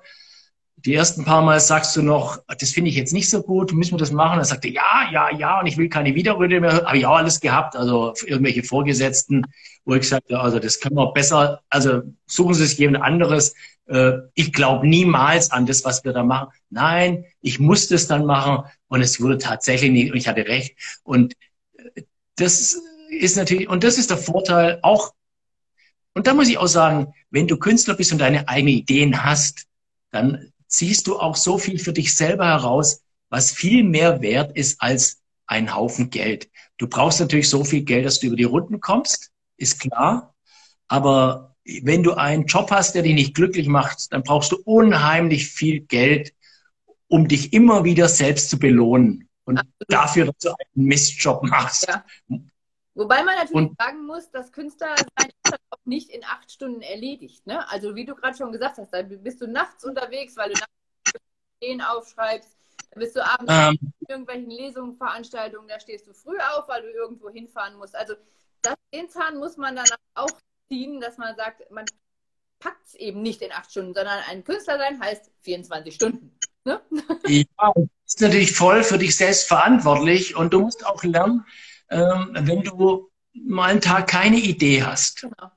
Die 0.77 0.93
ersten 0.93 1.25
paar 1.25 1.41
Mal 1.41 1.59
sagst 1.59 1.95
du 1.95 2.01
noch, 2.01 2.39
das 2.59 2.69
finde 2.69 2.89
ich 2.91 2.95
jetzt 2.95 3.11
nicht 3.11 3.29
so 3.29 3.41
gut, 3.41 3.73
müssen 3.73 3.93
wir 3.93 3.97
das 3.97 4.11
machen? 4.11 4.37
Dann 4.37 4.45
sagt 4.45 4.63
er, 4.63 4.71
ja, 4.71 5.09
ja, 5.11 5.31
ja, 5.35 5.59
und 5.59 5.65
ich 5.67 5.77
will 5.77 5.89
keine 5.89 6.13
Widerrede 6.13 6.61
mehr. 6.61 6.85
Habe 6.85 6.97
ich 6.97 7.05
auch 7.05 7.17
alles 7.17 7.39
gehabt, 7.39 7.75
also 7.75 8.13
irgendwelche 8.25 8.63
Vorgesetzten, 8.63 9.43
wo 9.85 9.95
ich 9.95 10.01
gesagt 10.01 10.31
habe, 10.31 10.41
also 10.41 10.59
das 10.59 10.79
können 10.79 10.95
wir 10.95 11.11
besser, 11.13 11.61
also 11.69 12.03
suchen 12.27 12.53
Sie 12.53 12.65
sich 12.65 12.77
jemand 12.77 13.03
anderes. 13.03 13.55
Äh, 13.87 14.13
ich 14.35 14.53
glaube 14.53 14.87
niemals 14.87 15.51
an 15.51 15.65
das, 15.65 15.83
was 15.83 16.03
wir 16.03 16.13
da 16.13 16.23
machen. 16.23 16.49
Nein, 16.69 17.25
ich 17.41 17.59
musste 17.59 17.95
es 17.95 18.07
dann 18.07 18.25
machen 18.25 18.69
und 18.87 19.01
es 19.01 19.19
wurde 19.19 19.39
tatsächlich 19.39 19.91
nicht 19.91 20.11
und 20.11 20.17
ich 20.17 20.27
hatte 20.27 20.45
recht. 20.45 20.77
Und 21.03 21.33
äh, 21.95 22.03
das 22.35 22.79
ist 23.09 23.37
natürlich, 23.37 23.69
und 23.69 23.83
das 23.83 23.97
ist 23.97 24.09
der 24.09 24.17
Vorteil 24.17 24.79
auch, 24.81 25.13
und 26.13 26.27
da 26.27 26.33
muss 26.33 26.49
ich 26.49 26.57
auch 26.57 26.67
sagen, 26.67 27.13
wenn 27.29 27.47
du 27.47 27.57
Künstler 27.57 27.93
bist 27.93 28.11
und 28.11 28.19
deine 28.19 28.47
eigenen 28.47 28.75
Ideen 28.75 29.23
hast, 29.23 29.67
dann 30.11 30.51
ziehst 30.67 31.07
du 31.07 31.19
auch 31.19 31.35
so 31.35 31.57
viel 31.57 31.79
für 31.79 31.93
dich 31.93 32.15
selber 32.15 32.47
heraus, 32.47 33.03
was 33.29 33.51
viel 33.51 33.83
mehr 33.83 34.21
wert 34.21 34.55
ist 34.57 34.81
als 34.81 35.21
ein 35.45 35.75
Haufen 35.75 36.09
Geld. 36.09 36.49
Du 36.77 36.87
brauchst 36.87 37.19
natürlich 37.19 37.49
so 37.49 37.63
viel 37.63 37.83
Geld, 37.83 38.05
dass 38.05 38.19
du 38.19 38.27
über 38.27 38.35
die 38.35 38.43
Runden 38.43 38.79
kommst, 38.79 39.31
ist 39.57 39.79
klar. 39.79 40.33
Aber 40.87 41.55
wenn 41.83 42.03
du 42.03 42.13
einen 42.13 42.45
Job 42.45 42.71
hast, 42.71 42.95
der 42.95 43.03
dich 43.03 43.13
nicht 43.13 43.35
glücklich 43.35 43.67
macht, 43.67 44.11
dann 44.11 44.23
brauchst 44.23 44.51
du 44.51 44.57
unheimlich 44.63 45.47
viel 45.47 45.81
Geld, 45.81 46.33
um 47.07 47.27
dich 47.27 47.53
immer 47.53 47.83
wieder 47.83 48.09
selbst 48.09 48.49
zu 48.49 48.59
belohnen 48.59 49.29
und 49.45 49.57
Absolut. 49.57 49.87
dafür, 49.87 50.25
dass 50.25 50.37
du 50.39 50.49
einen 50.49 50.87
Mistjob 50.87 51.43
machst. 51.43 51.87
Ja. 51.87 52.03
Wobei 52.97 53.23
man 53.23 53.35
natürlich 53.35 53.69
und, 53.69 53.77
sagen 53.77 54.05
muss, 54.07 54.31
dass 54.31 54.51
Künstler 54.51 54.95
sein 54.97 55.29
auch 55.69 55.85
nicht 55.85 56.09
in 56.09 56.23
acht 56.25 56.51
Stunden 56.51 56.81
erledigt. 56.81 57.45
Ne? 57.45 57.69
Also 57.69 57.95
wie 57.95 58.05
du 58.05 58.15
gerade 58.15 58.35
schon 58.35 58.51
gesagt 58.51 58.79
hast, 58.79 58.91
da 58.91 59.03
bist 59.03 59.39
du 59.39 59.47
nachts 59.47 59.85
unterwegs, 59.85 60.35
weil 60.35 60.49
du 60.49 60.55
nachts 60.59 61.21
Ideen 61.61 61.81
aufschreibst, 61.81 62.57
dann 62.91 62.99
bist 62.99 63.15
du 63.15 63.23
abends 63.23 63.53
ähm, 63.53 63.77
in 63.99 64.07
irgendwelchen 64.09 64.49
Lesungen, 64.49 64.97
Veranstaltungen, 64.97 65.67
da 65.67 65.79
stehst 65.79 66.07
du 66.07 66.13
früh 66.13 66.37
auf, 66.39 66.67
weil 66.67 66.81
du 66.81 66.89
irgendwo 66.89 67.29
hinfahren 67.29 67.77
musst. 67.77 67.95
Also 67.95 68.15
das, 68.63 68.75
den 68.91 69.09
Zahn 69.09 69.37
muss 69.37 69.57
man 69.57 69.75
dann 69.75 69.85
auch 70.15 70.31
ziehen, 70.67 70.99
dass 70.99 71.19
man 71.19 71.35
sagt, 71.35 71.69
man 71.69 71.85
packt 72.59 72.87
es 72.87 72.95
eben 72.95 73.21
nicht 73.21 73.43
in 73.43 73.51
acht 73.51 73.69
Stunden, 73.69 73.93
sondern 73.93 74.19
ein 74.27 74.43
Künstler 74.43 74.79
sein 74.79 74.99
heißt 74.99 75.31
24 75.41 75.93
Stunden. 75.93 76.37
Ne? 76.65 76.81
Ja, 77.27 77.71
du 77.75 77.87
bist 78.03 78.21
natürlich 78.21 78.53
voll 78.53 78.83
für 78.83 78.97
dich 78.97 79.15
selbst 79.15 79.47
verantwortlich 79.47 80.35
und 80.35 80.51
du 80.51 80.61
musst 80.61 80.85
auch 80.85 81.03
lernen, 81.03 81.45
ähm, 81.89 82.29
wenn 82.33 82.63
du 82.63 83.09
mal 83.33 83.69
einen 83.69 83.81
Tag 83.81 84.07
keine 84.07 84.37
Idee 84.37 84.83
hast, 84.83 85.21
genau. 85.21 85.51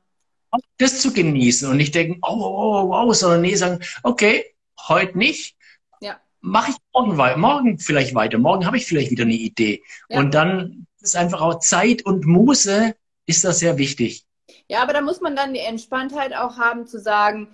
das 0.79 1.01
zu 1.01 1.13
genießen 1.13 1.69
und 1.71 1.77
nicht 1.77 1.95
denken, 1.95 2.21
oh, 2.23 2.37
oh, 2.39 2.83
oh, 2.83 2.89
wow, 2.89 3.15
sondern 3.15 3.43
nee, 3.43 3.55
sagen, 3.55 3.81
okay, 4.03 4.45
heute 4.89 5.17
nicht, 5.17 5.57
ja. 6.01 6.21
mache 6.41 6.73
ich 6.73 6.77
morgen 6.93 7.19
weiter, 7.19 7.39
morgen 7.39 7.79
vielleicht 7.79 8.15
weiter, 8.15 8.39
morgen 8.39 8.67
habe 8.67 8.77
ich 8.77 8.87
vielleicht 8.87 9.11
wieder 9.11 9.25
eine 9.25 9.35
Idee. 9.35 9.83
Ja. 10.09 10.21
Und 10.21 10.35
dann 10.35 10.87
ist 11.01 11.17
einfach 11.17 11.41
auch 11.41 11.61
Zeit 11.61 12.05
und 12.05 12.27
Muße 12.27 12.95
ist 13.27 13.45
das 13.45 13.59
sehr 13.59 13.79
wichtig. 13.79 14.27
Ja, 14.69 14.83
aber 14.83 14.93
da 14.93 15.01
muss 15.01 15.21
man 15.21 15.35
dann 15.35 15.55
die 15.55 15.61
Entspanntheit 15.61 16.35
auch 16.35 16.57
haben 16.57 16.87
zu 16.87 17.01
sagen, 17.01 17.49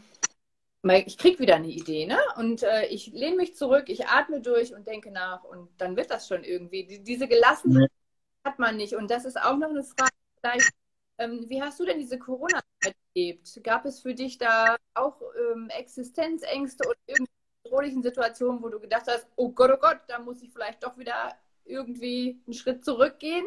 ich 1.07 1.19
kriege 1.19 1.41
wieder 1.41 1.57
eine 1.57 1.69
Idee, 1.69 2.07
ne? 2.07 2.19
Und 2.37 2.63
äh, 2.63 2.87
ich 2.87 3.09
lehne 3.09 3.37
mich 3.37 3.57
zurück, 3.57 3.89
ich 3.89 4.07
atme 4.07 4.41
durch 4.41 4.73
und 4.75 4.87
denke 4.87 5.11
nach 5.11 5.43
und 5.43 5.69
dann 5.79 5.97
wird 5.97 6.11
das 6.11 6.29
schon 6.29 6.45
irgendwie. 6.45 6.85
Die, 6.85 7.03
diese 7.03 7.27
Gelassenheit. 7.27 7.91
Hat 8.47 8.59
man 8.59 8.77
nicht. 8.77 8.95
Und 8.95 9.11
das 9.11 9.27
ist 9.27 9.39
auch 9.39 9.57
noch 9.57 9.69
eine 9.69 9.85
Frage. 9.85 10.65
Ähm, 11.19 11.47
wie 11.49 11.61
hast 11.61 11.81
du 11.81 11.85
denn 11.85 11.99
diese 11.99 12.19
Corona-Zeit 12.19 12.95
erlebt? 13.15 13.61
Gab 13.63 13.85
es 13.85 14.01
für 14.01 14.15
dich 14.15 14.39
da 14.39 14.77
auch 14.95 15.21
ähm, 15.53 15.69
Existenzängste 15.71 16.87
oder 16.87 16.99
irgendwelche 17.07 17.33
bedrohlichen 17.65 18.03
Situationen, 18.03 18.63
wo 18.63 18.69
du 18.69 18.79
gedacht 18.79 19.05
hast, 19.09 19.27
oh 19.37 19.51
Gott, 19.51 19.71
oh 19.75 19.79
Gott, 19.81 20.01
da 20.09 20.19
muss 20.19 20.43
ich 20.43 20.53
vielleicht 20.53 20.85
doch 20.85 20.97
wieder 20.99 21.35
irgendwie 21.65 22.41
einen 22.47 22.55
Schritt 22.55 22.85
zurückgehen? 22.85 23.47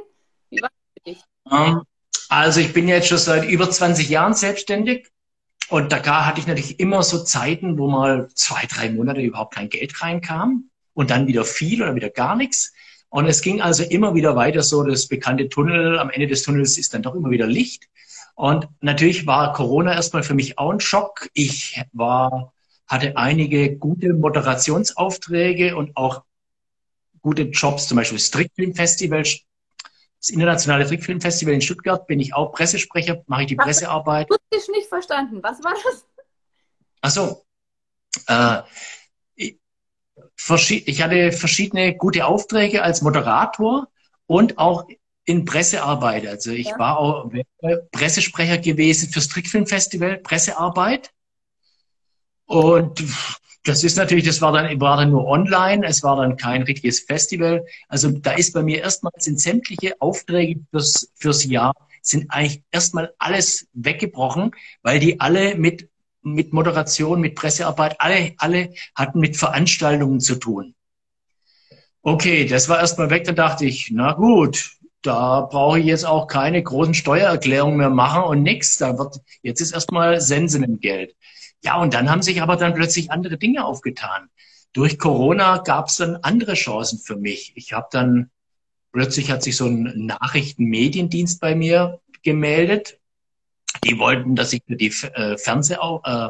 Wie 0.50 0.62
war 0.62 0.70
das 0.70 0.94
für 0.94 1.12
dich? 1.12 1.24
Ähm, 1.52 1.84
also 2.28 2.60
ich 2.60 2.74
bin 2.74 2.88
jetzt 2.88 3.08
schon 3.08 3.18
seit 3.18 3.48
über 3.48 3.70
20 3.70 4.10
Jahren 4.10 4.34
selbstständig 4.34 5.08
und 5.70 5.92
da 5.92 6.26
hatte 6.26 6.42
ich 6.42 6.48
natürlich 6.48 6.80
immer 6.80 7.04
so 7.04 7.24
Zeiten, 7.24 7.78
wo 7.78 7.88
mal 7.88 8.28
zwei, 8.34 8.66
drei 8.66 8.90
Monate 8.90 9.22
überhaupt 9.22 9.54
kein 9.54 9.70
Geld 9.70 10.02
reinkam 10.02 10.70
und 10.94 11.12
dann 11.12 11.28
wieder 11.28 11.46
viel 11.46 11.82
oder 11.82 11.96
wieder 11.96 12.10
gar 12.10 12.36
nichts. 12.36 12.74
Und 13.10 13.26
es 13.28 13.42
ging 13.42 13.62
also 13.62 13.84
immer 13.84 14.14
wieder 14.14 14.36
weiter 14.36 14.62
so, 14.62 14.84
das 14.84 15.08
bekannte 15.08 15.50
Tunnel, 15.50 15.98
am 15.98 16.10
Ende 16.10 16.28
des 16.28 16.44
Tunnels 16.44 16.78
ist 16.78 16.94
dann 16.94 17.02
doch 17.02 17.16
immer 17.16 17.32
wieder 17.32 17.48
Licht. 17.48 17.90
Und 18.36 18.68
natürlich 18.82 19.26
war 19.26 19.54
Corona 19.54 19.94
erstmal 19.94 20.24
für 20.24 20.36
mich 20.36 20.58
auch 20.58 20.72
ein 20.72 20.80
Schock. 20.80 21.30
Ich 21.34 21.82
war, 21.92 22.54
hatte 22.88 23.18
einige 23.18 23.76
gute 23.76 24.14
Moderationsaufträge 24.14 25.76
und 25.76 25.98
auch 25.98 26.24
gute 27.22 27.44
Jobs, 27.44 27.88
zum 27.88 27.98
Beispiel 27.98 28.20
Strickfilm 28.20 28.76
Festival 28.76 29.24
das 30.20 30.30
Internationale 30.32 30.86
Trickfilmfestival 30.86 31.54
in 31.54 31.62
Stuttgart 31.62 32.06
bin 32.06 32.20
ich 32.20 32.34
auch 32.34 32.52
Pressesprecher, 32.52 33.24
mache 33.28 33.44
ich 33.44 33.48
die 33.48 33.56
Pressearbeit. 33.56 34.28
Ich 34.50 34.68
nicht 34.68 34.90
verstanden. 34.90 35.42
Was 35.42 35.64
war 35.64 35.74
das? 35.74 36.06
Ach 37.02 37.10
so. 37.10 37.46
Äh, 38.28 38.62
ich 40.70 41.02
hatte 41.02 41.32
verschiedene 41.32 41.96
gute 41.96 42.26
Aufträge 42.26 42.84
als 42.84 43.02
Moderator 43.02 43.88
und 44.26 44.58
auch 44.58 44.88
in 45.26 45.46
Pressearbeit. 45.46 46.26
Also 46.26 46.52
ich 46.52 46.68
ja. 46.68 46.80
war 46.80 46.98
auch 46.98 47.32
Pressesprecher 47.92 48.58
gewesen 48.58 49.10
fürs 49.10 49.28
Trickfilmfestival, 49.28 50.18
Pressearbeit. 50.18 51.12
Und 52.46 53.04
das 53.64 53.84
ist 53.84 53.98
natürlich, 53.98 54.26
das 54.26 54.42
war 54.42 54.52
dann, 54.52 54.82
war 54.82 54.98
dann 54.98 55.12
nur 55.12 55.28
online, 55.28 55.86
es 55.86 56.02
war 56.02 56.16
dann 56.16 56.38
kein 56.38 56.64
richtiges 56.64 57.02
Festival. 57.02 57.64
Also 57.88 58.10
da 58.10 58.32
ist 58.32 58.54
bei 58.54 58.64
mir 58.64 58.80
erstmal 58.82 59.12
sind 59.18 59.40
sämtliche 59.40 60.02
Aufträge 60.02 60.62
fürs, 60.72 61.12
fürs 61.16 61.46
Jahr, 61.46 61.76
sind 62.02 62.32
eigentlich 62.32 62.64
erstmal 62.72 63.14
alles 63.20 63.68
weggebrochen, 63.74 64.52
weil 64.82 65.00
die 65.00 65.20
alle 65.20 65.56
mit, 65.56 65.90
mit 66.34 66.54
Moderation, 66.54 67.22
mit 67.22 67.36
Pressearbeit, 67.36 67.96
alle, 68.00 68.34
alle 68.38 68.74
hatten 68.96 69.20
mit 69.20 69.38
Veranstaltungen 69.38 70.20
zu 70.20 70.36
tun. 70.36 70.76
Okay, 72.02 72.46
das 72.46 72.70
war 72.70 72.80
erstmal 72.80 73.10
weg, 73.10 73.26
da 73.26 73.34
dachte 73.34 73.66
ich, 73.66 73.92
na 73.92 74.14
gut, 74.14 74.72
da 75.02 75.42
brauche 75.42 75.80
ich 75.80 75.86
jetzt 75.86 76.06
auch 76.06 76.28
keine 76.28 76.62
großen 76.62 76.94
Steuererklärungen 76.94 77.78
mehr 77.78 77.90
machen 77.90 78.24
und 78.24 78.44
nichts. 78.44 78.78
Da 78.78 78.98
wird, 78.98 79.18
jetzt 79.42 79.62
ist 79.62 79.72
erstmal 79.72 80.20
Sensen 80.20 80.64
im 80.64 80.80
Geld. 80.80 81.16
Ja, 81.64 81.80
und 81.82 81.94
dann 81.94 82.10
haben 82.10 82.22
sich 82.22 82.42
aber 82.42 82.56
dann 82.56 82.74
plötzlich 82.74 83.12
andere 83.12 83.38
Dinge 83.38 83.66
aufgetan. 83.66 84.30
Durch 84.74 84.98
Corona 84.98 85.58
gab 85.58 85.88
es 85.88 85.98
dann 85.98 86.18
andere 86.18 86.54
Chancen 86.54 87.00
für 87.00 87.16
mich. 87.16 87.54
Ich 87.56 87.74
habe 87.74 87.88
dann, 87.92 88.30
plötzlich 88.92 89.32
hat 89.32 89.44
sich 89.44 89.58
so 89.58 89.66
ein 89.66 90.06
Nachrichtenmediendienst 90.06 91.42
bei 91.42 91.56
mir 91.56 92.00
gemeldet. 92.24 92.99
Die 93.84 93.98
wollten, 93.98 94.36
dass 94.36 94.54
ich 94.54 94.64
für 94.68 94.76
die 94.76 94.94
äh, 95.14 95.38
Fernseh 95.38 95.76
äh, 96.04 96.30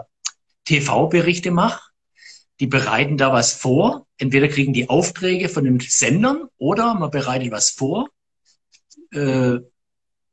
TV-Berichte 0.66 1.52
mache. 1.52 1.82
Die 2.60 2.68
bereiten 2.68 3.18
da 3.18 3.32
was 3.32 3.54
vor. 3.54 4.06
Entweder 4.18 4.47
kriegen 4.47 4.74
die 4.74 4.89
Aufträge 4.89 5.50
von 5.50 5.64
den 5.64 5.80
Sendern 5.80 6.47
oder 6.58 6.93
man 6.93 7.10
bereitet 7.10 7.52
was 7.52 7.72
vor 7.72 8.10
äh, 9.12 9.58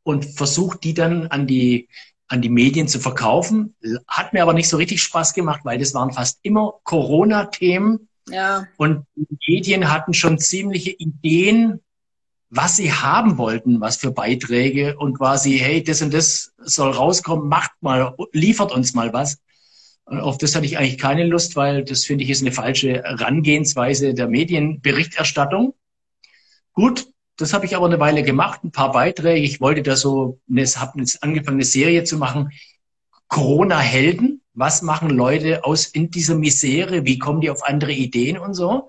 und 0.03 0.25
versucht 0.25 0.85
die 0.85 0.95
dann 0.95 1.29
an 1.29 1.47
die 1.47 1.89
an 2.29 2.43
die 2.43 2.49
Medien 2.49 2.89
zu 2.89 2.99
verkaufen. 2.99 3.77
Hat 4.09 4.33
mir 4.33 4.43
aber 4.43 4.53
nicht 4.53 4.69
so 4.69 4.77
richtig 4.77 5.01
Spaß 5.03 5.35
gemacht, 5.35 5.61
weil 5.65 5.79
das 5.79 5.95
waren 5.95 6.13
fast 6.13 6.41
immer 6.43 6.75
Corona-Themen. 6.83 8.09
Ja. 8.29 8.67
Und 8.77 9.07
die 9.15 9.39
Medien 9.49 9.93
hatten 9.93 10.13
schon 10.13 10.39
ziemliche 10.39 10.91
Ideen, 10.91 11.81
was 12.51 12.77
sie 12.77 12.93
haben 12.93 13.39
wollten, 13.39 13.81
was 13.81 13.97
für 13.97 14.13
Beiträge 14.13 14.97
und 14.97 15.19
quasi, 15.19 15.59
hey, 15.59 15.83
das 15.83 16.03
und 16.03 16.15
das 16.15 16.53
soll 16.59 16.93
rauskommen, 16.93 17.49
macht 17.49 17.73
mal, 17.81 18.15
liefert 18.33 18.73
uns 18.73 18.95
mal 18.95 19.13
was. 19.13 19.39
Und 20.05 20.21
auf 20.21 20.39
das 20.39 20.55
hatte 20.55 20.67
ich 20.67 20.79
eigentlich 20.79 20.99
keine 20.99 21.25
Lust, 21.25 21.57
weil 21.57 21.85
das 21.85 22.05
finde 22.05 22.23
ich 22.23 22.31
ist 22.31 22.43
eine 22.43 22.53
falsche 22.53 23.03
Herangehensweise 23.03 24.15
der 24.15 24.29
Medienberichterstattung. 24.29 25.75
Gut, 26.73 27.09
das 27.37 27.53
habe 27.53 27.67
ich 27.67 27.75
aber 27.75 27.87
eine 27.87 27.99
Weile 27.99 28.23
gemacht, 28.23 28.63
ein 28.63 28.71
paar 28.71 28.93
Beiträge. 28.93 29.45
Ich 29.45 29.61
wollte 29.61 29.83
da 29.83 29.97
so, 29.97 30.41
habe 30.49 31.01
jetzt 31.01 31.23
angefangen, 31.23 31.57
eine 31.57 31.65
Serie 31.65 32.05
zu 32.05 32.19
machen. 32.19 32.51
Corona-Helden. 33.29 34.43
Was 34.55 34.81
machen 34.81 35.11
Leute 35.11 35.65
aus 35.65 35.87
in 35.87 36.11
dieser 36.11 36.37
Misere? 36.37 37.05
Wie 37.05 37.19
kommen 37.19 37.41
die 37.41 37.51
auf 37.51 37.65
andere 37.65 37.93
Ideen 37.93 38.39
und 38.39 38.55
so? 38.55 38.89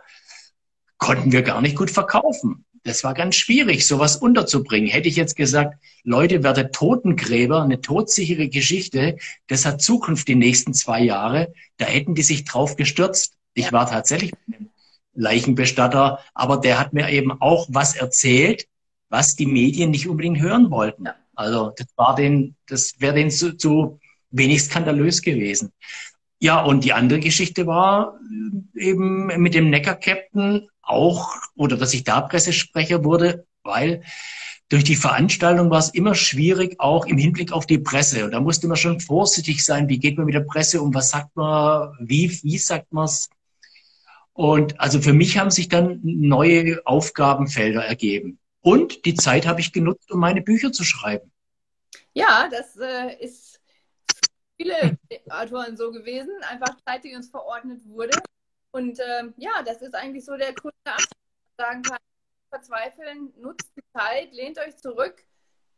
Konnten 0.98 1.32
wir 1.32 1.42
gar 1.42 1.62
nicht 1.62 1.76
gut 1.76 1.92
verkaufen. 1.92 2.66
Das 2.88 3.04
war 3.04 3.14
ganz 3.14 3.36
schwierig, 3.36 3.86
sowas 3.86 4.16
unterzubringen. 4.16 4.90
Hätte 4.90 5.10
ich 5.10 5.18
jetzt 5.18 5.36
gesagt, 5.36 5.78
Leute, 6.06 6.42
werdet 6.42 6.74
Totengräber, 6.74 7.62
eine 7.62 7.82
todsichere 7.82 8.48
Geschichte, 8.48 9.18
das 9.48 9.66
hat 9.66 9.82
Zukunft 9.82 10.30
die 10.30 10.36
nächsten 10.36 10.74
zwei 10.74 11.02
Jahre, 11.02 11.54
da 11.76 11.86
hätten 11.86 12.16
die 12.16 12.24
sich 12.24 12.46
drauf 12.46 12.78
gestürzt. 12.78 13.34
Ich 13.54 13.74
war 13.74 13.90
tatsächlich 13.90 14.32
Leichenbestatter, 15.16 16.20
aber 16.34 16.58
der 16.58 16.80
hat 16.80 16.94
mir 16.94 17.10
eben 17.10 17.34
auch 17.42 17.68
was 17.70 17.94
erzählt, 17.94 18.68
was 19.10 19.36
die 19.36 19.48
Medien 19.48 19.92
nicht 19.92 20.08
unbedingt 20.08 20.40
hören 20.40 20.72
wollten. 20.72 21.08
Also 21.36 21.74
das 21.76 21.88
war 21.98 22.16
den, 22.16 22.56
das 22.68 22.96
wäre 23.00 23.16
denen 23.16 23.32
zu, 23.32 23.58
zu 23.58 24.00
wenig 24.32 24.64
skandalös 24.64 25.22
gewesen. 25.22 25.74
Ja, 26.40 26.64
und 26.64 26.86
die 26.86 26.94
andere 26.94 27.20
Geschichte 27.20 27.68
war 27.68 28.18
äh, 28.78 28.90
eben 28.90 29.28
mit 29.42 29.56
dem 29.56 29.72
Neckar-Captain 29.72 30.70
auch, 30.88 31.36
oder 31.56 31.78
dass 31.78 31.94
ich 31.94 32.04
da 32.04 32.22
Pressesprecher 32.22 33.04
wurde, 33.04 33.46
weil 33.64 34.04
durch 34.70 34.84
die 34.84 34.96
Veranstaltung 34.96 35.70
war 35.70 35.80
es 35.80 35.90
immer 35.90 36.14
schwierig, 36.14 36.80
auch 36.80 37.06
im 37.06 37.18
Hinblick 37.18 37.54
auf 37.54 37.66
die 37.66 37.78
Presse. 37.78 38.26
Und 38.26 38.32
da 38.32 38.42
musste 38.42 38.68
man 38.68 38.78
schon 38.78 39.00
vorsichtig 39.00 39.64
sein, 39.64 39.88
wie 39.88 40.00
geht 40.00 40.18
man 40.18 40.26
mit 40.26 40.36
der 40.36 40.42
Presse 40.42 40.82
um, 40.82 40.94
was 40.94 41.10
sagt 41.10 41.36
man, 41.36 41.96
wie, 42.00 42.32
wie 42.44 42.58
sagt 42.58 42.92
man 42.92 43.06
es. 43.06 43.30
Und 44.34 44.80
also 44.80 45.02
für 45.02 45.14
mich 45.14 45.38
haben 45.38 45.52
sich 45.52 45.70
dann 45.70 46.00
neue 46.04 46.86
Aufgabenfelder 46.86 47.84
ergeben. 47.84 48.40
Und 48.62 49.06
die 49.06 49.16
Zeit 49.16 49.48
habe 49.48 49.62
ich 49.62 49.72
genutzt, 49.72 50.12
um 50.12 50.20
meine 50.20 50.42
Bücher 50.42 50.72
zu 50.72 50.84
schreiben. 50.84 51.32
Ja, 52.14 52.50
das 52.52 52.76
äh, 52.78 53.24
ist 53.24 53.60
viele 54.58 54.98
Autoren 55.30 55.78
so 55.78 55.92
gewesen, 55.92 56.32
einfach 56.50 56.76
Zeit, 56.86 57.04
die 57.04 57.16
uns 57.16 57.30
verordnet 57.30 57.82
wurde. 57.86 58.18
Und 58.72 59.00
ähm, 59.00 59.34
ja, 59.38 59.64
das 59.66 59.82
ist 59.82 59.96
eigentlich 59.96 60.26
so 60.26 60.38
der 60.38 60.54
Kunde, 60.54 60.76
sagen 61.58 61.82
kann, 61.82 61.98
verzweifeln, 62.50 63.34
nutzt 63.38 63.72
die 63.76 63.84
Zeit, 63.94 64.34
lehnt 64.34 64.60
euch 64.60 64.78
zurück. 64.78 65.24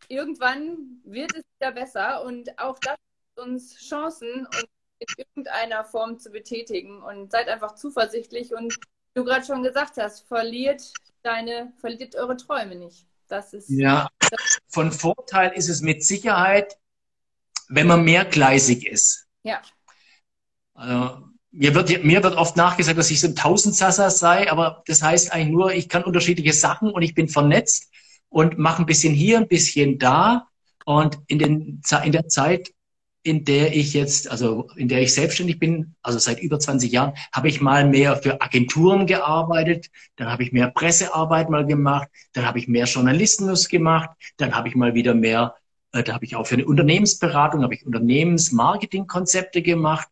Irgendwann 0.08 1.02
wird 1.04 1.32
es 1.34 1.44
wieder 1.58 1.72
besser 1.72 2.24
und 2.24 2.58
auch 2.60 2.80
das 2.80 2.96
gibt 2.96 3.48
uns 3.48 3.78
Chancen 3.78 4.46
und 4.46 4.70
in 5.00 5.08
irgendeiner 5.18 5.86
Form 5.86 6.20
zu 6.20 6.30
betätigen 6.30 7.02
und 7.02 7.32
seid 7.32 7.48
einfach 7.48 7.76
zuversichtlich 7.76 8.54
und 8.54 8.78
du 9.14 9.24
gerade 9.24 9.46
schon 9.46 9.64
gesagt 9.64 9.98
hast, 9.98 10.28
verliert 10.28 10.82
deine, 11.24 11.74
verliert 11.78 12.16
eure 12.16 12.38
Träume 12.38 12.76
nicht. 12.76 13.06
Das 13.28 13.54
ist 13.54 13.70
ja 13.70 14.10
das 14.20 14.60
von 14.68 14.92
Vorteil 14.92 15.54
ist 15.54 15.70
es 15.70 15.82
mit 15.82 16.04
Sicherheit, 16.04 16.78
wenn 17.68 17.88
man 17.88 18.04
mehrgleisig 18.04 18.86
ist. 18.86 19.28
Ja. 19.44 19.62
Also, 20.74 21.29
mir 21.52 21.74
wird, 21.74 22.04
mir 22.04 22.24
wird 22.24 22.36
oft 22.36 22.56
nachgesagt, 22.56 22.98
dass 22.98 23.12
ich 23.12 23.20
so 23.20 23.28
ein 23.28 23.36
Tausendsasser 23.36 24.10
sei, 24.10 24.52
aber 24.52 24.84
das 24.86 25.02
heißt 25.02 25.32
eigentlich 25.32 25.50
nur, 25.50 25.74
ich 25.74 25.90
kann 25.90 26.04
unterschiedliche 26.04 26.54
Sachen 26.54 26.92
und 26.92 27.02
ich 27.02 27.16
bin 27.16 27.28
vernetzt 27.28 27.90
und 28.30 28.58
mache 28.58 28.84
ein 28.84 28.86
bisschen 28.86 29.14
hier, 29.14 29.38
ein 29.38 29.48
bisschen 29.48 29.98
da. 29.98 30.48
Und 30.86 31.20
in, 31.28 31.40
den, 31.40 31.82
in 32.04 32.12
der 32.12 32.28
Zeit 32.28 32.72
in 33.24 33.44
der 33.44 33.76
ich 33.76 33.94
jetzt, 33.94 34.32
also 34.32 34.70
in 34.76 34.88
der 34.88 35.02
ich 35.02 35.14
selbstständig 35.14 35.60
bin, 35.60 35.96
also 36.02 36.18
seit 36.20 36.40
über 36.40 36.60
20 36.60 36.92
Jahren, 36.92 37.14
habe 37.34 37.50
ich 37.50 37.60
mal 37.60 37.86
mehr 37.86 38.16
für 38.16 38.42
Agenturen 38.42 39.08
gearbeitet, 39.08 39.90
dann 40.16 40.30
habe 40.30 40.44
ich 40.44 40.52
mehr 40.52 40.72
Pressearbeit 40.72 41.50
mal 41.50 41.66
gemacht, 41.66 42.08
dann 42.34 42.46
habe 42.46 42.60
ich 42.60 42.68
mehr 42.68 42.86
Journalismus 42.86 43.68
gemacht, 43.68 44.10
dann 44.38 44.56
habe 44.56 44.70
ich 44.70 44.76
mal 44.76 44.94
wieder 44.94 45.14
mehr, 45.14 45.56
äh, 45.92 46.02
da 46.02 46.14
habe 46.14 46.26
ich 46.26 46.36
auch 46.36 46.48
für 46.48 46.56
eine 46.56 46.66
Unternehmensberatung, 46.66 47.62
habe 47.62 47.74
ich 47.74 47.86
Unternehmensmarketingkonzepte 47.86 49.62
gemacht. 49.62 50.08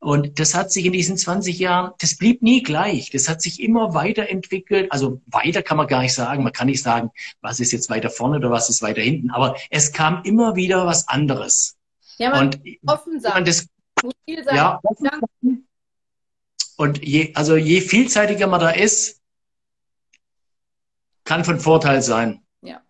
Und 0.00 0.40
das 0.40 0.54
hat 0.54 0.72
sich 0.72 0.86
in 0.86 0.94
diesen 0.94 1.18
20 1.18 1.58
Jahren, 1.58 1.92
das 1.98 2.16
blieb 2.16 2.40
nie 2.40 2.62
gleich. 2.62 3.10
Das 3.10 3.28
hat 3.28 3.42
sich 3.42 3.60
immer 3.60 3.92
weiterentwickelt. 3.92 4.90
Also 4.90 5.20
weiter 5.26 5.62
kann 5.62 5.76
man 5.76 5.86
gar 5.86 6.00
nicht 6.00 6.14
sagen. 6.14 6.42
Man 6.42 6.54
kann 6.54 6.68
nicht 6.68 6.82
sagen, 6.82 7.10
was 7.42 7.60
ist 7.60 7.70
jetzt 7.70 7.90
weiter 7.90 8.08
vorne 8.08 8.38
oder 8.38 8.50
was 8.50 8.70
ist 8.70 8.80
weiter 8.80 9.02
hinten. 9.02 9.30
Aber 9.30 9.56
es 9.68 9.92
kam 9.92 10.22
immer 10.24 10.56
wieder 10.56 10.86
was 10.86 11.06
anderes. 11.06 11.76
Ja, 12.16 12.30
man 12.30 12.46
und 12.46 12.60
offen 12.86 13.20
sein. 13.20 13.44
Das, 13.44 13.66
sein. 14.02 14.56
Ja, 14.56 14.80
sein. 14.98 15.66
Und 16.78 17.04
je, 17.04 17.34
also 17.34 17.56
je 17.56 17.82
vielseitiger 17.82 18.46
man 18.46 18.60
da 18.60 18.70
ist, 18.70 19.20
kann 21.24 21.44
von 21.44 21.60
Vorteil 21.60 22.00
sein. 22.00 22.42
Ja. 22.62 22.80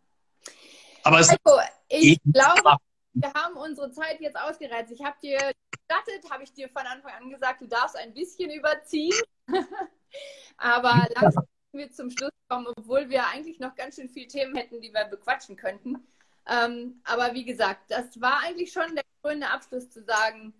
Aber 1.02 1.18
es 1.18 1.30
also, 1.30 1.60
ich 1.88 2.20
glaube, 2.32 2.76
wir 3.12 3.32
haben 3.34 3.56
unsere 3.56 3.90
Zeit 3.90 4.20
jetzt 4.20 4.38
ausgereizt. 4.38 4.92
Ich 4.92 5.02
habe 5.02 5.16
dir 5.22 5.38
gestattet, 5.38 6.30
habe 6.30 6.44
ich 6.44 6.52
dir 6.52 6.68
von 6.68 6.82
Anfang 6.86 7.12
an 7.12 7.30
gesagt, 7.30 7.60
du 7.60 7.66
darfst 7.66 7.96
ein 7.96 8.14
bisschen 8.14 8.50
überziehen. 8.50 9.18
Aber 10.56 11.06
langsam 11.14 11.44
wir 11.72 11.90
zum 11.90 12.10
Schluss 12.10 12.32
kommen, 12.48 12.66
obwohl 12.76 13.08
wir 13.08 13.26
eigentlich 13.28 13.60
noch 13.60 13.74
ganz 13.76 13.96
schön 13.96 14.08
viele 14.08 14.26
Themen 14.26 14.54
hätten, 14.56 14.80
die 14.80 14.92
wir 14.92 15.04
bequatschen 15.04 15.56
könnten. 15.56 16.06
Ähm, 16.48 17.00
aber 17.04 17.34
wie 17.34 17.44
gesagt, 17.44 17.90
das 17.90 18.20
war 18.20 18.40
eigentlich 18.42 18.72
schon 18.72 18.94
der 18.94 19.04
grüne 19.22 19.50
Abschluss 19.50 19.88
zu 19.90 20.02
sagen, 20.02 20.52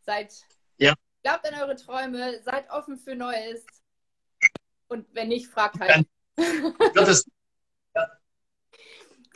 seid, 0.00 0.32
ja. 0.78 0.94
glaubt 1.22 1.46
an 1.46 1.60
eure 1.60 1.76
Träume, 1.76 2.42
seid 2.42 2.70
offen 2.70 2.96
für 2.96 3.14
Neues. 3.14 3.66
Und 4.88 5.06
wenn 5.12 5.28
nicht, 5.28 5.48
fragt 5.48 5.80
halt. 5.80 6.06
Das, 6.94 7.26
ja. 7.26 7.32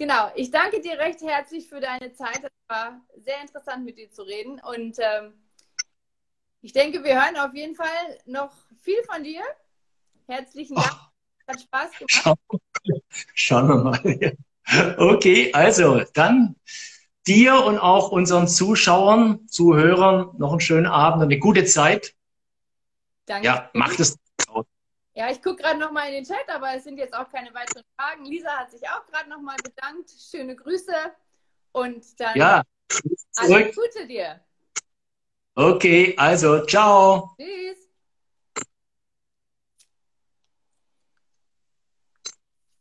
Genau, 0.01 0.30
ich 0.34 0.51
danke 0.51 0.80
dir 0.80 0.98
recht 0.98 1.20
herzlich 1.20 1.68
für 1.68 1.78
deine 1.78 2.14
Zeit. 2.14 2.40
Es 2.42 2.51
war 2.68 3.03
sehr 3.18 3.38
interessant, 3.42 3.84
mit 3.84 3.98
dir 3.98 4.11
zu 4.11 4.22
reden. 4.22 4.59
Und 4.59 4.96
ähm, 4.98 5.34
ich 6.62 6.72
denke, 6.72 7.05
wir 7.05 7.22
hören 7.22 7.36
auf 7.36 7.55
jeden 7.55 7.74
Fall 7.74 7.86
noch 8.24 8.51
viel 8.80 8.96
von 9.05 9.22
dir. 9.22 9.42
Herzlichen 10.26 10.76
Dank. 10.76 10.96
Hat 11.46 11.61
Spaß 11.61 11.90
gemacht. 11.98 12.38
Schauen 13.34 13.68
wir 13.68 13.76
mal. 13.76 14.36
Okay, 14.98 15.53
also 15.53 16.03
dann 16.14 16.55
dir 17.26 17.64
und 17.64 17.78
auch 17.78 18.11
unseren 18.11 18.46
Zuschauern, 18.46 19.48
Zuhörern 19.48 20.30
noch 20.38 20.53
einen 20.53 20.61
schönen 20.61 20.86
Abend 20.86 21.24
und 21.24 21.28
eine 21.28 21.40
gute 21.40 21.64
Zeit. 21.64 22.14
Danke. 23.26 23.46
Ja, 23.46 23.70
macht 23.74 23.98
es. 23.98 24.16
Ja, 25.21 25.31
ich 25.31 25.43
gucke 25.43 25.57
gerade 25.57 25.79
noch 25.79 25.93
mal 25.93 26.07
in 26.09 26.14
den 26.14 26.25
Chat, 26.25 26.49
aber 26.49 26.75
es 26.75 26.85
sind 26.85 26.97
jetzt 26.97 27.12
auch 27.12 27.29
keine 27.29 27.53
weiteren 27.53 27.85
Fragen. 27.95 28.25
Lisa 28.25 28.57
hat 28.57 28.71
sich 28.71 28.81
auch 28.89 29.05
gerade 29.05 29.29
noch 29.29 29.43
mal 29.43 29.57
bedankt. 29.62 30.11
Schöne 30.11 30.57
Grüße 30.57 30.95
und 31.73 32.18
dann 32.18 32.39
ja, 32.39 32.62
alles 33.37 33.77
Gute 33.77 34.07
dir. 34.07 34.43
Okay, 35.55 36.14
also 36.16 36.64
ciao. 36.64 37.37
Tschüss. 37.39 37.87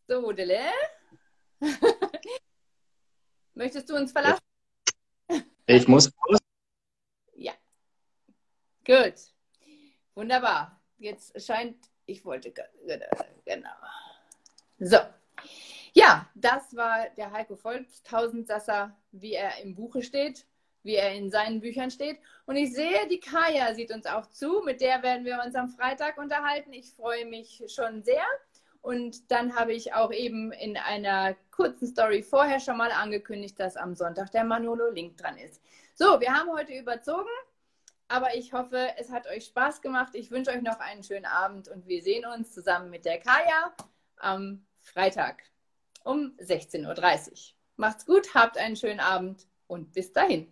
So, 0.08 0.32
Dele. 0.32 0.62
Möchtest 3.54 3.90
du 3.90 3.98
uns 3.98 4.14
verlassen? 4.14 4.40
Ich 5.66 5.90
muss. 5.90 6.10
Ja. 7.36 7.52
Gut. 8.86 9.16
Wunderbar. 10.16 10.82
Jetzt 11.00 11.46
scheint, 11.46 11.90
ich 12.10 12.26
wollte, 12.26 12.52
genau. 13.46 13.70
So. 14.80 14.98
Ja, 15.94 16.30
das 16.36 16.76
war 16.76 17.10
der 17.18 17.32
Heiko 17.32 17.56
Volks, 17.56 18.04
Tausendsasser, 18.04 18.96
wie 19.12 19.34
er 19.34 19.62
im 19.62 19.76
Buche 19.76 20.04
steht, 20.04 20.46
wie 20.84 20.96
er 20.96 21.14
in 21.14 21.32
seinen 21.32 21.62
Büchern 21.62 21.92
steht. 21.92 22.20
Und 22.46 22.56
ich 22.56 22.74
sehe, 22.74 23.08
die 23.10 23.20
Kaya 23.20 23.74
sieht 23.74 23.92
uns 23.92 24.06
auch 24.06 24.28
zu. 24.28 24.62
Mit 24.64 24.82
der 24.82 25.02
werden 25.04 25.26
wir 25.26 25.42
uns 25.44 25.56
am 25.56 25.70
Freitag 25.70 26.18
unterhalten. 26.18 26.74
Ich 26.74 26.94
freue 26.94 27.26
mich 27.26 27.64
schon 27.68 28.04
sehr. 28.04 28.24
Und 28.82 29.32
dann 29.32 29.56
habe 29.56 29.74
ich 29.74 29.94
auch 29.94 30.12
eben 30.14 30.52
in 30.52 30.78
einer 30.78 31.36
kurzen 31.52 31.88
Story 31.88 32.24
vorher 32.24 32.60
schon 32.60 32.78
mal 32.78 32.92
angekündigt, 32.92 33.60
dass 33.60 33.76
am 33.76 33.96
Sonntag 33.96 34.32
der 34.32 34.46
Manolo 34.46 34.90
Link 34.90 35.18
dran 35.18 35.38
ist. 35.38 35.62
So, 35.96 36.22
wir 36.22 36.34
haben 36.34 36.50
heute 36.52 36.74
überzogen, 36.74 37.28
aber 38.10 38.36
ich 38.36 38.54
hoffe, 38.54 38.90
es 38.98 39.12
hat 39.12 39.28
euch 39.28 39.46
Spaß 39.46 39.82
gemacht. 39.82 40.16
Ich 40.16 40.32
wünsche 40.32 40.52
euch 40.52 40.62
noch 40.62 40.80
einen 40.80 41.04
schönen 41.04 41.26
Abend 41.26 41.68
und 41.70 41.88
wir 41.88 42.02
sehen 42.02 42.26
uns 42.26 42.52
zusammen 42.54 42.90
mit 42.90 43.06
der 43.06 43.20
Kaya 43.20 43.74
am 44.18 44.66
Freitag 44.82 45.44
um 46.04 46.34
16.30 46.40 47.30
Uhr. 47.32 47.38
Macht's 47.78 48.06
gut, 48.06 48.34
habt 48.34 48.58
einen 48.58 48.76
schönen 48.76 49.00
Abend 49.00 49.48
und 49.68 49.94
bis 49.94 50.12
dahin. 50.12 50.52